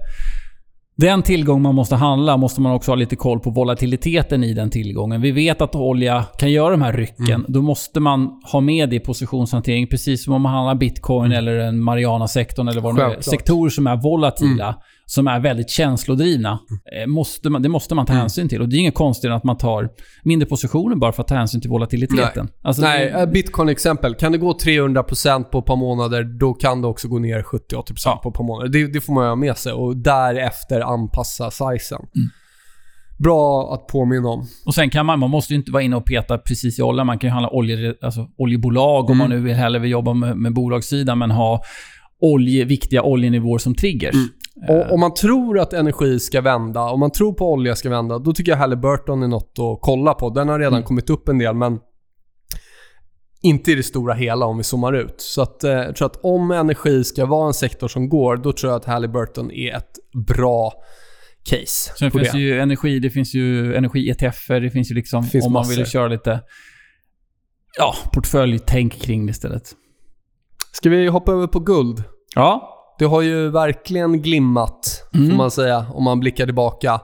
den 0.97 1.23
tillgång 1.23 1.63
man 1.63 1.75
måste 1.75 1.97
handla 1.97 2.37
måste 2.37 2.61
man 2.61 2.73
också 2.73 2.91
ha 2.91 2.97
lite 2.97 3.17
koll 3.17 3.41
på 3.41 3.51
volatiliteten 3.51 4.45
i 4.45 4.55
den 4.55 4.71
tillgången. 4.71 5.21
Vi 5.21 5.31
vet 5.31 5.63
att 5.63 5.75
olja 5.75 6.25
kan 6.39 6.53
göra 6.53 6.71
de 6.71 6.83
här 6.83 6.93
rycken. 6.93 7.35
Mm. 7.35 7.45
Då 7.49 7.63
måste 7.63 8.01
man 8.01 8.41
ha 8.53 8.61
med 8.61 8.91
det 8.91 8.97
i 8.97 9.01
positionshantering. 9.01 9.87
Precis 9.87 10.25
som 10.25 10.35
om 10.35 10.43
man 10.43 10.53
handlar 10.53 10.75
bitcoin 10.75 11.25
mm. 11.25 11.39
eller 11.39 11.57
en 11.57 11.83
Mariana-sektorn 11.83 12.69
eller 12.69 12.81
vad 12.81 12.97
det 12.97 13.03
är. 13.03 13.21
Sektorer 13.21 13.71
som 13.71 13.87
är 13.87 13.97
volatila. 13.97 14.67
Mm 14.67 14.75
som 15.07 15.27
är 15.27 15.41
väldigt 15.41 15.71
känslodrivna. 15.71 16.59
Eh, 16.97 17.07
måste 17.07 17.51
man, 17.51 17.63
det 17.63 17.69
måste 17.69 17.95
man 17.95 18.07
ta 18.07 18.13
mm. 18.13 18.21
hänsyn 18.21 18.49
till. 18.49 18.63
Och 18.63 18.69
det 18.69 18.77
är 18.77 18.79
inget 18.79 18.95
konstigt 18.95 19.31
att 19.31 19.45
man 19.45 19.57
tar 19.57 19.89
mindre 20.23 20.49
positioner 20.49 20.97
bara 20.97 21.13
för 21.13 21.23
att 21.23 21.29
ta 21.29 21.35
hänsyn 21.35 21.61
till 21.61 21.71
volatiliteten. 21.71 22.45
Nej, 22.45 22.55
alltså 22.63 22.83
Nej 22.83 23.13
det, 23.13 23.27
bitcoin-exempel. 23.27 24.15
Kan 24.15 24.33
det 24.33 24.39
gå 24.39 24.53
300% 24.53 25.45
på 25.45 25.59
ett 25.59 25.65
par 25.65 25.77
månader, 25.77 26.39
då 26.39 26.55
kan 26.55 26.83
det 26.83 26.89
också 26.89 27.09
gå 27.09 27.19
ner 27.19 27.43
70-80% 27.43 27.61
ja. 28.05 28.21
på 28.23 28.29
ett 28.29 28.35
par 28.35 28.45
månader. 28.45 28.69
Det, 28.69 28.87
det, 28.87 29.01
får 29.01 29.13
man 29.13 29.29
ha 29.29 29.37
med 29.37 29.57
sig 29.57 29.73
och 29.73 29.97
därefter 29.97 30.81
anpassa 30.81 31.51
sizen. 31.51 31.99
Mm. 31.99 32.29
Bra 33.19 33.75
att 33.75 33.87
påminna 33.87 34.29
om. 34.29 34.47
Och 34.67 34.75
sen 34.75 34.91
kan 34.91 35.07
man, 35.07 35.19
man 35.19 35.31
måste 35.31 35.53
ju 35.53 35.59
inte 35.59 35.73
vara 35.73 35.83
inne 35.83 35.97
och 35.97 36.07
peta 36.07 36.39
precis 36.39 36.79
i 36.79 36.83
olja. 36.83 37.05
Man 37.05 37.19
kan 37.19 37.29
ju 37.29 37.33
handla 37.33 37.51
olje, 37.51 37.95
alltså 38.03 38.29
oljebolag 38.37 39.05
mm. 39.05 39.13
om 39.13 39.19
man 39.19 39.31
nu 39.31 39.41
vill 39.41 39.55
hellre 39.55 39.79
vill 39.79 39.91
jobba 39.91 40.15
med, 40.15 40.37
med 40.37 40.55
bolagssidan, 40.55 41.19
men 41.19 41.31
ha 41.31 41.63
olje, 42.21 42.65
viktiga 42.65 43.03
oljenivåer 43.03 43.59
som 43.59 43.75
triggers. 43.75 44.15
Mm. 44.15 44.29
Och 44.69 44.93
om 44.93 45.01
man 45.01 45.15
tror 45.15 45.59
att 45.59 45.73
energi 45.73 46.21
ska 46.21 46.41
vända, 46.41 46.81
om 46.81 47.01
man 47.01 47.11
tror 47.11 47.33
på 47.33 47.53
olja 47.53 47.77
ska 47.77 47.91
vända, 47.91 48.19
då 48.19 48.33
tycker 48.33 48.53
jag 48.53 48.59
Halliburton 48.59 49.23
är 49.23 49.29
något 49.29 49.59
att 49.59 49.79
kolla 49.81 50.15
på. 50.15 50.31
Den 50.31 50.49
har 50.49 50.59
redan 50.59 50.73
mm. 50.73 50.85
kommit 50.85 51.11
upp 51.11 51.29
en 51.29 51.39
del, 51.39 51.55
men 51.55 51.79
inte 53.43 53.73
i 53.73 53.75
det 53.75 53.83
stora 53.83 54.15
hela 54.15 54.47
om 54.47 54.57
vi 54.57 54.65
zoomar 54.65 54.93
ut. 54.93 55.15
Så 55.21 55.43
att, 55.43 55.65
eh, 55.65 55.73
jag 55.73 55.97
tror 55.97 56.07
att 56.07 56.17
om 56.23 56.51
energi 56.51 57.05
ska 57.05 57.27
vara 57.27 57.47
en 57.47 57.55
sektor 57.55 57.89
som 57.89 58.09
går, 58.09 58.37
då 58.37 58.53
tror 58.53 58.73
jag 58.73 58.77
att 58.77 58.85
Halliburton 58.85 59.51
är 59.51 59.77
ett 59.77 59.99
bra 60.27 60.73
case. 61.45 61.93
Sen 61.99 62.11
finns 62.11 62.33
det 62.33 62.39
ju 62.39 62.61
energi, 62.61 62.99
det 62.99 63.11
finns 63.11 63.35
ju 63.35 63.75
energi-ETFer, 63.75 64.61
det 64.61 64.71
finns 64.71 64.91
ju 64.91 64.95
liksom, 64.95 65.25
finns 65.25 65.47
om 65.47 65.53
man 65.53 65.69
vill 65.69 65.87
köra 65.87 66.09
lite 66.09 66.41
ja, 67.79 67.95
portföljtänk 68.13 68.93
kring 68.93 69.27
det 69.27 69.31
istället. 69.31 69.73
Ska 70.73 70.91
vi 70.91 71.07
hoppa 71.07 71.33
över 71.33 71.47
på 71.47 71.61
guld? 71.61 72.05
Ja. 72.35 72.74
Det 72.99 73.05
har 73.05 73.23
ju 73.23 73.51
verkligen 73.51 74.23
glimmat, 74.23 75.09
mm. 75.15 75.31
får 75.31 75.37
man 75.37 75.51
säga, 75.51 75.87
om 75.95 76.05
man 76.05 76.21
blickar 76.21 76.45
tillbaka. 76.45 77.01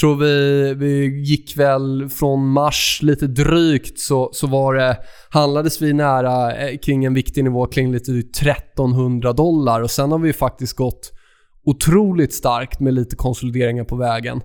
Tror 0.00 0.16
vi, 0.16 0.74
vi 0.74 1.22
gick 1.22 1.56
väl 1.56 2.08
från 2.08 2.48
mars 2.48 2.98
lite 3.02 3.26
drygt 3.26 3.98
så, 3.98 4.30
så 4.32 4.46
var 4.46 4.74
det, 4.74 4.96
handlades 5.30 5.82
vi 5.82 5.92
nära 5.92 6.56
eh, 6.56 6.78
kring 6.78 7.04
en 7.04 7.14
viktig 7.14 7.44
nivå 7.44 7.66
kring 7.66 7.92
lite 7.92 8.12
1300 8.12 9.32
dollar 9.32 9.80
och 9.80 9.90
sen 9.90 10.12
har 10.12 10.18
vi 10.18 10.32
faktiskt 10.32 10.76
gått 10.76 11.12
otroligt 11.64 12.34
starkt 12.34 12.80
med 12.80 12.94
lite 12.94 13.16
konsolideringar 13.16 13.84
på 13.84 13.96
vägen. 13.96 14.40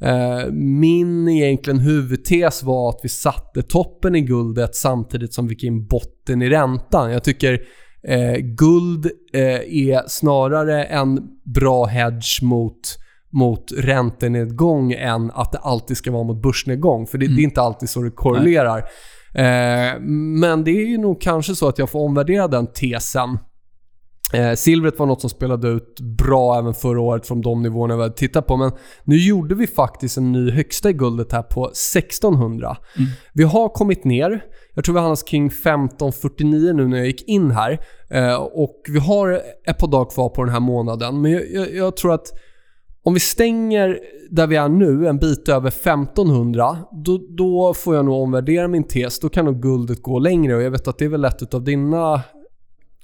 Eh, 0.00 0.52
min 0.52 1.28
egentligen 1.28 1.78
huvudtes 1.78 2.62
var 2.62 2.88
att 2.88 3.00
vi 3.02 3.08
satte 3.08 3.62
toppen 3.62 4.16
i 4.16 4.20
guldet 4.20 4.74
samtidigt 4.74 5.34
som 5.34 5.46
vi 5.46 5.54
fick 5.54 5.64
in 5.64 5.86
botten 5.86 6.42
i 6.42 6.48
räntan. 6.48 7.12
Jag 7.12 7.24
tycker 7.24 7.60
Eh, 8.08 8.36
guld 8.36 9.06
eh, 9.32 9.42
är 9.88 10.08
snarare 10.08 10.84
en 10.84 11.20
bra 11.44 11.84
hedge 11.84 12.42
mot, 12.42 12.98
mot 13.32 13.72
räntenedgång 13.76 14.92
än 14.92 15.30
att 15.30 15.52
det 15.52 15.58
alltid 15.58 15.96
ska 15.96 16.12
vara 16.12 16.24
mot 16.24 16.42
börsnedgång. 16.42 17.06
För 17.06 17.18
det, 17.18 17.26
mm. 17.26 17.36
det 17.36 17.42
är 17.42 17.44
inte 17.44 17.62
alltid 17.62 17.88
så 17.88 18.02
det 18.02 18.10
korrelerar. 18.10 18.78
Eh, 19.34 20.00
men 20.40 20.64
det 20.64 20.70
är 20.70 20.86
ju 20.86 20.98
nog 20.98 21.20
kanske 21.20 21.54
så 21.54 21.68
att 21.68 21.78
jag 21.78 21.90
får 21.90 22.00
omvärdera 22.00 22.48
den 22.48 22.66
tesen. 22.66 23.38
Eh, 24.32 24.54
silvret 24.54 24.98
var 24.98 25.06
något 25.06 25.20
som 25.20 25.30
spelade 25.30 25.68
ut 25.68 26.00
bra 26.00 26.58
även 26.58 26.74
förra 26.74 27.00
året 27.00 27.26
från 27.26 27.40
de 27.40 27.62
nivåerna 27.62 27.96
vi 27.96 28.02
hade 28.02 28.14
tittat 28.14 28.46
på. 28.46 28.56
Men 28.56 28.72
nu 29.04 29.16
gjorde 29.16 29.54
vi 29.54 29.66
faktiskt 29.66 30.16
en 30.16 30.32
ny 30.32 30.50
högsta 30.50 30.90
i 30.90 30.92
guldet 30.92 31.32
här 31.32 31.42
på 31.42 31.66
1600. 31.66 32.76
Mm. 32.96 33.10
Vi 33.34 33.42
har 33.42 33.68
kommit 33.68 34.04
ner. 34.04 34.44
Jag 34.74 34.84
tror 34.84 34.94
vi 34.94 35.00
handlas 35.00 35.22
kring 35.22 35.46
1549 35.46 36.72
nu 36.72 36.88
när 36.88 36.96
jag 36.96 37.06
gick 37.06 37.28
in 37.28 37.50
här. 37.50 37.78
Eh, 38.10 38.34
och 38.36 38.82
vi 38.88 38.98
har 38.98 39.40
ett 39.66 39.78
par 39.78 39.88
dagar 39.88 40.10
kvar 40.10 40.28
på 40.28 40.44
den 40.44 40.52
här 40.52 40.60
månaden. 40.60 41.20
Men 41.20 41.32
jag, 41.32 41.42
jag, 41.52 41.74
jag 41.74 41.96
tror 41.96 42.14
att 42.14 42.26
om 43.04 43.14
vi 43.14 43.20
stänger 43.20 43.98
där 44.30 44.46
vi 44.46 44.56
är 44.56 44.68
nu, 44.68 45.08
en 45.08 45.18
bit 45.18 45.48
över 45.48 45.68
1500, 45.68 46.78
då, 47.04 47.20
då 47.38 47.74
får 47.74 47.96
jag 47.96 48.04
nog 48.04 48.22
omvärdera 48.22 48.68
min 48.68 48.84
tes. 48.84 49.18
Då 49.18 49.28
kan 49.28 49.44
nog 49.44 49.62
guldet 49.62 50.02
gå 50.02 50.18
längre 50.18 50.56
och 50.56 50.62
jag 50.62 50.70
vet 50.70 50.88
att 50.88 50.98
det 50.98 51.04
är 51.04 51.08
väl 51.08 51.24
ett 51.24 51.54
av 51.54 51.64
dina 51.64 52.22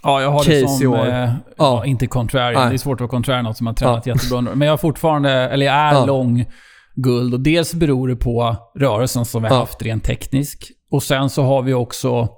Ja, 0.03 0.22
jag 0.22 0.30
har 0.30 0.44
det 0.44 0.68
som... 0.68 0.94
Eh, 0.94 1.32
ja. 1.57 1.84
inte 1.86 2.07
contrarian. 2.07 2.62
Nej. 2.62 2.70
Det 2.70 2.76
är 2.76 2.78
svårt 2.78 2.96
att 2.96 3.01
vara 3.01 3.11
contrarian 3.11 3.44
något 3.44 3.57
som 3.57 3.66
har 3.66 3.74
tränat 3.74 4.07
ja. 4.07 4.14
jättebra 4.14 4.40
Men 4.40 4.61
jag 4.61 4.72
har 4.72 4.78
fortfarande, 4.78 5.30
eller 5.30 5.66
jag 5.66 5.74
är 5.74 5.92
ja. 5.92 6.07
lång 6.07 6.46
guld 6.94 7.34
och 7.34 7.40
dels 7.40 7.74
beror 7.74 8.09
det 8.09 8.16
på 8.16 8.57
rörelsen 8.78 9.24
som 9.24 9.42
vi 9.42 9.49
har 9.49 9.57
haft 9.57 9.82
rent 9.82 10.05
teknisk. 10.05 10.72
Och 10.90 11.03
sen 11.03 11.30
så 11.30 11.42
har 11.42 11.62
vi 11.62 11.74
också... 11.74 12.28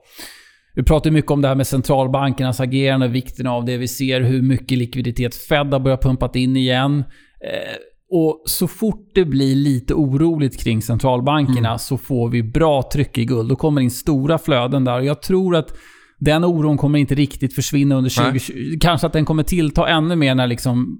Vi 0.74 0.82
pratar 0.82 1.10
mycket 1.10 1.30
om 1.30 1.42
det 1.42 1.48
här 1.48 1.54
med 1.54 1.66
centralbankernas 1.66 2.60
agerande, 2.60 3.08
vikten 3.08 3.46
av 3.46 3.64
det. 3.64 3.76
Vi 3.76 3.88
ser 3.88 4.20
hur 4.20 4.42
mycket 4.42 4.78
likviditet 4.78 5.34
Fed 5.34 5.72
har 5.72 5.80
börjat 5.80 6.02
pumpat 6.02 6.36
in 6.36 6.56
igen. 6.56 7.04
Eh, 7.44 7.76
och 8.10 8.42
så 8.44 8.68
fort 8.68 9.10
det 9.14 9.24
blir 9.24 9.54
lite 9.54 9.94
oroligt 9.94 10.62
kring 10.62 10.82
centralbankerna 10.82 11.68
mm. 11.68 11.78
så 11.78 11.98
får 11.98 12.28
vi 12.28 12.42
bra 12.42 12.82
tryck 12.92 13.18
i 13.18 13.24
guld. 13.24 13.48
Då 13.48 13.56
kommer 13.56 13.80
in 13.80 13.90
stora 13.90 14.38
flöden 14.38 14.84
där. 14.84 14.98
Och 14.98 15.04
jag 15.04 15.22
tror 15.22 15.56
att 15.56 15.74
den 16.20 16.44
oron 16.44 16.76
kommer 16.76 16.98
inte 16.98 17.14
riktigt 17.14 17.54
försvinna 17.54 17.94
under 17.94 18.10
2020. 18.10 18.52
Nej. 18.56 18.78
Kanske 18.80 19.06
att 19.06 19.12
den 19.12 19.24
kommer 19.24 19.42
tillta 19.42 19.88
ännu 19.88 20.16
mer 20.16 20.34
när 20.34 20.46
liksom 20.46 20.98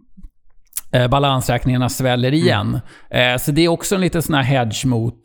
eh, 0.93 1.09
balansräkningarna 1.09 1.89
sväller 1.89 2.35
igen. 2.35 2.81
Mm. 3.11 3.35
Eh, 3.35 3.39
så 3.39 3.53
det 3.53 3.65
är 3.65 3.69
också 3.69 3.95
en 3.95 4.01
liten 4.01 4.23
sån 4.23 4.35
här 4.35 4.43
hedge 4.43 4.85
mot... 4.85 5.21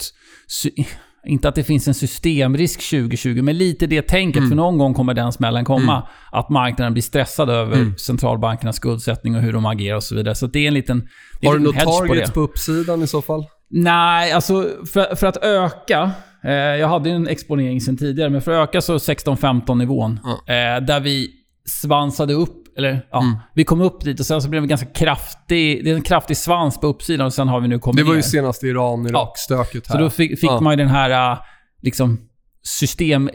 Inte 1.28 1.50
att 1.50 1.56
det 1.56 1.64
finns 1.64 1.88
en 1.88 1.94
systemrisk 1.94 2.90
2020, 2.90 3.42
men 3.42 3.58
lite 3.58 3.88
det 3.88 4.02
tänket. 4.02 4.38
Mm. 4.38 4.50
För 4.50 4.56
någon 4.56 4.78
gång 4.78 4.94
kommer 4.94 5.14
den 5.14 5.32
smällen 5.32 5.66
komma. 5.66 5.96
Mm. 5.96 6.08
Att 6.32 6.50
marknaden 6.50 6.94
blir 6.94 7.04
stressad 7.04 7.50
över 7.50 7.76
mm. 7.76 7.98
centralbankernas 7.98 8.76
skuldsättning 8.76 9.36
och 9.36 9.42
hur 9.42 9.54
de 9.54 9.66
agerar 9.66 9.96
och 9.96 10.04
så 10.04 10.16
vidare. 10.16 10.36
Så 10.36 10.48
det 10.48 10.60
är 10.60 10.68
en 10.68 10.74
liten 10.74 11.08
Har 11.44 11.54
du 11.54 11.60
något 11.60 11.80
target 11.80 12.28
på, 12.28 12.34
på 12.34 12.42
uppsidan 12.42 13.04
i 13.04 13.08
så 13.08 13.22
fall? 13.22 13.46
Nej, 13.70 14.32
alltså 14.32 14.70
för, 14.94 15.16
för 15.16 15.28
att 15.28 15.38
öka 15.38 16.12
jag 16.54 16.88
hade 16.88 17.10
ju 17.10 17.16
en 17.16 17.28
exponering 17.28 17.82
sen 17.82 17.98
tidigare, 17.98 18.30
men 18.30 18.42
för 18.42 18.52
att 18.52 18.70
öka 18.70 18.82
så 18.82 18.98
16-15 18.98 19.76
nivån. 19.76 20.20
Mm. 20.48 20.86
där 20.86 21.00
vi 21.00 21.30
svansade 21.66 22.34
upp, 22.34 22.78
eller 22.78 23.08
ja, 23.12 23.22
mm. 23.22 23.38
vi 23.54 23.64
kom 23.64 23.82
upp 23.82 24.02
dit 24.02 24.20
och 24.20 24.26
sen 24.26 24.42
så 24.42 24.50
blev 24.50 24.62
det 24.62 24.68
ganska 24.68 24.88
kraftig, 24.88 25.84
det 25.84 25.92
är 25.92 25.96
en 25.96 26.02
kraftig 26.02 26.38
svans 26.38 26.80
på 26.80 26.88
uppsidan 26.88 27.26
och 27.26 27.34
sen 27.34 27.48
har 27.48 27.60
vi 27.60 27.68
nu 27.68 27.80
kommit 27.80 27.98
Det 27.98 28.04
var 28.04 28.10
ner. 28.10 28.18
ju 28.18 28.24
senast 28.24 28.64
Iran-Irak-stöket 28.64 29.84
ja. 29.88 29.94
här. 29.94 30.00
Så 30.00 30.04
då 30.04 30.10
fick, 30.10 30.40
fick 30.40 30.50
ja. 30.50 30.60
man 30.62 30.74
ju 30.74 30.78
den 30.78 30.88
här, 30.88 31.32
äh, 31.32 31.38
liksom, 31.82 32.20
system, 32.64 33.30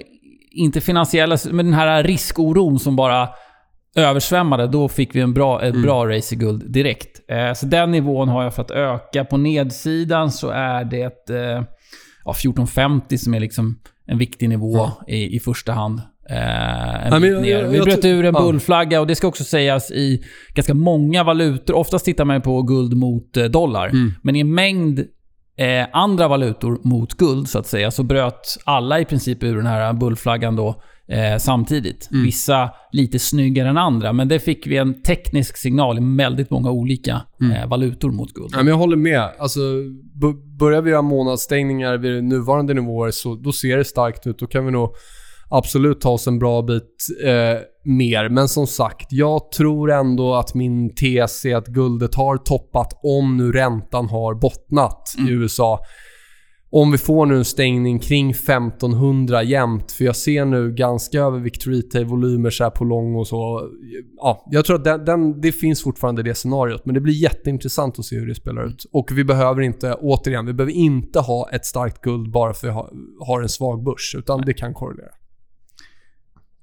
inte 0.51 0.81
finansiella, 0.81 1.39
men 1.51 1.67
den 1.67 1.75
här 1.75 2.03
riskoron 2.03 2.79
som 2.79 2.97
bara 2.97 3.29
översvämmade. 3.97 4.67
Då 4.67 4.89
fick 4.89 5.15
vi 5.15 5.21
en 5.21 5.35
bra, 5.35 5.63
ett 5.63 5.71
mm. 5.71 5.83
bra 5.83 6.09
race 6.09 6.35
i 6.35 6.39
guld 6.39 6.73
direkt. 6.73 7.31
Eh, 7.31 7.53
så 7.53 7.67
den 7.67 7.91
nivån 7.91 8.29
har 8.29 8.43
jag 8.43 8.55
för 8.55 8.63
att 8.63 8.71
öka. 8.71 9.25
På 9.25 9.37
nedsidan 9.37 10.31
så 10.31 10.51
är 10.51 10.85
det 10.85 11.31
eh, 11.31 11.63
ja, 12.25 12.31
1450 12.31 13.19
som 13.19 13.35
är 13.35 13.41
liksom 13.41 13.79
en 14.07 14.19
viktig 14.19 14.49
nivå 14.49 14.77
ja. 14.77 15.05
i, 15.09 15.37
i 15.37 15.41
första 15.41 15.73
hand. 15.73 16.01
Eh, 16.31 17.07
en 17.07 17.23
ja, 17.23 17.47
jag, 17.47 17.69
Vi 17.69 17.81
bröt 17.81 18.05
ur 18.05 18.25
en 18.25 18.33
bullflagga 18.33 19.01
och 19.01 19.07
det 19.07 19.15
ska 19.15 19.27
också 19.27 19.45
sägas 19.45 19.91
i 19.91 20.25
ganska 20.55 20.75
många 20.75 21.25
valutor. 21.25 21.75
Oftast 21.75 22.05
tittar 22.05 22.25
man 22.25 22.43
på 22.43 22.63
guld 22.63 22.97
mot 22.97 23.37
eh, 23.37 23.45
dollar. 23.45 23.89
Mm. 23.89 24.13
Men 24.23 24.37
i 24.37 24.41
en 24.41 24.55
mängd 24.55 24.99
eh, 25.57 25.87
andra 25.93 26.29
valutor 26.29 26.81
mot 26.83 27.15
guld, 27.15 27.49
så 27.49 27.59
att 27.59 27.67
säga, 27.67 27.91
så 27.91 28.03
bröt 28.03 28.59
alla 28.65 29.01
i 29.01 29.05
princip 29.05 29.43
ur 29.43 29.57
den 29.57 29.67
här 29.67 29.93
bullflaggan 29.93 30.57
då 30.57 30.83
eh, 31.11 31.39
samtidigt. 31.39 32.09
Mm. 32.13 32.25
Vissa 32.25 32.71
lite 32.93 33.19
snyggare 33.19 33.69
än 33.69 33.77
andra, 33.77 34.13
men 34.13 34.29
det 34.29 34.41
fick 34.41 34.67
vi 34.67 34.77
en 34.77 35.03
teknisk 35.03 35.57
signal 35.57 35.99
i 35.99 36.17
väldigt 36.17 36.51
många 36.51 36.71
olika 36.71 37.23
mm. 37.41 37.53
eh, 37.53 37.69
valutor 37.69 38.11
mot 38.11 38.33
guld. 38.33 38.51
Ja, 38.53 38.59
men 38.59 38.67
jag 38.67 38.77
håller 38.77 38.97
med. 38.97 39.29
Alltså, 39.39 39.61
börjar 40.59 40.83
vi 40.83 40.91
göra 40.91 41.03
månadsstängningar 41.03 41.97
vid 41.97 42.25
nuvarande 42.25 42.75
nivåer 42.75 43.11
så 43.11 43.35
då 43.35 43.53
ser 43.53 43.77
det 43.77 43.85
starkt 43.85 44.27
ut. 44.27 44.39
Då 44.39 44.47
kan 44.47 44.67
vi 44.67 44.73
nog 44.73 44.95
absolut 45.51 46.01
ta 46.01 46.11
oss 46.11 46.27
en 46.27 46.39
bra 46.39 46.63
bit 46.63 46.97
eh, 47.25 47.61
mer. 47.85 48.29
Men 48.29 48.49
som 48.49 48.67
sagt, 48.67 49.07
jag 49.11 49.51
tror 49.53 49.91
ändå 49.91 50.35
att 50.35 50.55
min 50.55 50.95
tes 50.95 51.45
är 51.45 51.57
att 51.57 51.67
guldet 51.67 52.15
har 52.15 52.37
toppat 52.37 53.01
om 53.03 53.37
nu 53.37 53.53
räntan 53.53 54.09
har 54.09 54.35
bottnat 54.35 55.15
mm. 55.19 55.29
i 55.29 55.33
USA 55.33 55.79
om 56.73 56.93
vi 56.93 56.99
får 56.99 57.27
nu 57.27 57.37
en 57.37 57.45
stängning 57.45 57.99
kring 57.99 58.31
1500 58.31 59.43
jämnt, 59.43 59.93
för 59.93 60.05
jag 60.05 60.17
ser 60.17 60.45
nu 60.45 60.73
ganska 60.73 61.21
övervikt 61.21 61.67
retail-volymer 61.67 62.51
så 62.51 62.71
på 62.71 62.85
lång 62.85 63.15
och 63.15 63.27
så. 63.27 63.69
Ja, 64.17 64.47
jag 64.51 64.65
tror 64.65 64.77
att 64.77 64.85
den, 64.85 65.05
den, 65.05 65.41
det 65.41 65.53
finns 65.53 65.83
fortfarande 65.83 66.23
det 66.23 66.35
scenariot, 66.35 66.85
men 66.85 66.95
det 66.95 67.01
blir 67.01 67.15
jätteintressant 67.15 67.99
att 67.99 68.05
se 68.05 68.17
hur 68.17 68.27
det 68.27 68.35
spelar 68.35 68.67
ut. 68.67 68.87
Och 68.93 69.11
vi 69.13 69.25
behöver 69.25 69.63
inte, 69.63 69.95
återigen, 69.95 70.47
vi 70.47 70.53
behöver 70.53 70.73
inte 70.73 71.21
ha 71.21 71.51
ett 71.53 71.67
starkt 71.67 72.01
guld 72.01 72.31
bara 72.31 72.55
för 72.55 72.69
att 72.69 72.73
vi 72.73 72.75
har, 72.75 72.91
har 73.27 73.43
en 73.43 73.49
svag 73.49 73.85
börs, 73.85 74.15
utan 74.19 74.41
det 74.41 74.55
kan 74.55 74.75
korrelera. 74.75 75.11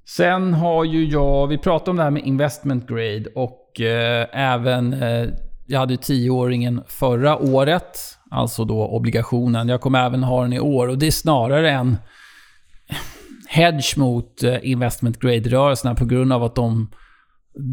Sen 0.07 0.53
har 0.53 0.83
ju 0.83 1.05
jag, 1.05 1.47
vi 1.47 1.57
pratade 1.57 1.91
om 1.91 1.97
det 1.97 2.03
här 2.03 2.11
med 2.11 2.25
investment 2.25 2.87
grade 2.87 3.25
och 3.35 3.81
eh, 3.81 4.27
även, 4.31 4.93
eh, 4.93 5.27
jag 5.67 5.79
hade 5.79 5.97
tioåringen 5.97 6.81
förra 6.87 7.37
året 7.37 8.16
Alltså 8.31 8.65
då 8.65 8.87
obligationen. 8.87 9.69
Jag 9.69 9.81
kommer 9.81 10.05
även 10.05 10.23
ha 10.23 10.41
den 10.41 10.53
i 10.53 10.59
år 10.59 10.87
och 10.87 10.97
det 10.97 11.07
är 11.07 11.11
snarare 11.11 11.71
en 11.71 11.97
hedge 13.47 13.97
mot 13.97 14.43
eh, 14.43 14.69
investment 14.69 15.19
grade-rörelserna 15.19 15.95
på 15.95 16.05
grund 16.05 16.33
av 16.33 16.43
att 16.43 16.55
de, 16.55 16.91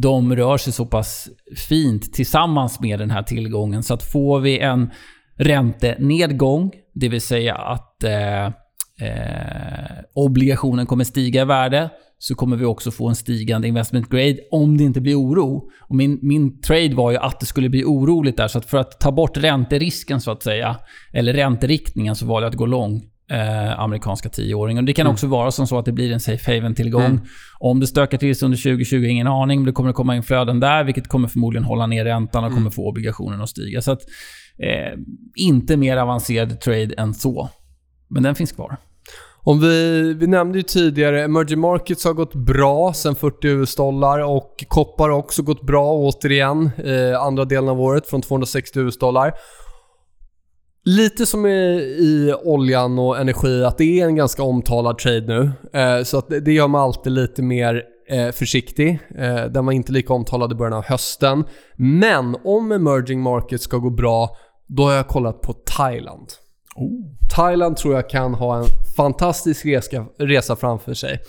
de 0.03 0.37
rör 0.37 0.57
sig 0.57 0.73
så 0.73 0.87
pass 0.87 1.29
fint 1.69 2.13
tillsammans 2.13 2.81
med 2.81 2.99
den 2.99 3.11
här 3.11 3.23
tillgången. 3.23 3.83
Så 3.83 3.95
att 3.95 4.13
får 4.13 4.41
vi 4.41 4.59
en 4.59 4.91
räntenedgång, 5.37 6.73
det 6.95 7.09
vill 7.09 7.21
säga 7.21 7.55
att 7.55 8.05
eh, 8.05 8.51
eh, 9.01 10.05
obligationen 10.15 10.87
kommer 10.87 11.05
stiga 11.05 11.43
i 11.43 11.45
värde, 11.45 11.91
så 12.19 12.35
kommer 12.35 12.57
vi 12.57 12.65
också 12.65 12.91
få 12.91 13.09
en 13.09 13.15
stigande 13.15 13.69
investment 13.69 14.11
grade 14.11 14.39
om 14.51 14.77
det 14.77 14.85
inte 14.85 15.01
blir 15.01 15.15
oro. 15.15 15.71
Och 15.81 15.97
min, 15.97 16.19
min 16.23 16.61
trade 16.61 16.95
var 16.95 17.11
ju 17.11 17.17
att 17.17 17.41
det 17.41 17.47
skulle 17.47 17.69
bli 17.69 17.85
oroligt 17.85 18.37
där, 18.37 18.49
så 18.49 18.59
att 18.59 18.67
för 18.67 18.79
att 18.79 19.01
ta 19.01 19.13
bort 19.13 19.37
ränterisken 19.37 20.21
så 20.21 20.31
att 20.31 20.43
säga, 20.43 20.77
eller 21.13 21.33
ränteriktningen, 21.33 22.17
så 22.17 22.27
valde 22.27 22.47
jag 22.47 22.51
att 22.51 22.57
gå 22.59 22.67
lång 22.67 23.03
eh, 23.31 23.81
amerikanska 23.81 24.29
tioåringen. 24.29 24.85
Det 24.85 24.93
kan 24.93 25.07
mm. 25.07 25.13
också 25.13 25.27
vara 25.27 25.51
som 25.51 25.67
så 25.67 25.79
att 25.79 25.85
det 25.85 25.93
blir 25.93 26.13
en 26.13 26.21
safe 26.21 26.55
haven-tillgång. 26.55 27.05
Mm. 27.05 27.21
Om 27.59 27.81
det 27.81 27.87
stökar 27.87 28.19
till 28.19 28.37
sig 28.37 28.47
under 28.47 28.59
2020, 28.59 29.05
ingen 29.05 29.27
aning, 29.27 29.61
men 29.61 29.67
det 29.67 29.73
kommer 29.73 29.91
att 29.91 29.97
komma 29.97 30.17
in 30.17 30.23
flöden 30.23 30.61
där, 30.61 30.85
vilket 30.85 31.09
kommer 31.09 31.29
förmodligen 31.29 31.65
hålla 31.65 31.87
ner 31.87 32.05
räntan 32.05 32.45
och 32.45 32.51
mm. 32.51 32.59
kommer 32.59 32.71
få 32.71 32.89
obligationen 32.89 33.41
att 33.41 33.49
stiga. 33.49 33.83
Så 33.83 33.93
att, 33.93 34.01
eh, 34.59 34.99
inte 35.35 35.77
mer 35.77 35.97
avancerad 35.97 36.61
trade 36.61 36.95
än 36.99 37.15
så. 37.15 37.51
Men 38.15 38.23
den 38.23 38.35
finns 38.35 38.53
kvar. 38.53 38.77
Om 39.47 39.61
vi, 39.61 40.15
vi 40.15 40.27
nämnde 40.27 40.59
ju 40.59 40.63
tidigare, 40.63 41.25
emerging 41.25 41.61
markets 41.61 42.05
har 42.05 42.13
gått 42.13 42.35
bra 42.35 42.93
sen 42.93 43.15
40 43.15 43.49
US-dollar 43.49 44.19
och 44.19 44.65
koppar 44.69 45.09
har 45.09 45.19
också 45.19 45.43
gått 45.43 45.63
bra 45.63 45.93
återigen 45.93 46.71
eh, 46.85 47.23
andra 47.23 47.45
delen 47.45 47.69
av 47.69 47.81
året 47.81 48.07
från 48.07 48.23
260 48.23 48.81
US-dollar. 48.81 49.33
Lite 50.85 51.27
som 51.27 51.47
i, 51.47 51.51
i 51.99 52.35
oljan 52.45 52.99
och 52.99 53.19
energi, 53.19 53.65
att 53.65 53.79
det 53.79 54.01
är 54.01 54.07
en 54.07 54.17
ganska 54.17 54.43
omtalad 54.43 54.99
trade 54.99 55.27
nu. 55.27 55.51
Eh, 55.81 56.03
så 56.03 56.19
att 56.19 56.29
det, 56.29 56.41
det 56.41 56.53
gör 56.53 56.69
mig 56.69 56.81
alltid 56.81 57.13
lite 57.13 57.43
mer 57.43 57.83
eh, 58.11 58.31
försiktig. 58.31 58.99
Eh, 59.19 59.45
den 59.45 59.67
var 59.67 59.73
inte 59.73 59.93
lika 59.93 60.13
omtalad 60.13 60.53
i 60.53 60.55
början 60.55 60.73
av 60.73 60.85
hösten. 60.85 61.45
Men 61.77 62.37
om 62.45 62.73
emerging 62.73 63.21
markets 63.21 63.65
ska 63.65 63.77
gå 63.77 63.91
bra, 63.91 64.37
då 64.67 64.83
har 64.83 64.93
jag 64.93 65.09
kollat 65.09 65.41
på 65.41 65.53
Thailand. 65.53 66.29
Oh. 66.75 67.15
Thailand 67.37 67.77
tror 67.77 67.95
jag 67.95 68.11
kan 68.11 68.35
ha 68.35 68.59
en 68.59 68.65
fantastisk 68.97 69.67
resa, 69.67 70.07
resa 70.19 70.57
framför 70.57 70.95
sig. 70.95 71.21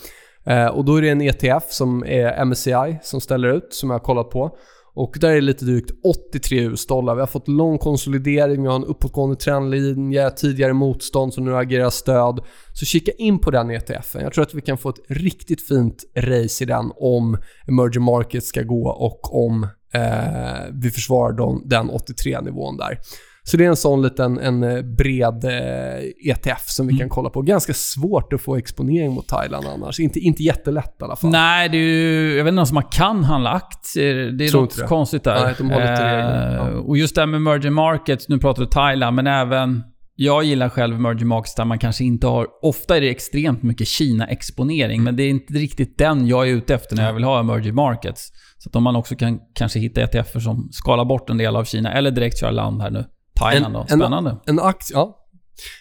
Eh, 0.45 0.67
och 0.67 0.85
då 0.85 0.95
är 0.95 1.01
det 1.01 1.09
en 1.09 1.21
ETF 1.21 1.63
som 1.69 2.03
är 2.03 2.45
MSCI 2.45 2.99
som 3.03 3.21
ställer 3.21 3.47
ut, 3.47 3.73
som 3.73 3.89
jag 3.89 3.99
har 3.99 4.03
kollat 4.03 4.29
på. 4.29 4.57
Och 4.95 5.17
där 5.19 5.29
är 5.29 5.35
det 5.35 5.41
lite 5.41 5.65
drygt 5.65 5.91
83 6.31 6.59
US-dollar. 6.59 7.15
Vi 7.15 7.19
har 7.19 7.27
fått 7.27 7.47
lång 7.47 7.77
konsolidering, 7.77 8.61
vi 8.61 8.67
har 8.67 8.75
en 8.75 8.85
uppåtgående 8.85 9.35
trendlinje, 9.35 10.31
tidigare 10.31 10.73
motstånd 10.73 11.33
som 11.33 11.45
nu 11.45 11.57
agerar 11.57 11.89
stöd. 11.89 12.39
Så 12.73 12.85
kika 12.85 13.11
in 13.11 13.39
på 13.39 13.51
den 13.51 13.71
ETFen. 13.71 14.21
Jag 14.21 14.33
tror 14.33 14.43
att 14.43 14.53
vi 14.53 14.61
kan 14.61 14.77
få 14.77 14.89
ett 14.89 14.99
riktigt 15.07 15.67
fint 15.67 16.03
race 16.17 16.63
i 16.63 16.67
den 16.67 16.91
om 16.95 17.37
emerging 17.67 18.03
markets 18.03 18.47
ska 18.47 18.61
gå 18.61 18.89
och 18.89 19.45
om 19.45 19.63
eh, 19.93 20.71
vi 20.71 20.91
försvarar 20.91 21.67
den 21.69 21.91
83-nivån 21.91 22.77
där. 22.77 22.99
Så 23.47 23.57
det 23.57 23.65
är 23.65 23.69
en 23.69 23.75
sån 23.75 24.01
liten 24.01 24.39
en 24.39 24.63
eh, 24.63 24.81
bred 24.81 25.43
eh, 25.45 26.31
ETF 26.31 26.63
som 26.69 26.87
vi 26.87 26.93
Mm. 26.93 26.99
kan 26.99 27.09
kolla 27.09 27.29
på. 27.29 27.41
Ganska 27.41 27.73
svårt 27.73 28.33
att 28.33 28.41
få 28.41 28.55
exponering 28.55 29.11
mot 29.11 29.27
Thailand 29.27 29.65
annars. 29.67 29.99
Inte, 29.99 30.19
inte 30.19 30.43
jättelätt 30.43 30.95
i 31.01 31.03
alla 31.03 31.15
fall. 31.15 31.29
Nej, 31.31 31.69
det 31.69 31.77
är 31.77 31.81
ju... 31.81 32.35
Jag 32.37 32.43
vet 32.43 32.51
inte 32.51 32.59
ens 32.59 32.71
om 32.71 32.75
man 32.75 32.83
kan 32.91 33.23
handla 33.23 33.49
aktier. 33.51 34.15
Det 34.15 34.45
är 34.45 34.49
Tror 34.49 34.61
något 34.61 34.77
det. 34.77 34.87
konstigt 34.87 35.23
där. 35.23 35.43
Nej, 35.43 35.53
de 35.57 35.69
regler, 35.69 36.55
ja. 36.55 36.67
Eh, 36.69 36.75
Och 36.75 36.97
just 36.97 37.15
det 37.15 37.21
här 37.21 37.25
med 37.27 37.37
emerging 37.37 37.73
markets, 37.73 38.29
nu 38.29 38.37
pratar 38.39 38.61
du 38.63 38.69
Thailand, 38.69 39.15
men 39.15 39.27
även... 39.27 39.83
Jag 40.17 40.43
gillar 40.43 40.69
själv 40.69 40.95
emerging 40.95 41.27
markets 41.27 41.55
där 41.55 41.65
man 41.65 41.79
kanske 41.79 42.03
inte 42.03 42.27
har... 42.27 42.47
Ofta 42.61 42.97
är 42.97 43.01
det 43.01 43.09
extremt 43.09 43.63
mycket 43.63 43.87
Kina-exponering, 43.87 45.03
men 45.03 45.15
det 45.15 45.23
är 45.23 45.29
inte 45.29 45.53
riktigt 45.53 45.97
den 45.97 46.27
jag 46.27 46.49
är 46.49 46.53
ute 46.53 46.75
efter 46.75 46.95
när 46.95 47.05
jag 47.05 47.13
vill 47.13 47.23
ha 47.23 47.39
emerging 47.39 47.75
markets. 47.75 48.29
Så 48.57 48.69
att 48.69 48.75
om 48.75 48.83
man 48.83 48.95
också 48.95 49.15
kan 49.15 49.39
kanske 49.55 49.79
hitta 49.79 50.01
ETFer 50.01 50.39
som 50.39 50.69
skalar 50.71 51.05
bort 51.05 51.29
en 51.29 51.37
del 51.37 51.55
av 51.55 51.63
Kina, 51.63 51.93
eller 51.93 52.11
direkt 52.11 52.39
köra 52.39 52.51
land 52.51 52.81
här 52.81 52.89
nu. 52.91 53.05
Thailand 53.39 53.73
då. 53.73 53.86
Spännande. 53.86 54.38
En 54.45 54.59
aktie, 54.59 54.97
ja. 54.97 55.21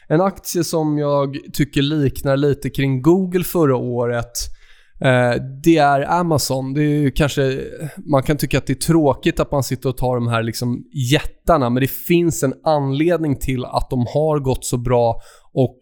En 0.08 0.20
aktie 0.20 0.64
som 0.64 0.98
jag 0.98 1.36
tycker 1.52 1.82
liknar 1.82 2.36
lite 2.36 2.70
kring 2.70 3.02
Google 3.02 3.44
förra 3.44 3.76
året. 3.76 4.32
Eh, 5.00 5.42
det 5.62 5.76
är 5.76 6.12
Amazon. 6.12 6.74
Det 6.74 6.82
är 6.82 7.10
kanske, 7.10 7.60
man 8.06 8.22
kan 8.22 8.36
tycka 8.36 8.58
att 8.58 8.66
det 8.66 8.72
är 8.72 8.86
tråkigt 8.86 9.40
att 9.40 9.52
man 9.52 9.62
sitter 9.62 9.88
och 9.88 9.96
tar 9.96 10.14
de 10.14 10.28
här 10.28 10.42
liksom 10.42 10.84
jättarna, 11.12 11.70
men 11.70 11.80
det 11.80 11.90
finns 11.90 12.42
en 12.42 12.54
anledning 12.64 13.36
till 13.36 13.64
att 13.64 13.90
de 13.90 14.06
har 14.14 14.38
gått 14.38 14.64
så 14.64 14.76
bra 14.76 15.20
och 15.52 15.78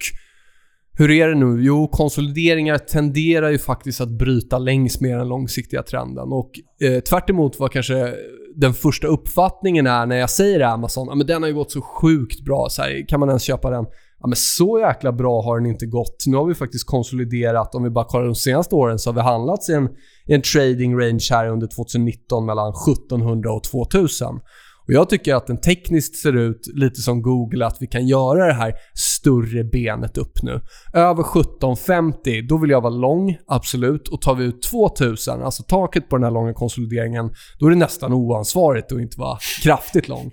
hur 0.94 1.10
är 1.10 1.28
det 1.28 1.34
nu? 1.34 1.62
Jo, 1.64 1.88
konsolideringar 1.88 2.78
tenderar 2.78 3.50
ju 3.50 3.58
faktiskt 3.58 4.00
att 4.00 4.10
bryta 4.10 4.58
längs 4.58 5.00
med 5.00 5.18
den 5.18 5.28
långsiktiga 5.28 5.82
trenden. 5.82 6.32
Och 6.32 6.50
eh, 6.86 7.00
tvärt 7.00 7.30
emot 7.30 7.58
vad 7.58 7.72
kanske 7.72 8.14
den 8.56 8.74
första 8.74 9.06
uppfattningen 9.06 9.86
är 9.86 10.06
när 10.06 10.16
jag 10.16 10.30
säger 10.30 10.60
Amazon, 10.60 11.06
ja, 11.08 11.14
men 11.14 11.26
den 11.26 11.42
har 11.42 11.48
ju 11.48 11.54
gått 11.54 11.72
så 11.72 11.80
sjukt 11.80 12.44
bra. 12.44 12.66
Så 12.70 12.82
här, 12.82 13.08
kan 13.08 13.20
man 13.20 13.28
ens 13.28 13.42
köpa 13.42 13.70
den? 13.70 13.86
Ja, 14.20 14.26
men 14.26 14.36
så 14.36 14.78
jäkla 14.78 15.12
bra 15.12 15.42
har 15.42 15.60
den 15.60 15.66
inte 15.66 15.86
gått. 15.86 16.24
Nu 16.26 16.36
har 16.36 16.46
vi 16.46 16.54
faktiskt 16.54 16.86
konsoliderat. 16.86 17.74
Om 17.74 17.82
vi 17.82 17.90
bara 17.90 18.04
kollar 18.04 18.24
de 18.24 18.34
senaste 18.34 18.74
åren 18.74 18.98
så 18.98 19.10
har 19.10 19.14
vi 19.14 19.20
handlats 19.20 19.68
i 19.68 19.72
en, 19.72 19.88
i 20.26 20.34
en 20.34 20.42
trading 20.42 21.00
range 21.00 21.26
här 21.30 21.48
under 21.48 21.66
2019 21.66 22.46
mellan 22.46 22.72
1700 22.92 23.52
och 23.52 23.64
2000. 23.64 24.40
Och 24.86 24.92
Jag 24.92 25.10
tycker 25.10 25.34
att 25.34 25.46
den 25.46 25.60
tekniskt 25.60 26.16
ser 26.16 26.36
ut 26.36 26.60
lite 26.74 27.00
som 27.00 27.22
Google, 27.22 27.66
att 27.66 27.76
vi 27.80 27.86
kan 27.86 28.06
göra 28.06 28.46
det 28.46 28.52
här 28.52 28.74
större 28.94 29.64
benet 29.64 30.18
upp 30.18 30.42
nu. 30.42 30.60
Över 30.94 31.22
1750, 31.22 32.42
då 32.48 32.58
vill 32.58 32.70
jag 32.70 32.80
vara 32.80 32.94
lång, 32.94 33.36
absolut. 33.46 34.08
Och 34.08 34.20
tar 34.20 34.34
vi 34.34 34.44
ut 34.44 34.62
2000, 34.62 35.42
alltså 35.42 35.62
taket 35.62 36.08
på 36.08 36.16
den 36.16 36.24
här 36.24 36.30
långa 36.30 36.54
konsolideringen, 36.54 37.30
då 37.58 37.66
är 37.66 37.70
det 37.70 37.76
nästan 37.76 38.12
oansvarigt 38.12 38.92
att 38.92 39.00
inte 39.00 39.20
vara 39.20 39.38
kraftigt 39.62 40.08
lång. 40.08 40.32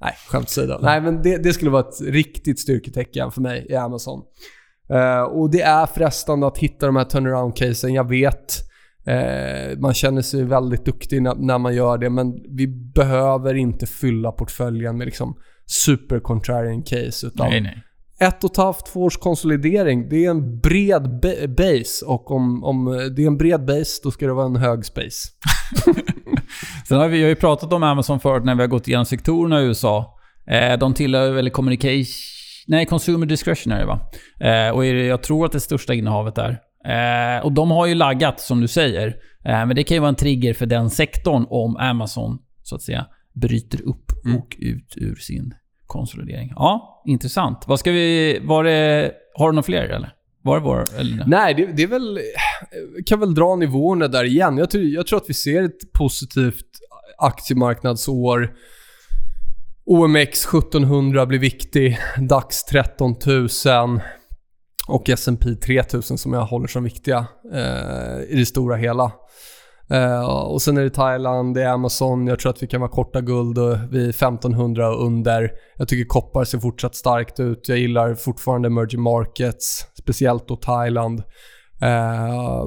Nej, 0.00 0.12
skämt 0.28 0.44
åsido. 0.44 0.78
Nej, 0.82 1.00
men 1.00 1.22
det, 1.22 1.36
det 1.36 1.52
skulle 1.52 1.70
vara 1.70 1.88
ett 1.88 2.00
riktigt 2.00 2.60
styrketecken 2.60 3.30
för 3.30 3.40
mig 3.40 3.66
i 3.68 3.74
Amazon. 3.74 4.22
Uh, 4.92 5.22
och 5.22 5.50
det 5.50 5.62
är 5.62 5.86
frestande 5.86 6.46
att 6.46 6.58
hitta 6.58 6.86
de 6.86 6.96
här 6.96 7.04
turnaround-casen, 7.04 7.94
jag 7.94 8.08
vet. 8.08 8.69
Eh, 9.10 9.78
man 9.78 9.94
känner 9.94 10.22
sig 10.22 10.44
väldigt 10.44 10.84
duktig 10.84 11.22
när, 11.22 11.34
när 11.34 11.58
man 11.58 11.74
gör 11.74 11.98
det, 11.98 12.10
men 12.10 12.56
vi 12.56 12.66
behöver 12.94 13.54
inte 13.54 13.86
fylla 13.86 14.32
portföljen 14.32 14.98
med 14.98 15.04
liksom 15.04 15.36
super 15.66 16.20
contrarian 16.20 16.82
case. 16.82 17.26
Utan 17.26 17.50
Nej, 17.50 17.60
nej. 17.60 17.82
ett 18.20 18.44
och 18.44 18.50
ett 18.50 18.56
halvt, 18.56 18.86
två 18.86 19.02
års 19.02 19.16
konsolidering, 19.16 20.08
det 20.08 20.24
är 20.24 20.30
en 20.30 20.60
bred 20.60 21.20
ba- 21.22 21.46
base. 21.48 22.04
Och 22.06 22.30
om, 22.30 22.64
om 22.64 22.84
det 23.16 23.22
är 23.22 23.26
en 23.26 23.38
bred 23.38 23.64
base, 23.64 24.00
då 24.02 24.10
ska 24.10 24.26
det 24.26 24.32
vara 24.32 24.46
en 24.46 24.56
hög 24.56 24.84
space. 24.84 25.28
Sen 26.88 26.98
har 26.98 27.08
vi 27.08 27.18
jag 27.18 27.24
har 27.24 27.28
ju 27.28 27.34
pratat 27.34 27.72
om 27.72 27.82
Amazon 27.82 28.20
förut 28.20 28.44
när 28.44 28.54
vi 28.54 28.60
har 28.60 28.68
gått 28.68 28.88
igenom 28.88 29.06
sektorerna 29.06 29.62
i 29.62 29.64
USA. 29.64 30.18
Eh, 30.46 30.78
de 30.78 30.94
tillhör 30.94 31.30
väl 31.30 31.50
communication... 31.50 32.04
Nej, 32.66 32.86
consumer 32.86 33.26
discretionary 33.26 33.84
va? 33.84 34.00
Eh, 34.40 34.70
och 34.74 34.86
är 34.86 34.94
jag 34.94 35.22
tror 35.22 35.46
att 35.46 35.52
det 35.52 35.60
största 35.60 35.94
innehavet 35.94 36.34
där. 36.34 36.58
Eh, 36.84 37.44
och 37.44 37.52
de 37.52 37.70
har 37.70 37.86
ju 37.86 37.94
laggat 37.94 38.40
som 38.40 38.60
du 38.60 38.68
säger. 38.68 39.06
Eh, 39.44 39.66
men 39.66 39.74
det 39.76 39.82
kan 39.84 39.94
ju 39.94 40.00
vara 40.00 40.08
en 40.08 40.14
trigger 40.14 40.54
för 40.54 40.66
den 40.66 40.90
sektorn 40.90 41.46
om 41.50 41.76
Amazon 41.76 42.38
så 42.62 42.74
att 42.76 42.82
säga 42.82 43.06
bryter 43.34 43.82
upp 43.88 44.04
Mm. 44.24 44.36
och 44.36 44.56
ut 44.58 44.94
ur 44.96 45.14
sin 45.14 45.54
konsolidering. 45.86 46.52
Ja, 46.56 47.02
intressant. 47.06 47.64
Vad 47.66 47.78
ska 47.80 47.90
vi... 47.92 48.38
Var 48.42 48.64
det... 48.64 49.12
Har 49.34 49.46
du 49.50 49.52
några 49.54 49.62
fler 49.62 49.82
eller? 49.82 50.12
Var 50.42 50.56
det 50.58 50.64
vår... 50.64 50.84
Eller? 50.98 51.24
Nej, 51.26 51.54
det, 51.54 51.66
det 51.66 51.82
är 51.82 51.86
väl... 51.86 52.20
Kan 53.06 53.20
väl 53.20 53.34
dra 53.34 53.56
nivåerna 53.56 54.08
där 54.08 54.24
igen. 54.24 54.58
Jag 54.58 54.70
tror, 54.70 54.84
jag 54.84 55.06
tror 55.06 55.16
att 55.16 55.28
vi 55.30 55.34
ser 55.34 55.62
ett 55.62 55.92
positivt 55.92 56.66
aktiemarknadsår. 57.18 58.52
OMX 59.86 60.46
1700 60.46 61.26
blir 61.26 61.38
viktig. 61.38 61.98
DAX 62.28 62.64
13 62.64 63.14
000. 63.26 63.48
Och 64.90 65.08
S&P 65.08 65.54
3000 65.54 66.18
som 66.18 66.32
jag 66.32 66.44
håller 66.44 66.66
som 66.66 66.84
viktiga 66.84 67.26
eh, 67.52 68.22
i 68.28 68.34
det 68.36 68.46
stora 68.46 68.76
hela. 68.76 69.12
Eh, 69.90 70.24
och 70.28 70.62
sen 70.62 70.76
är 70.76 70.82
det 70.82 70.90
Thailand, 70.90 71.54
det 71.54 71.62
är 71.62 71.68
Amazon. 71.68 72.26
Jag 72.26 72.38
tror 72.38 72.50
att 72.50 72.62
vi 72.62 72.66
kan 72.66 72.80
vara 72.80 72.90
korta 72.90 73.20
guld 73.20 73.58
vid 73.90 74.10
1500 74.10 74.94
och 74.94 75.06
under. 75.06 75.50
Jag 75.76 75.88
tycker 75.88 76.08
koppar 76.08 76.44
ser 76.44 76.58
fortsatt 76.58 76.94
starkt 76.94 77.40
ut. 77.40 77.68
Jag 77.68 77.78
gillar 77.78 78.14
fortfarande 78.14 78.66
emerging 78.66 79.00
markets, 79.00 79.86
speciellt 79.98 80.48
då 80.48 80.56
Thailand. 80.56 81.22
Eh, 81.82 82.64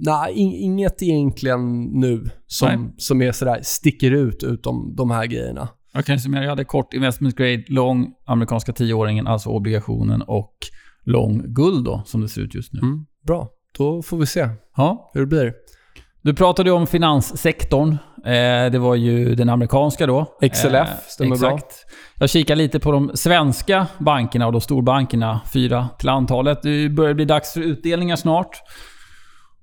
nej, 0.00 0.32
in, 0.32 0.52
inget 0.52 1.02
egentligen 1.02 1.82
nu 1.82 2.30
som, 2.46 2.68
Nej. 2.68 2.94
som 2.98 3.22
är 3.22 3.32
sådär, 3.32 3.60
sticker 3.62 4.10
ut 4.10 4.42
utom 4.42 4.94
de 4.96 5.10
här 5.10 5.26
grejerna. 5.26 5.68
Jag 5.94 6.04
kan 6.04 6.18
summera. 6.18 6.42
Jag 6.42 6.50
hade 6.50 6.64
kort 6.64 6.94
investment 6.94 7.36
grade, 7.36 7.64
lång 7.68 8.06
amerikanska 8.26 8.72
tioåringen, 8.72 9.26
alltså 9.26 9.48
obligationen 9.48 10.22
och 10.22 10.56
lång 11.04 11.42
guld 11.54 11.84
då, 11.84 12.02
som 12.06 12.20
det 12.20 12.28
ser 12.28 12.40
ut 12.40 12.54
just 12.54 12.72
nu. 12.72 12.78
Mm, 12.80 13.06
bra, 13.26 13.48
då 13.78 14.02
får 14.02 14.16
vi 14.16 14.26
se 14.26 14.48
Ja. 14.76 15.10
hur 15.14 15.20
det 15.20 15.26
blir. 15.26 15.52
Du 16.24 16.34
pratade 16.34 16.70
ju 16.70 16.76
om 16.76 16.86
finanssektorn. 16.86 17.90
Eh, 18.26 18.70
det 18.72 18.78
var 18.78 18.94
ju 18.94 19.34
den 19.34 19.48
amerikanska 19.48 20.06
då. 20.06 20.26
XLF, 20.52 20.88
stämmer 21.08 21.36
bra. 21.38 21.54
exakt. 21.54 21.74
Jag 22.18 22.30
kikar 22.30 22.56
lite 22.56 22.80
på 22.80 22.92
de 22.92 23.10
svenska 23.14 23.86
bankerna 23.98 24.46
och 24.46 24.52
då 24.52 24.60
storbankerna, 24.60 25.40
fyra 25.52 25.88
till 25.98 26.08
antalet. 26.08 26.62
Det 26.62 26.88
börjar 26.88 27.14
bli 27.14 27.24
dags 27.24 27.52
för 27.52 27.60
utdelningar 27.60 28.16
snart. 28.16 28.60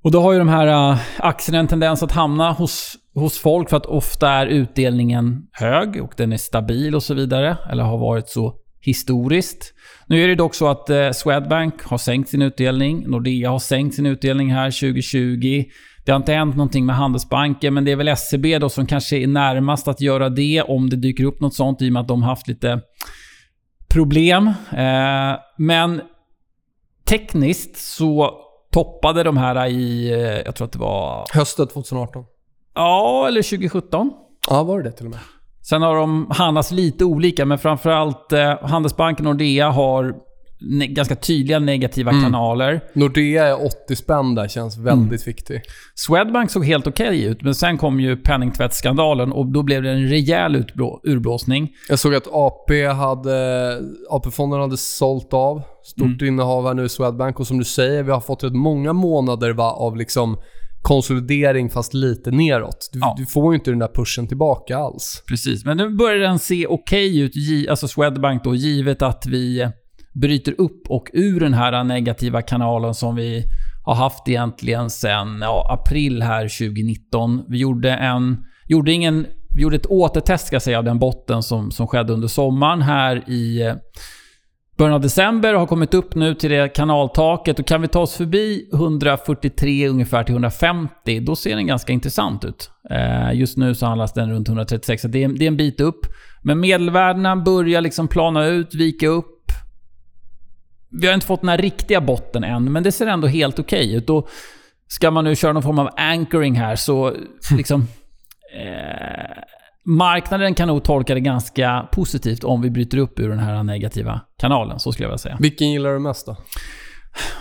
Och 0.04 0.12
då 0.12 0.22
har 0.22 0.34
ju 0.34 0.40
de 0.40 0.50
här 0.50 0.92
uh, 0.92 1.00
aktierna 1.18 1.60
en 1.60 1.68
tendens 1.68 2.04
att 2.04 2.12
hamna 2.12 2.52
hos, 2.52 2.96
hos 3.16 3.40
folk 3.40 3.70
för 3.70 3.78
att 3.78 3.86
ofta 3.86 4.30
är 4.30 4.48
utdelningen 4.48 5.42
hög 5.52 6.04
och 6.04 6.14
den 6.18 6.34
är 6.34 6.38
stabil 6.38 6.96
och 6.96 7.04
så 7.04 7.14
vidare. 7.14 7.58
Eller 7.72 7.84
har 7.84 7.98
varit 7.98 8.30
så 8.30 8.56
historiskt. 8.82 9.74
Nu 10.08 10.24
är 10.24 10.28
det 10.28 10.36
dock 10.36 10.56
så 10.56 10.68
att 10.68 10.90
eh, 10.90 11.12
Swedbank 11.12 11.84
har 11.84 11.98
sänkt 11.98 12.30
sin 12.30 12.42
utdelning. 12.42 13.04
Nordea 13.08 13.50
har 13.50 13.60
sänkt 13.60 13.96
sin 13.96 14.06
utdelning 14.06 14.54
här 14.54 14.72
2020. 14.72 15.66
Det 16.06 16.12
har 16.12 16.18
inte 16.18 16.34
hänt 16.34 16.56
någonting 16.56 16.86
med 16.86 16.96
Handelsbanken, 16.96 17.74
men 17.74 17.86
det 17.86 17.92
är 17.92 17.96
väl 17.96 18.18
SEB 18.18 18.46
då 18.62 18.70
som 18.70 18.86
kanske 18.86 19.18
är 19.18 19.28
närmast 19.28 19.88
att 19.88 20.02
göra 20.02 20.30
det 20.30 20.62
om 20.62 20.90
det 20.90 20.96
dyker 20.96 21.24
upp 21.24 21.42
något 21.42 21.56
sånt 21.56 21.82
i 21.82 21.90
och 21.90 21.94
med 21.94 22.02
att 22.02 22.08
de 22.08 22.24
har 22.24 22.30
haft 22.30 22.48
lite 22.48 22.82
problem. 23.90 24.48
Eh, 24.72 25.40
men 25.58 26.02
tekniskt 27.06 27.78
så 27.78 28.34
toppade 28.72 29.24
de 29.24 29.38
här 29.38 29.68
i, 29.68 30.12
eh, 30.12 30.20
jag 30.20 30.56
tror 30.56 30.66
att 30.66 30.72
det 30.74 30.80
var, 30.80 31.26
Hösten 31.34 31.68
2018. 31.68 32.24
ja, 32.76 33.28
eller 33.28 33.42
2017. 33.42 34.12
Ja, 34.50 34.64
var 34.64 34.78
det 34.78 34.90
det 34.90 34.92
till 34.92 35.06
och 35.06 35.12
med? 35.12 35.20
Sen 35.70 35.82
har 35.82 35.96
de 35.96 36.28
handlats 36.32 36.72
lite 36.72 37.06
olika, 37.06 37.46
men 37.46 37.58
framförallt 37.58 38.34
eh, 38.34 38.58
Handelsbanken 38.62 39.28
och 39.28 39.34
Nordea 39.36 39.70
har 39.70 40.14
ne- 40.72 40.94
ganska 40.94 41.16
tydliga 41.16 41.60
negativa 41.60 42.12
Mm. 42.12 42.24
kanaler. 42.24 42.82
Nordea 42.94 43.48
är 43.48 43.66
80 43.66 43.96
spänn 43.96 44.36
där, 44.36 44.48
känns 44.48 44.78
väldigt 44.78 45.22
Mm. 45.22 45.26
viktig. 45.36 45.62
Swedbank 45.96 46.52
såg 46.52 46.66
helt 46.66 46.88
okej 46.88 47.24
ut, 47.24 47.42
men 47.42 47.56
sen 47.56 47.78
kom 47.78 48.00
ju 48.00 48.18
penningtvättsskandalen 48.18 49.32
och 49.32 49.46
då 49.46 49.64
blev 49.64 49.84
det 49.84 49.92
en 49.92 50.08
rejäl 50.08 50.56
utblå- 50.56 51.00
urblåsning. 51.04 51.70
Jag 51.90 52.00
såg 52.00 52.16
att 52.16 52.28
AP 52.32 52.86
hade, 52.88 53.78
AP-fonden 54.10 54.60
hade 54.62 54.78
sålt 54.78 55.34
av. 55.34 55.62
Stort 55.84 56.22
innehav 56.22 56.68
här 56.68 56.74
nu 56.74 56.84
i 56.86 56.90
Swedbank 56.90 57.40
och 57.40 57.48
som 57.48 57.58
du 57.58 57.66
säger, 57.66 58.04
vi 58.04 58.12
har 58.12 58.20
fått 58.22 58.44
rätt 58.44 58.54
många 58.56 58.94
månader 58.94 59.52
va, 59.54 59.72
av 59.72 59.98
liksom 59.98 60.38
konsolidering 60.82 61.70
fast 61.70 61.94
lite 61.94 62.32
neråt. 62.32 62.90
Du, 62.94 63.00
Ja. 63.00 63.16
du 63.18 63.26
får 63.26 63.54
ju 63.54 63.58
inte 63.60 63.70
den 63.72 63.80
där 63.80 63.92
pushen 63.96 64.28
tillbaka 64.28 64.78
alls. 64.78 65.24
Precis, 65.28 65.66
men 65.66 65.78
nu 65.78 65.90
börjar 65.90 66.20
den 66.20 66.40
se 66.40 66.68
okej 66.68 67.20
ut, 67.20 67.36
gi- 67.36 67.70
alltså 67.70 67.88
Swedbank 67.88 68.44
då, 68.44 68.56
givet 68.56 69.02
att 69.02 69.26
vi 69.28 69.68
bryter 70.14 70.56
upp 70.58 70.82
och 70.90 71.10
ur 71.14 71.40
den 71.40 71.54
här 71.54 71.84
negativa 71.84 72.42
kanalen 72.42 72.94
som 72.94 73.16
vi 73.16 73.44
har 73.86 73.96
haft 73.96 74.28
egentligen 74.30 74.90
sedan 74.90 75.40
ja, 75.42 75.68
april 75.80 76.22
här 76.22 76.42
2019. 76.44 77.44
Vi 77.48 77.58
gjorde 77.58 77.92
en... 77.92 78.38
Gjorde 78.68 78.92
ingen... 78.92 79.26
Vi 79.56 79.62
gjorde 79.62 79.76
ett 79.76 79.86
återtest 79.86 80.48
ska 80.48 80.56
jag 80.56 80.62
säga 80.64 80.78
av 80.78 80.84
den 80.84 81.00
botten 81.00 81.44
som, 81.44 81.72
som 81.72 81.88
skedde 81.88 82.14
under 82.14 82.28
sommaren 82.28 82.82
här 82.82 83.30
i... 83.30 83.74
början 84.80 84.94
av 84.96 85.02
december 85.02 85.54
och 85.54 85.60
har 85.60 85.68
kommit 85.68 85.94
upp 85.94 86.16
nu 86.16 86.36
till 86.36 86.50
det 86.50 86.74
kanaltaket. 86.74 87.60
Och 87.60 87.68
kan 87.68 87.82
vi 87.82 87.88
ta 87.88 88.00
oss 88.00 88.16
förbi 88.16 88.70
143 88.74 89.88
ungefär 89.88 90.24
till 90.24 90.34
150, 90.34 91.20
då 91.20 91.36
ser 91.36 91.56
den 91.56 91.68
ganska 91.68 91.94
intressant 91.94 92.46
ut. 92.46 92.72
Eh, 92.90 93.34
just 93.34 93.58
nu 93.58 93.76
så 93.76 93.86
handlas 93.86 94.14
den 94.14 94.32
runt 94.32 94.48
136, 94.48 95.02
så 95.02 95.08
det 95.08 95.24
är, 95.24 95.28
det 95.28 95.46
är 95.46 95.48
en 95.48 95.58
bit 95.58 95.82
upp. 95.82 96.00
Men 96.42 96.60
medelvärdena 96.60 97.36
börjar 97.36 97.82
liksom 97.82 98.08
plana 98.08 98.46
ut, 98.46 98.76
vika 98.76 99.08
upp. 99.08 99.52
Vi 101.02 101.08
har 101.08 101.14
inte 101.14 101.26
fått 101.28 101.42
den 101.42 101.50
här 101.50 101.58
riktiga 101.58 102.02
botten 102.02 102.44
än, 102.44 102.72
men 102.72 102.84
det 102.84 102.92
ser 102.92 103.08
ändå 103.08 103.28
helt 103.28 103.60
okej 103.60 103.86
okay 103.86 103.98
ut. 103.98 104.10
Och 104.10 104.30
ska 104.88 105.12
man 105.12 105.24
nu 105.24 105.36
köra 105.36 105.54
någon 105.54 105.64
form 105.64 105.80
av 105.80 105.90
anchoring 105.98 106.56
här 106.56 106.76
så 106.76 107.14
liksom... 107.58 107.88
Eh, 108.56 109.44
marknaden 109.86 110.54
kan 110.54 110.68
nog 110.68 110.84
tolka 110.84 111.14
det 111.14 111.20
ganska 111.20 111.88
positivt 111.92 112.44
om 112.44 112.62
vi 112.62 112.70
bryter 112.70 112.98
upp 112.98 113.20
ur 113.20 113.30
den 113.30 113.40
här 113.40 113.64
negativa 113.64 114.22
kanalen. 114.38 114.80
Så 114.80 114.92
skulle 114.92 115.06
jag 115.06 115.10
vilja 115.10 115.18
säga. 115.18 115.38
Vilken 115.40 115.72
gillar 115.72 115.94
du 115.94 116.00
mest 116.00 116.26
då? 116.26 116.38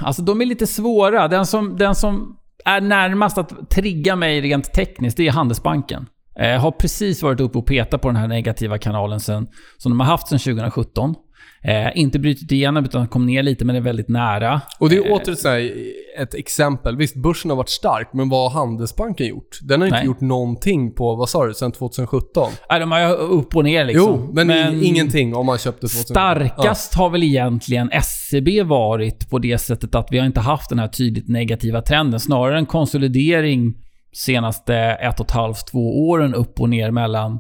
Alltså 0.01 0.23
de 0.23 0.41
är 0.41 0.47
lite 0.47 0.67
svåra. 0.67 1.29
Den 1.29 1.47
som, 1.47 1.77
den 1.77 1.95
som 1.95 2.37
är 2.65 2.81
närmast 2.81 3.39
att 3.39 3.71
trigga 3.71 4.17
mig 4.17 4.41
rent 4.41 4.73
tekniskt, 4.73 5.17
det 5.17 5.29
är 5.29 5.33
Handelsbanken. 5.33 6.07
Eh, 6.41 6.61
har 6.61 6.71
precis 6.71 7.23
varit 7.23 7.41
uppe 7.41 7.59
och 7.59 7.67
petat 7.67 8.03
på 8.03 8.09
den 8.09 8.17
här 8.17 8.29
negativa 8.29 8.79
kanalen 8.79 9.21
sen, 9.21 9.49
som 9.77 9.93
de 9.93 10.01
har 10.01 10.07
haft 10.07 10.29
sedan 10.29 10.39
2017. 10.39 11.15
Eh, 11.63 11.89
inte 11.95 12.19
brutit 12.19 12.53
igenom 12.53 12.85
utan 12.85 13.09
kom 13.09 13.27
ner 13.27 13.43
lite 13.43 13.65
men 13.65 13.77
är 13.77 13.81
väldigt 13.81 14.09
nära. 14.09 14.61
Och 14.79 14.91
det 14.91 14.97
är 14.97 15.07
eh, 15.07 15.13
åter 15.13 15.35
så 15.35 15.49
här, 15.49 15.73
ett 16.19 16.35
exempel. 16.35 16.97
Visst, 16.97 17.17
börsen 17.17 17.51
har 17.51 17.57
varit 17.57 17.69
stark, 17.69 18.11
men 18.13 18.29
vad 18.29 18.53
har 18.53 18.61
Handelsbanken 18.61 19.27
gjort? 19.27 19.59
Den 19.63 19.81
har 19.81 19.87
inte 19.87 19.99
Nej. 19.99 20.07
gjort 20.07 20.21
någonting 20.21 20.95
på, 20.95 21.17
vad 21.17 21.29
sa 21.29 21.47
du, 21.47 21.55
sen 21.55 21.73
2017? 21.73 22.53
Nej, 22.71 22.81
de 22.81 22.93
har 22.93 23.15
upp 23.15 23.57
och 23.57 23.65
ner 23.65 23.85
liksom. 23.85 24.07
Jo, 24.09 24.31
men, 24.33 24.47
men 24.47 24.83
ingenting 24.83 25.35
om 25.35 25.47
man 25.47 25.59
köpte 25.59 25.81
2017. 25.81 26.15
Starkast 26.15 26.93
ja. 26.95 27.03
har 27.03 27.11
väl 27.11 27.23
egentligen 27.23 27.91
SCB 27.93 28.63
varit 28.63 29.31
på 29.31 29.39
det 29.39 29.59
sättet 29.59 29.95
att 29.95 30.09
vi 30.11 30.19
har 30.19 30.27
inte 30.27 30.41
haft 30.41 30.69
den 30.69 30.79
här 30.79 30.89
tydligt 30.89 31.29
negativa 31.29 31.83
trenden. 31.83 32.21
Snarare 32.21 32.59
en 32.59 32.67
konsolidering 32.67 33.75
senaste 34.13 34.75
ett 34.77 35.21
och 35.21 35.27
ett 35.27 35.33
halvt, 35.33 35.67
två 35.71 36.09
åren 36.09 36.35
upp 36.35 36.61
och 36.61 36.69
ner 36.69 36.91
mellan 36.91 37.39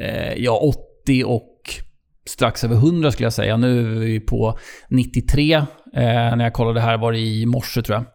eh, 0.00 0.34
ja, 0.36 0.72
80 1.06 1.24
och 1.24 1.47
strax 2.28 2.64
över 2.64 2.74
100 2.74 3.10
skulle 3.10 3.26
jag 3.26 3.32
säga. 3.32 3.56
Nu 3.56 3.80
är 3.80 4.00
vi 4.00 4.20
på 4.20 4.58
93. 4.90 5.54
Eh, 5.54 5.64
när 5.92 6.44
jag 6.44 6.52
kollade 6.52 6.80
här 6.80 6.98
var 6.98 7.12
det 7.12 7.18
i 7.18 7.46
morse 7.46 7.82
tror 7.82 7.96
jag. 7.96 8.06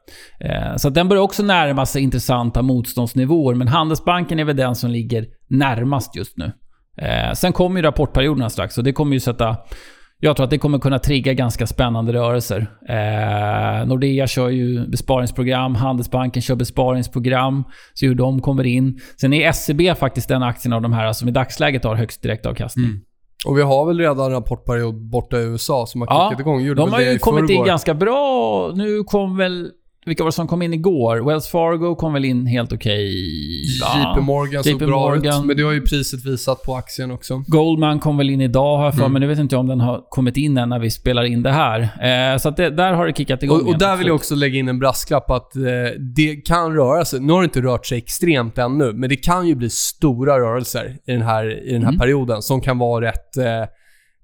Eh, 0.51 0.75
så 0.75 0.89
den 0.89 1.09
börjar 1.09 1.23
också 1.23 1.43
närma 1.43 1.85
sig 1.85 2.01
intressanta 2.01 2.61
motståndsnivåer. 2.61 3.55
Men 3.55 3.67
Handelsbanken 3.67 4.39
är 4.39 4.43
väl 4.43 4.55
den 4.55 4.75
som 4.75 4.91
ligger 4.91 5.25
närmast 5.49 6.15
just 6.15 6.37
nu. 6.37 6.51
Eh, 6.97 7.33
sen 7.33 7.53
kommer 7.53 7.79
ju 7.79 7.81
rapportperioderna 7.85 8.49
strax 8.49 8.77
och 8.77 8.83
det 8.83 8.93
kommer 8.93 9.13
ju 9.13 9.19
sätta... 9.19 9.57
Jag 10.19 10.35
tror 10.35 10.43
att 10.43 10.49
det 10.49 10.57
kommer 10.57 10.79
kunna 10.79 10.99
trigga 10.99 11.33
ganska 11.33 11.67
spännande 11.67 12.13
rörelser. 12.13 12.67
Eh, 12.89 13.87
Nordea 13.87 14.27
kör 14.27 14.49
ju 14.49 14.87
besparingsprogram, 14.87 15.75
Handelsbanken 15.75 16.41
kör 16.41 16.55
besparingsprogram. 16.55 17.63
Så 17.93 18.05
hur 18.05 18.15
de 18.15 18.41
kommer 18.41 18.63
in. 18.63 18.99
Sen 19.21 19.33
är 19.33 19.51
SEB 19.51 19.97
faktiskt 19.97 20.29
den 20.29 20.43
aktien 20.43 20.73
av 20.73 20.81
de 20.81 20.93
här 20.93 21.13
som 21.13 21.27
i 21.27 21.31
dagsläget 21.31 21.83
har 21.83 21.95
högst 21.95 22.21
direktavkastning. 22.21 22.85
Mm. 22.85 23.01
Och 23.45 23.57
vi 23.57 23.61
har 23.61 23.85
väl 23.85 23.99
redan 23.99 24.31
rapportperiod 24.31 24.95
borta 24.95 25.39
i 25.39 25.43
USA 25.43 25.85
som 25.85 26.01
har 26.01 26.07
ja, 26.07 26.29
kickat 26.29 26.39
igång. 26.39 26.61
Gjorde 26.61 26.81
de 26.81 26.91
har 26.91 27.01
ju 27.01 27.19
kommit 27.19 27.49
in 27.49 27.63
ganska 27.63 27.93
bra. 27.93 28.71
Nu 28.75 29.03
kom 29.03 29.37
väl 29.37 29.71
vilka 30.05 30.23
var 30.23 30.27
det 30.27 30.35
som 30.35 30.47
kom 30.47 30.61
in 30.61 30.73
igår? 30.73 31.17
Wells 31.17 31.47
Fargo 31.47 31.95
kom 31.95 32.13
väl 32.13 32.25
in 32.25 32.45
helt 32.45 32.73
okej. 32.73 33.15
Okay. 33.83 34.01
JP 34.01 34.21
Morgan 34.21 34.63
såg 34.63 34.79
bra 34.79 35.15
ut, 35.15 35.23
men 35.45 35.57
det 35.57 35.63
har 35.63 35.71
ju 35.71 35.81
priset 35.81 36.25
visat 36.25 36.63
på 36.63 36.75
aktien 36.75 37.11
också. 37.11 37.43
Goldman 37.47 37.99
kom 37.99 38.17
väl 38.17 38.29
in 38.29 38.41
idag 38.41 38.77
har 38.77 38.85
jag 38.85 38.93
för 38.93 39.01
mm. 39.01 39.13
men 39.13 39.21
nu 39.21 39.27
vet 39.27 39.39
inte 39.39 39.57
om 39.57 39.67
den 39.67 39.79
har 39.79 40.09
kommit 40.09 40.37
in 40.37 40.57
än 40.57 40.69
när 40.69 40.79
vi 40.79 40.91
spelar 40.91 41.23
in 41.23 41.43
det 41.43 41.51
här. 41.51 41.81
Eh, 41.81 42.37
så 42.37 42.49
att 42.49 42.57
det, 42.57 42.69
där 42.69 42.93
har 42.93 43.07
det 43.07 43.13
kickat 43.13 43.43
igång. 43.43 43.61
Och, 43.61 43.67
och 43.67 43.77
där 43.79 43.97
vill 43.97 44.07
jag 44.07 44.15
också 44.15 44.35
lägga 44.35 44.59
in 44.59 44.69
en 44.69 44.79
brasklapp 44.79 45.31
att 45.31 45.55
eh, 45.55 45.61
det 46.15 46.35
kan 46.35 46.75
röra 46.75 47.05
sig. 47.05 47.19
Nu 47.19 47.33
har 47.33 47.41
det 47.41 47.45
inte 47.45 47.61
rört 47.61 47.85
sig 47.85 47.97
extremt 47.97 48.57
ännu, 48.57 48.93
men 48.93 49.09
det 49.09 49.15
kan 49.15 49.47
ju 49.47 49.55
bli 49.55 49.69
stora 49.69 50.39
rörelser 50.39 50.97
i 51.05 51.11
den 51.11 51.21
här, 51.21 51.69
i 51.69 51.73
den 51.73 51.81
här 51.81 51.89
mm. 51.89 51.99
perioden 51.99 52.41
som 52.41 52.61
kan 52.61 52.77
vara 52.77 53.05
rätt 53.05 53.37
eh, 53.37 53.45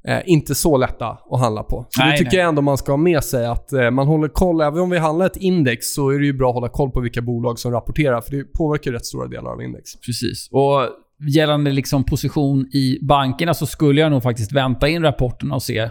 eh, 0.08 0.20
inte 0.26 0.56
så 0.56 0.78
lätta 0.78 1.18
att 1.32 1.40
handla 1.40 1.64
på. 1.64 1.86
Så 1.90 2.02
nej, 2.02 2.12
det 2.12 2.18
tycker 2.18 2.32
nej. 2.32 2.40
jag 2.40 2.50
ändå 2.50 2.62
man 2.62 2.78
ska 2.78 2.92
ha 2.92 2.98
med 2.98 3.24
sig 3.24 3.46
att 3.46 3.74
eh, 3.74 3.92
man 3.92 4.08
håller 4.08 4.28
koll. 4.28 4.62
Även 4.62 4.80
om 4.80 4.90
vi 4.90 4.98
handlar 4.98 5.26
ett 5.26 5.38
index 5.38 5.94
så 5.94 6.10
är 6.10 6.20
det 6.20 6.26
ju 6.26 6.34
bra 6.34 6.50
att 6.50 6.56
hålla 6.56 6.70
koll 6.70 6.92
på 6.92 7.00
vilka 7.00 7.22
bolag 7.22 7.60
som 7.60 7.72
rapporterar, 7.72 8.22
för 8.22 8.32
det 8.32 8.44
påverkar 8.44 8.92
rätt 8.92 9.06
stora 9.06 9.28
delar 9.28 9.52
av 9.52 9.62
index. 9.62 9.96
Precis. 10.06 10.50
Och 10.52 10.90
gällande 11.28 11.72
liksom 11.72 12.04
position 12.04 12.66
i 12.74 13.00
bankerna 13.02 13.54
så 13.54 13.66
skulle 13.66 14.02
jag 14.02 14.12
nog 14.12 14.24
faktiskt 14.24 14.52
vänta 14.52 14.88
in 14.88 15.04
rapporten 15.04 15.52
och 15.52 15.64
se. 15.64 15.90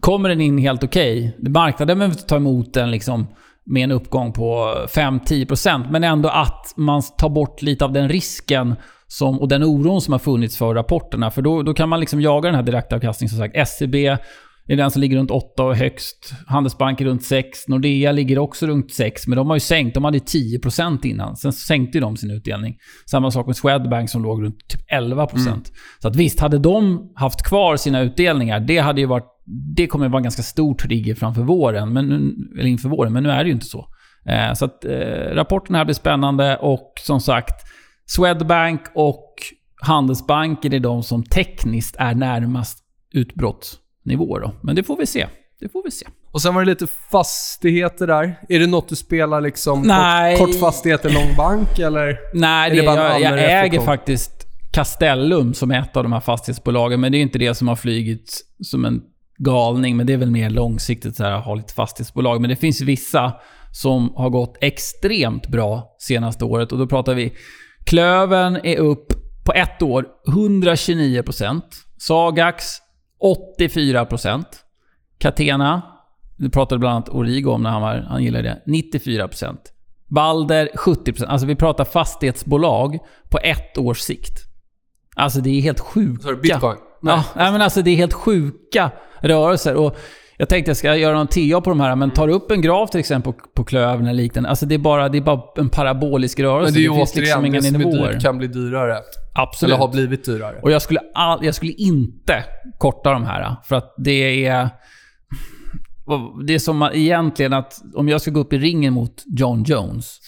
Kommer 0.00 0.28
den 0.28 0.40
in 0.40 0.58
helt 0.58 0.84
okej? 0.84 1.34
Okay? 1.38 1.50
Marknaden 1.52 1.98
behöver 1.98 2.14
inte 2.14 2.26
ta 2.26 2.36
emot 2.36 2.74
den 2.74 2.90
liksom 2.90 3.26
med 3.64 3.84
en 3.84 3.90
uppgång 3.90 4.32
på 4.32 4.74
5-10%, 4.88 5.90
men 5.90 6.04
ändå 6.04 6.28
att 6.28 6.74
man 6.76 7.02
tar 7.18 7.28
bort 7.28 7.62
lite 7.62 7.84
av 7.84 7.92
den 7.92 8.08
risken 8.08 8.74
som, 9.12 9.40
och 9.40 9.48
den 9.48 9.62
oron 9.62 10.00
som 10.00 10.12
har 10.12 10.18
funnits 10.18 10.56
för 10.56 10.74
rapporterna. 10.74 11.30
För 11.30 11.42
då, 11.42 11.62
då 11.62 11.74
kan 11.74 11.88
man 11.88 12.00
liksom 12.00 12.20
jaga 12.20 12.48
den 12.48 12.54
här 12.54 12.62
direktavkastningen. 12.62 13.28
Som 13.28 13.38
sagt, 13.38 13.68
SEB 13.68 13.94
är 13.94 14.18
den 14.76 14.90
som 14.90 15.00
ligger 15.00 15.16
runt 15.16 15.30
8 15.30 15.64
och 15.64 15.76
högst. 15.76 16.34
Handelsbanken 16.46 17.06
runt 17.06 17.24
6. 17.24 17.68
Nordea 17.68 18.12
ligger 18.12 18.38
också 18.38 18.66
runt 18.66 18.92
6, 18.92 19.26
men 19.26 19.36
de 19.36 19.46
har 19.48 19.56
ju 19.56 19.60
sänkt. 19.60 19.94
De 19.94 20.04
hade 20.04 20.18
10% 20.18 21.06
innan. 21.06 21.36
Sen 21.36 21.52
sänkte 21.52 22.00
de 22.00 22.16
sin 22.16 22.30
utdelning. 22.30 22.76
Samma 23.10 23.30
sak 23.30 23.46
med 23.46 23.56
Swedbank 23.56 24.10
som 24.10 24.22
låg 24.22 24.42
runt 24.42 24.68
typ 24.68 24.80
11%. 24.92 25.46
Mm. 25.46 25.60
Så 25.98 26.08
att 26.08 26.16
visst, 26.16 26.40
hade 26.40 26.58
de 26.58 27.12
haft 27.14 27.42
kvar 27.42 27.76
sina 27.76 28.00
utdelningar, 28.00 28.60
det 28.60 28.78
hade 28.78 29.00
ju 29.00 29.06
varit... 29.06 29.28
Det 29.76 29.86
kommer 29.86 30.08
vara 30.08 30.18
en 30.18 30.22
ganska 30.22 30.42
stor 30.42 30.74
trigger 30.74 31.14
framför 31.14 31.42
våren, 31.42 31.92
men, 31.92 32.12
eller 32.58 32.68
inför 32.68 32.88
våren, 32.88 33.12
men 33.12 33.22
nu 33.22 33.30
är 33.30 33.44
det 33.44 33.48
ju 33.48 33.54
inte 33.54 33.66
så. 33.66 33.86
Eh, 34.28 34.52
så 34.54 34.64
att 34.64 34.84
eh, 34.84 35.34
rapporten 35.34 35.74
här 35.74 35.84
blir 35.84 35.94
spännande 35.94 36.56
och 36.56 36.92
som 37.00 37.20
sagt, 37.20 37.72
Swedbank 38.16 38.80
och 38.94 39.34
Handelsbanken 39.80 40.72
är 40.72 40.80
de 40.80 41.02
som 41.02 41.24
tekniskt 41.24 41.96
är 41.98 42.14
närmast 42.14 42.78
utbrottsnivå 43.12 44.38
då. 44.38 44.54
Men 44.62 44.76
det 44.76 44.82
får 44.82 44.96
vi 44.96 45.06
se. 45.06 45.26
Det 45.60 45.68
får 45.68 45.84
vi 45.84 45.90
se. 45.90 46.06
Och 46.30 46.42
sen 46.42 46.54
var 46.54 46.62
det 46.62 46.70
lite 46.70 46.86
fastigheter 47.10 48.06
där. 48.06 48.38
Är 48.48 48.58
det 48.58 48.66
något 48.66 48.88
du 48.88 48.96
spelar 48.96 49.40
liksom 49.40 49.82
Nej. 49.82 50.36
Kort, 50.36 50.48
kortfastigheter, 50.48 51.10
lång 51.10 51.36
bank 51.36 51.78
eller? 51.78 52.18
Nej, 52.34 52.70
det, 52.70 52.76
det 52.76 52.84
jag, 52.84 53.20
jag 53.20 53.64
äger 53.64 53.80
faktiskt 53.80 54.32
Castellum 54.72 55.54
som 55.54 55.70
är 55.70 55.80
ett 55.80 55.96
av 55.96 56.02
de 56.02 56.12
här 56.12 56.20
fastighetsbolagen. 56.20 57.00
Men 57.00 57.12
det 57.12 57.18
är 57.18 57.22
inte 57.22 57.38
det 57.38 57.54
som 57.54 57.68
har 57.68 57.76
flygit 57.76 58.40
som 58.62 58.84
en 58.84 59.02
galning. 59.38 59.96
Men 59.96 60.06
det 60.06 60.12
är 60.12 60.16
väl 60.16 60.30
mer 60.30 60.50
långsiktigt 60.50 61.16
så 61.16 61.24
här, 61.24 61.32
att 61.32 61.44
ha 61.44 61.54
lite 61.54 61.74
fastighetsbolag. 61.74 62.40
Men 62.40 62.50
det 62.50 62.56
finns 62.56 62.80
vissa 62.80 63.32
som 63.72 64.12
har 64.16 64.30
gått 64.30 64.58
extremt 64.60 65.48
bra 65.48 65.96
senaste 65.98 66.44
året. 66.44 66.72
Och 66.72 66.78
då 66.78 66.86
pratar 66.86 67.14
vi 67.14 67.32
Klöven 67.84 68.60
är 68.64 68.76
upp 68.76 69.12
på 69.44 69.52
ett 69.52 69.82
år 69.82 70.06
129%. 70.26 71.62
Sagax 71.98 72.64
84%. 73.58 74.44
Catena, 75.18 75.82
du 76.36 76.50
pratade 76.50 76.78
bland 76.78 76.94
annat 76.94 77.08
Origo 77.08 77.50
om 77.50 77.62
när 77.62 77.70
han, 77.70 77.82
var, 77.82 78.06
han 78.08 78.22
gillade 78.22 78.60
det, 78.66 78.72
94%. 78.72 79.56
Balder 80.06 80.68
70%. 80.74 81.26
Alltså 81.26 81.46
vi 81.46 81.56
pratar 81.56 81.84
fastighetsbolag 81.84 82.98
på 83.30 83.38
ett 83.38 83.78
års 83.78 83.98
sikt. 83.98 84.38
Alltså 85.16 85.40
det 85.40 85.50
är 85.50 85.60
helt 85.60 85.80
sjuka... 85.80 86.22
Sorry, 86.22 86.36
bitcoin? 86.36 86.76
Nej. 87.02 87.22
Ja, 87.36 87.52
men 87.52 87.62
alltså 87.62 87.82
det 87.82 87.90
är 87.90 87.96
helt 87.96 88.12
sjuka 88.12 88.90
rörelser. 89.20 89.74
Och 89.74 89.96
jag 90.42 90.48
tänkte 90.48 90.70
jag 90.70 90.76
ska 90.76 90.96
göra 90.96 91.16
någon 91.16 91.26
TA 91.26 91.60
på 91.60 91.70
de 91.70 91.80
här, 91.80 91.96
men 91.96 92.10
tar 92.10 92.26
du 92.26 92.32
upp 92.32 92.50
en 92.50 92.62
graf 92.62 92.90
till 92.90 93.00
exempel 93.00 93.32
på, 93.54 93.64
klövern 93.64 94.06
eller 94.06 94.22
liknande. 94.22 94.48
Alltså 94.48 94.66
det 94.66 94.74
är, 94.74 94.78
bara, 94.78 95.08
det 95.08 95.18
är 95.18 95.22
bara 95.22 95.42
en 95.56 95.68
parabolisk 95.68 96.40
rörelse. 96.40 96.64
Men 96.64 96.74
det, 96.74 96.80
är 96.80 96.82
ju 96.82 96.88
det 96.88 96.96
finns 96.96 97.16
liksom 97.16 97.44
inga 97.44 97.60
nivåer. 97.60 98.12
Dyrt 98.12 98.22
kan 98.22 98.38
bli 98.38 98.46
dyrare. 98.46 98.98
Absolut. 99.34 99.70
Eller 99.70 99.80
har 99.80 99.92
blivit 99.92 100.24
dyrare. 100.24 100.60
Och 100.62 100.70
jag 100.70 100.82
skulle, 100.82 101.00
all, 101.14 101.44
jag 101.44 101.54
skulle 101.54 101.72
inte 101.72 102.44
korta 102.78 103.12
de 103.12 103.24
här. 103.24 103.56
För 103.64 103.76
att 103.76 103.94
det 103.98 104.46
är... 104.46 104.68
Det 106.46 106.54
är 106.54 106.58
som 106.58 106.90
egentligen 106.92 107.52
att 107.52 107.74
om 107.94 108.08
jag 108.08 108.20
ska 108.20 108.30
gå 108.30 108.40
upp 108.40 108.52
i 108.52 108.58
ringen 108.58 108.92
mot 108.92 109.22
John 109.38 109.62
Jones. 109.62 110.18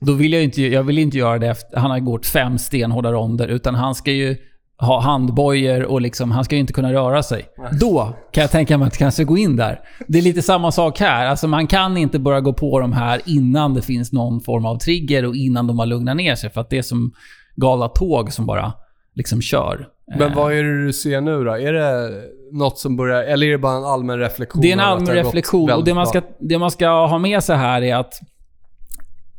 Då 0.00 0.12
vill 0.12 0.32
jag 0.32 0.42
inte, 0.44 0.62
jag 0.62 0.82
vill 0.82 0.98
inte 0.98 1.18
göra 1.18 1.38
det 1.38 1.48
efter, 1.48 1.78
han 1.78 1.90
har 1.90 1.98
gått 1.98 2.26
fem 2.26 2.58
stenhårda 2.58 3.12
ronder. 3.12 3.48
Utan 3.48 3.74
han 3.74 3.94
ska 3.94 4.10
ju 4.10 4.36
ha 4.80 5.00
handbojor 5.00 5.82
och 5.82 6.00
liksom, 6.00 6.30
han 6.30 6.44
ska 6.44 6.54
ju 6.54 6.60
inte 6.60 6.72
kunna 6.72 6.92
röra 6.92 7.22
sig. 7.22 7.44
Då 7.80 8.14
kan 8.32 8.42
jag 8.42 8.50
tänka 8.50 8.78
mig 8.78 8.86
att 8.86 8.96
kanske 8.96 9.24
gå 9.24 9.38
in 9.38 9.56
där. 9.56 9.80
Det 10.06 10.18
är 10.18 10.22
lite 10.22 10.42
samma 10.42 10.72
sak 10.72 11.00
här. 11.00 11.26
Alltså 11.26 11.48
man 11.48 11.66
kan 11.66 11.96
inte 11.96 12.18
börja 12.18 12.40
gå 12.40 12.52
på 12.52 12.80
de 12.80 12.92
här 12.92 13.20
innan 13.26 13.74
det 13.74 13.82
finns 13.82 14.12
någon 14.12 14.40
form 14.40 14.66
av 14.66 14.78
trigger 14.78 15.24
och 15.24 15.36
innan 15.36 15.66
de 15.66 15.78
har 15.78 15.86
lugnat 15.86 16.16
ner 16.16 16.34
sig. 16.34 16.50
För 16.50 16.60
att 16.60 16.70
det 16.70 16.78
är 16.78 16.82
som 16.82 17.12
galna 17.56 17.88
tåg 17.88 18.32
som 18.32 18.46
bara 18.46 18.72
liksom 19.14 19.42
kör. 19.42 19.88
Men 20.18 20.34
vad 20.34 20.52
är 20.52 20.62
det 20.62 20.86
du 20.86 20.92
ser 20.92 21.20
nu 21.20 21.44
då? 21.44 21.52
Är 21.52 21.72
det 21.72 22.10
något 22.52 22.78
som 22.78 22.96
börjar... 22.96 23.22
Eller 23.22 23.46
är 23.46 23.50
det 23.50 23.58
bara 23.58 23.76
en 23.76 23.84
allmän 23.84 24.18
reflektion? 24.18 24.62
Det 24.62 24.68
är 24.68 24.72
en 24.72 24.80
allmän 24.80 25.14
reflektion. 25.14 25.70
Och 25.70 25.84
det 25.84 25.94
man, 25.94 26.06
ska, 26.06 26.22
det 26.40 26.58
man 26.58 26.70
ska 26.70 27.06
ha 27.06 27.18
med 27.18 27.44
sig 27.44 27.56
här 27.56 27.82
är 27.82 27.96
att... 27.96 28.14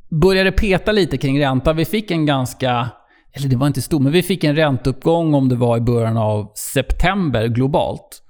Börjar 0.10 0.44
det 0.44 0.52
peta 0.52 0.92
lite 0.92 1.18
kring 1.18 1.42
ränta. 1.42 1.74
Vi 1.74 1.86
fick 1.86 2.12
en 2.12 2.26
ganska 2.26 2.90
eller 3.34 3.48
det 3.48 3.56
var 3.56 3.68
inte 3.68 3.82
stor, 3.82 4.00
men 4.00 4.12
vi 4.12 4.24
fick 4.24 4.44
en 4.44 4.56
ränteuppgång 4.56 5.34
om 5.34 5.50
det 5.50 5.56
var 5.56 5.78
i 5.78 5.82
början 5.82 6.18
av 6.18 6.52
september 6.56 7.48
globalt. 7.48 8.24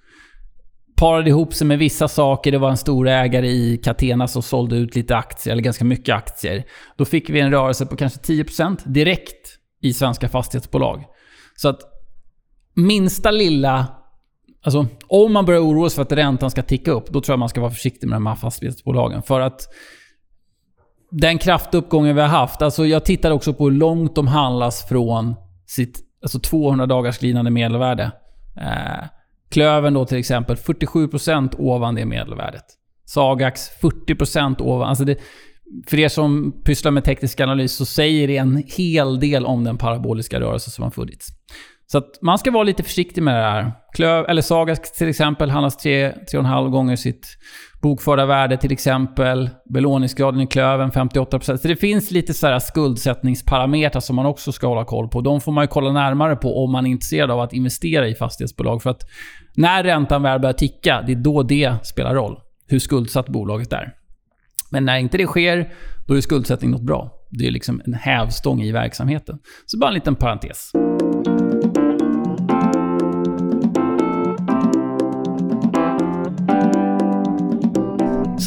parade 0.96 1.30
ihop 1.30 1.54
sig 1.54 1.68
med 1.68 1.80
vissa 1.80 2.08
saker. 2.08 2.52
Det 2.52 2.58
var 2.58 2.70
en 2.70 2.78
stor 2.78 3.08
ägare 3.08 3.48
i 3.48 3.78
Catena 3.78 4.28
som 4.28 4.42
sålde 4.42 4.76
ut 4.76 4.96
lite 4.96 5.16
aktier, 5.16 5.52
eller 5.52 5.64
ganska 5.64 5.86
mycket 5.86 6.16
aktier. 6.16 6.64
Då 6.98 7.06
fick 7.06 7.30
vi 7.30 7.40
en 7.40 7.52
rörelse 7.52 7.86
på 7.86 7.96
kanske 7.96 8.20
10% 8.20 8.78
direkt 8.86 9.48
i 9.82 9.94
svenska 9.94 10.30
fastighetsbolag. 10.30 11.04
Så 11.56 11.70
att 11.70 11.80
minsta 12.76 13.32
lilla... 13.32 13.88
Alltså, 14.62 14.88
om 15.08 15.34
man 15.34 15.46
börjar 15.46 15.62
oroa 15.62 15.90
sig 15.90 15.96
för 15.96 16.02
att 16.02 16.12
räntan 16.12 16.52
ska 16.52 16.62
ticka 16.62 16.92
upp, 16.92 17.08
då 17.10 17.22
tror 17.22 17.34
jag 17.34 17.40
man 17.40 17.50
ska 17.50 17.62
vara 17.62 17.72
försiktig 17.72 18.08
med 18.08 18.16
de 18.16 18.26
här 18.26 18.36
fastighetsbolagen. 18.36 19.24
För 19.24 19.40
att 19.40 19.62
den 21.12 21.38
kraftuppgången 21.38 22.16
vi 22.16 22.22
har 22.22 22.28
haft, 22.28 22.62
alltså 22.62 22.86
jag 22.86 23.06
tittar 23.06 23.32
också 23.32 23.54
på 23.54 23.64
hur 23.64 23.72
långt 23.72 24.16
de 24.16 24.28
handlas 24.28 24.88
från 24.88 25.36
sitt 25.68 26.00
alltså 26.22 26.40
200 26.40 26.86
dagars 26.86 27.20
glidande 27.20 27.52
medelvärde. 27.52 28.12
Eh, 28.58 29.08
Klövern 29.52 29.94
då 29.94 30.06
till 30.06 30.18
exempel 30.18 30.56
47% 30.56 31.56
ovan 31.58 31.96
det 31.96 32.06
medelvärdet. 32.06 32.64
Sagax 33.06 33.70
40% 33.82 34.62
ovan. 34.62 34.90
Alltså 34.90 35.06
det, 35.06 35.18
för 35.88 36.00
er 36.00 36.10
som 36.10 36.62
pysslar 36.66 36.92
med 36.92 37.04
teknisk 37.04 37.40
analys 37.40 37.74
så 37.74 37.86
säger 37.86 38.28
det 38.28 38.38
en 38.38 38.64
hel 38.68 39.20
del 39.20 39.46
om 39.46 39.64
den 39.64 39.78
paraboliska 39.78 40.40
rörelse 40.40 40.72
som 40.72 40.84
har 40.84 40.92
funnits. 40.92 41.28
Så 41.92 41.98
att 41.98 42.22
man 42.22 42.38
ska 42.38 42.52
vara 42.52 42.64
lite 42.64 42.84
försiktig 42.84 43.24
med 43.24 43.36
det 43.36 43.44
här. 43.44 43.72
Klöv, 43.94 44.26
eller 44.30 44.42
Sagax 44.42 44.92
till 44.92 45.10
exempel 45.10 45.50
handlas 45.50 45.86
3,5 45.86 46.70
gånger 46.70 46.96
sitt 46.96 47.38
bokförda 47.82 48.26
värde 48.26 48.58
till 48.58 48.72
exempel. 48.72 49.50
Belåningsgraden 49.74 50.42
i 50.42 50.48
klöven 50.48 50.92
58%. 50.92 51.58
Så 51.58 51.68
det 51.68 51.76
finns 51.76 52.12
lite 52.12 52.34
så 52.34 52.48
här 52.48 52.60
skuldsättningsparametrar 52.60 54.02
som 54.02 54.16
man 54.16 54.26
också 54.26 54.52
ska 54.52 54.68
hålla 54.68 54.86
koll 54.86 55.08
på. 55.08 55.22
De 55.22 55.42
får 55.42 55.52
man 55.52 55.64
ju 55.64 55.68
kolla 55.68 55.92
närmare 55.92 56.36
på 56.36 56.64
om 56.64 56.72
man 56.72 56.86
är 56.86 56.90
intresserad 56.90 57.32
av 57.32 57.40
att 57.40 57.54
investera 57.54 58.08
i 58.08 58.16
fastighetsbolag. 58.16 58.84
För 58.84 58.90
att 58.90 59.02
när 59.56 59.84
räntan 59.84 60.24
väl 60.24 60.40
börjar 60.40 60.54
ticka, 60.54 61.04
det 61.08 61.12
är 61.12 61.16
då 61.16 61.44
det 61.44 61.74
spelar 61.84 62.16
roll. 62.16 62.40
Hur 62.68 62.80
skuldsatt 62.80 63.30
bolaget 63.30 63.74
är. 63.74 63.94
Men 64.72 64.86
när 64.86 64.98
inte 64.98 65.18
det 65.18 65.26
sker, 65.26 65.74
då 66.08 66.18
är 66.18 66.22
skuldsättning 66.22 66.72
något 66.72 66.82
bra. 66.82 67.12
Det 67.30 67.48
är 67.48 67.52
liksom 67.52 67.82
en 67.86 67.94
hävstång 67.94 68.62
i 68.62 68.72
verksamheten. 68.72 69.40
Så 69.66 69.78
bara 69.78 69.88
en 69.88 69.94
liten 69.94 70.16
parentes. 70.16 70.72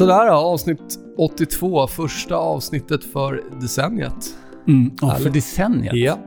Sådär 0.02 0.26
då, 0.26 0.32
avsnitt 0.32 0.98
82. 1.18 1.86
Första 1.86 2.36
avsnittet 2.36 3.04
för 3.04 3.42
decenniet. 3.60 4.34
Mm. 4.68 4.90
Oh, 5.02 5.18
för 5.18 5.30
decenniet? 5.30 5.94
Ja. 5.94 6.18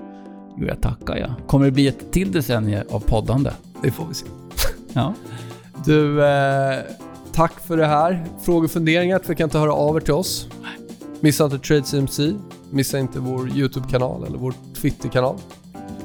Jo, 0.57 0.67
jag 0.67 0.81
tackar 0.81 1.17
ja. 1.17 1.27
Kommer 1.47 1.65
det 1.65 1.71
bli 1.71 1.87
ett 1.87 2.11
till 2.11 2.31
decennie 2.31 2.83
av 2.89 2.99
poddande? 2.99 3.51
Det 3.81 3.91
får 3.91 4.05
vi 4.07 4.13
se. 4.13 4.25
Ja. 4.93 5.13
Du, 5.85 6.25
eh, 6.25 6.79
tack 7.31 7.59
för 7.67 7.77
det 7.77 7.85
här. 7.85 8.25
Frågor 8.41 8.63
och 8.63 8.71
funderingar 8.71 9.19
tveka 9.19 9.43
inte 9.43 9.57
höra 9.57 9.73
av 9.73 9.95
er 9.95 9.99
till 9.99 10.13
oss. 10.13 10.47
Missa 11.19 11.45
inte 11.45 11.57
TradeCMC. 11.57 12.33
Missa 12.69 12.99
inte 12.99 13.19
vår 13.19 13.49
YouTube-kanal 13.49 14.23
eller 14.27 14.37
vår 14.37 14.53
Twitter-kanal. 14.81 15.35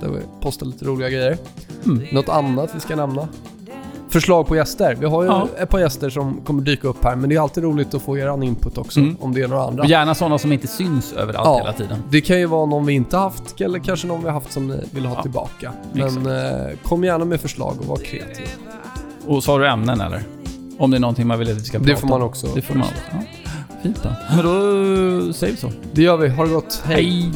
Där 0.00 0.08
vi 0.08 0.20
postar 0.40 0.66
lite 0.66 0.84
roliga 0.84 1.08
grejer. 1.08 1.38
Mm. 1.84 2.02
Något 2.12 2.28
annat 2.28 2.74
vi 2.74 2.80
ska 2.80 2.96
nämna? 2.96 3.28
Förslag 4.10 4.46
på 4.46 4.56
gäster. 4.56 4.96
Vi 5.00 5.06
har 5.06 5.22
ju 5.22 5.28
Ja. 5.28 5.48
ett 5.58 5.68
par 5.70 5.78
gäster 5.78 6.10
som 6.10 6.40
kommer 6.44 6.62
dyka 6.62 6.88
upp 6.88 7.04
här, 7.04 7.16
men 7.16 7.28
det 7.30 7.36
är 7.36 7.40
alltid 7.40 7.64
roligt 7.64 7.94
att 7.94 8.02
få 8.02 8.18
er 8.18 8.42
input 8.44 8.78
också, 8.78 9.00
Mm. 9.00 9.16
om 9.20 9.34
det 9.34 9.42
är 9.42 9.48
några 9.48 9.62
andra. 9.64 9.86
Gärna 9.86 10.14
sådana 10.14 10.38
som 10.38 10.52
inte 10.52 10.66
syns 10.66 11.12
överallt 11.12 11.46
Ja. 11.46 11.58
hela 11.58 11.72
tiden. 11.72 11.98
Det 12.10 12.20
kan 12.20 12.38
ju 12.38 12.46
vara 12.46 12.66
någon 12.66 12.86
vi 12.86 12.92
inte 12.92 13.16
haft, 13.16 13.60
eller 13.60 13.78
kanske 13.78 14.06
någon 14.06 14.20
vi 14.20 14.26
har 14.26 14.32
haft 14.34 14.52
som 14.52 14.66
ni 14.68 14.80
vill 14.90 15.06
ha 15.06 15.14
Ja. 15.16 15.22
tillbaka. 15.22 15.72
Men 15.92 16.26
eh, 16.26 16.76
kom 16.84 17.04
gärna 17.04 17.24
med 17.24 17.40
förslag 17.40 17.74
och 17.80 17.86
var 17.86 17.96
kreativ. 17.96 18.48
Och 19.26 19.44
så 19.44 19.52
har 19.52 19.60
du 19.60 19.68
ämnen 19.68 20.00
eller? 20.00 20.22
Om 20.78 20.90
det 20.90 20.96
är 20.96 21.00
någonting 21.00 21.26
man 21.26 21.38
vill 21.38 21.50
att 21.50 21.56
vi 21.56 21.60
ska 21.64 21.78
prata 21.78 21.90
Det 21.92 21.96
får 21.96 22.08
man 22.08 22.22
om. 22.22 22.28
också. 22.28 22.46
Det 22.54 22.62
får 22.62 22.74
man. 22.74 22.86
Ja. 23.12 23.18
Fint 23.82 24.02
då. 24.02 24.08
Men 24.36 24.44
då 24.44 25.32
säger 25.32 25.52
vi 25.52 25.58
så. 25.60 25.72
Det 25.92 26.02
gör 26.02 26.16
vi. 26.16 26.28
Ha 26.28 26.44
det 26.44 26.50
gott. 26.52 26.82
Hej. 26.84 27.30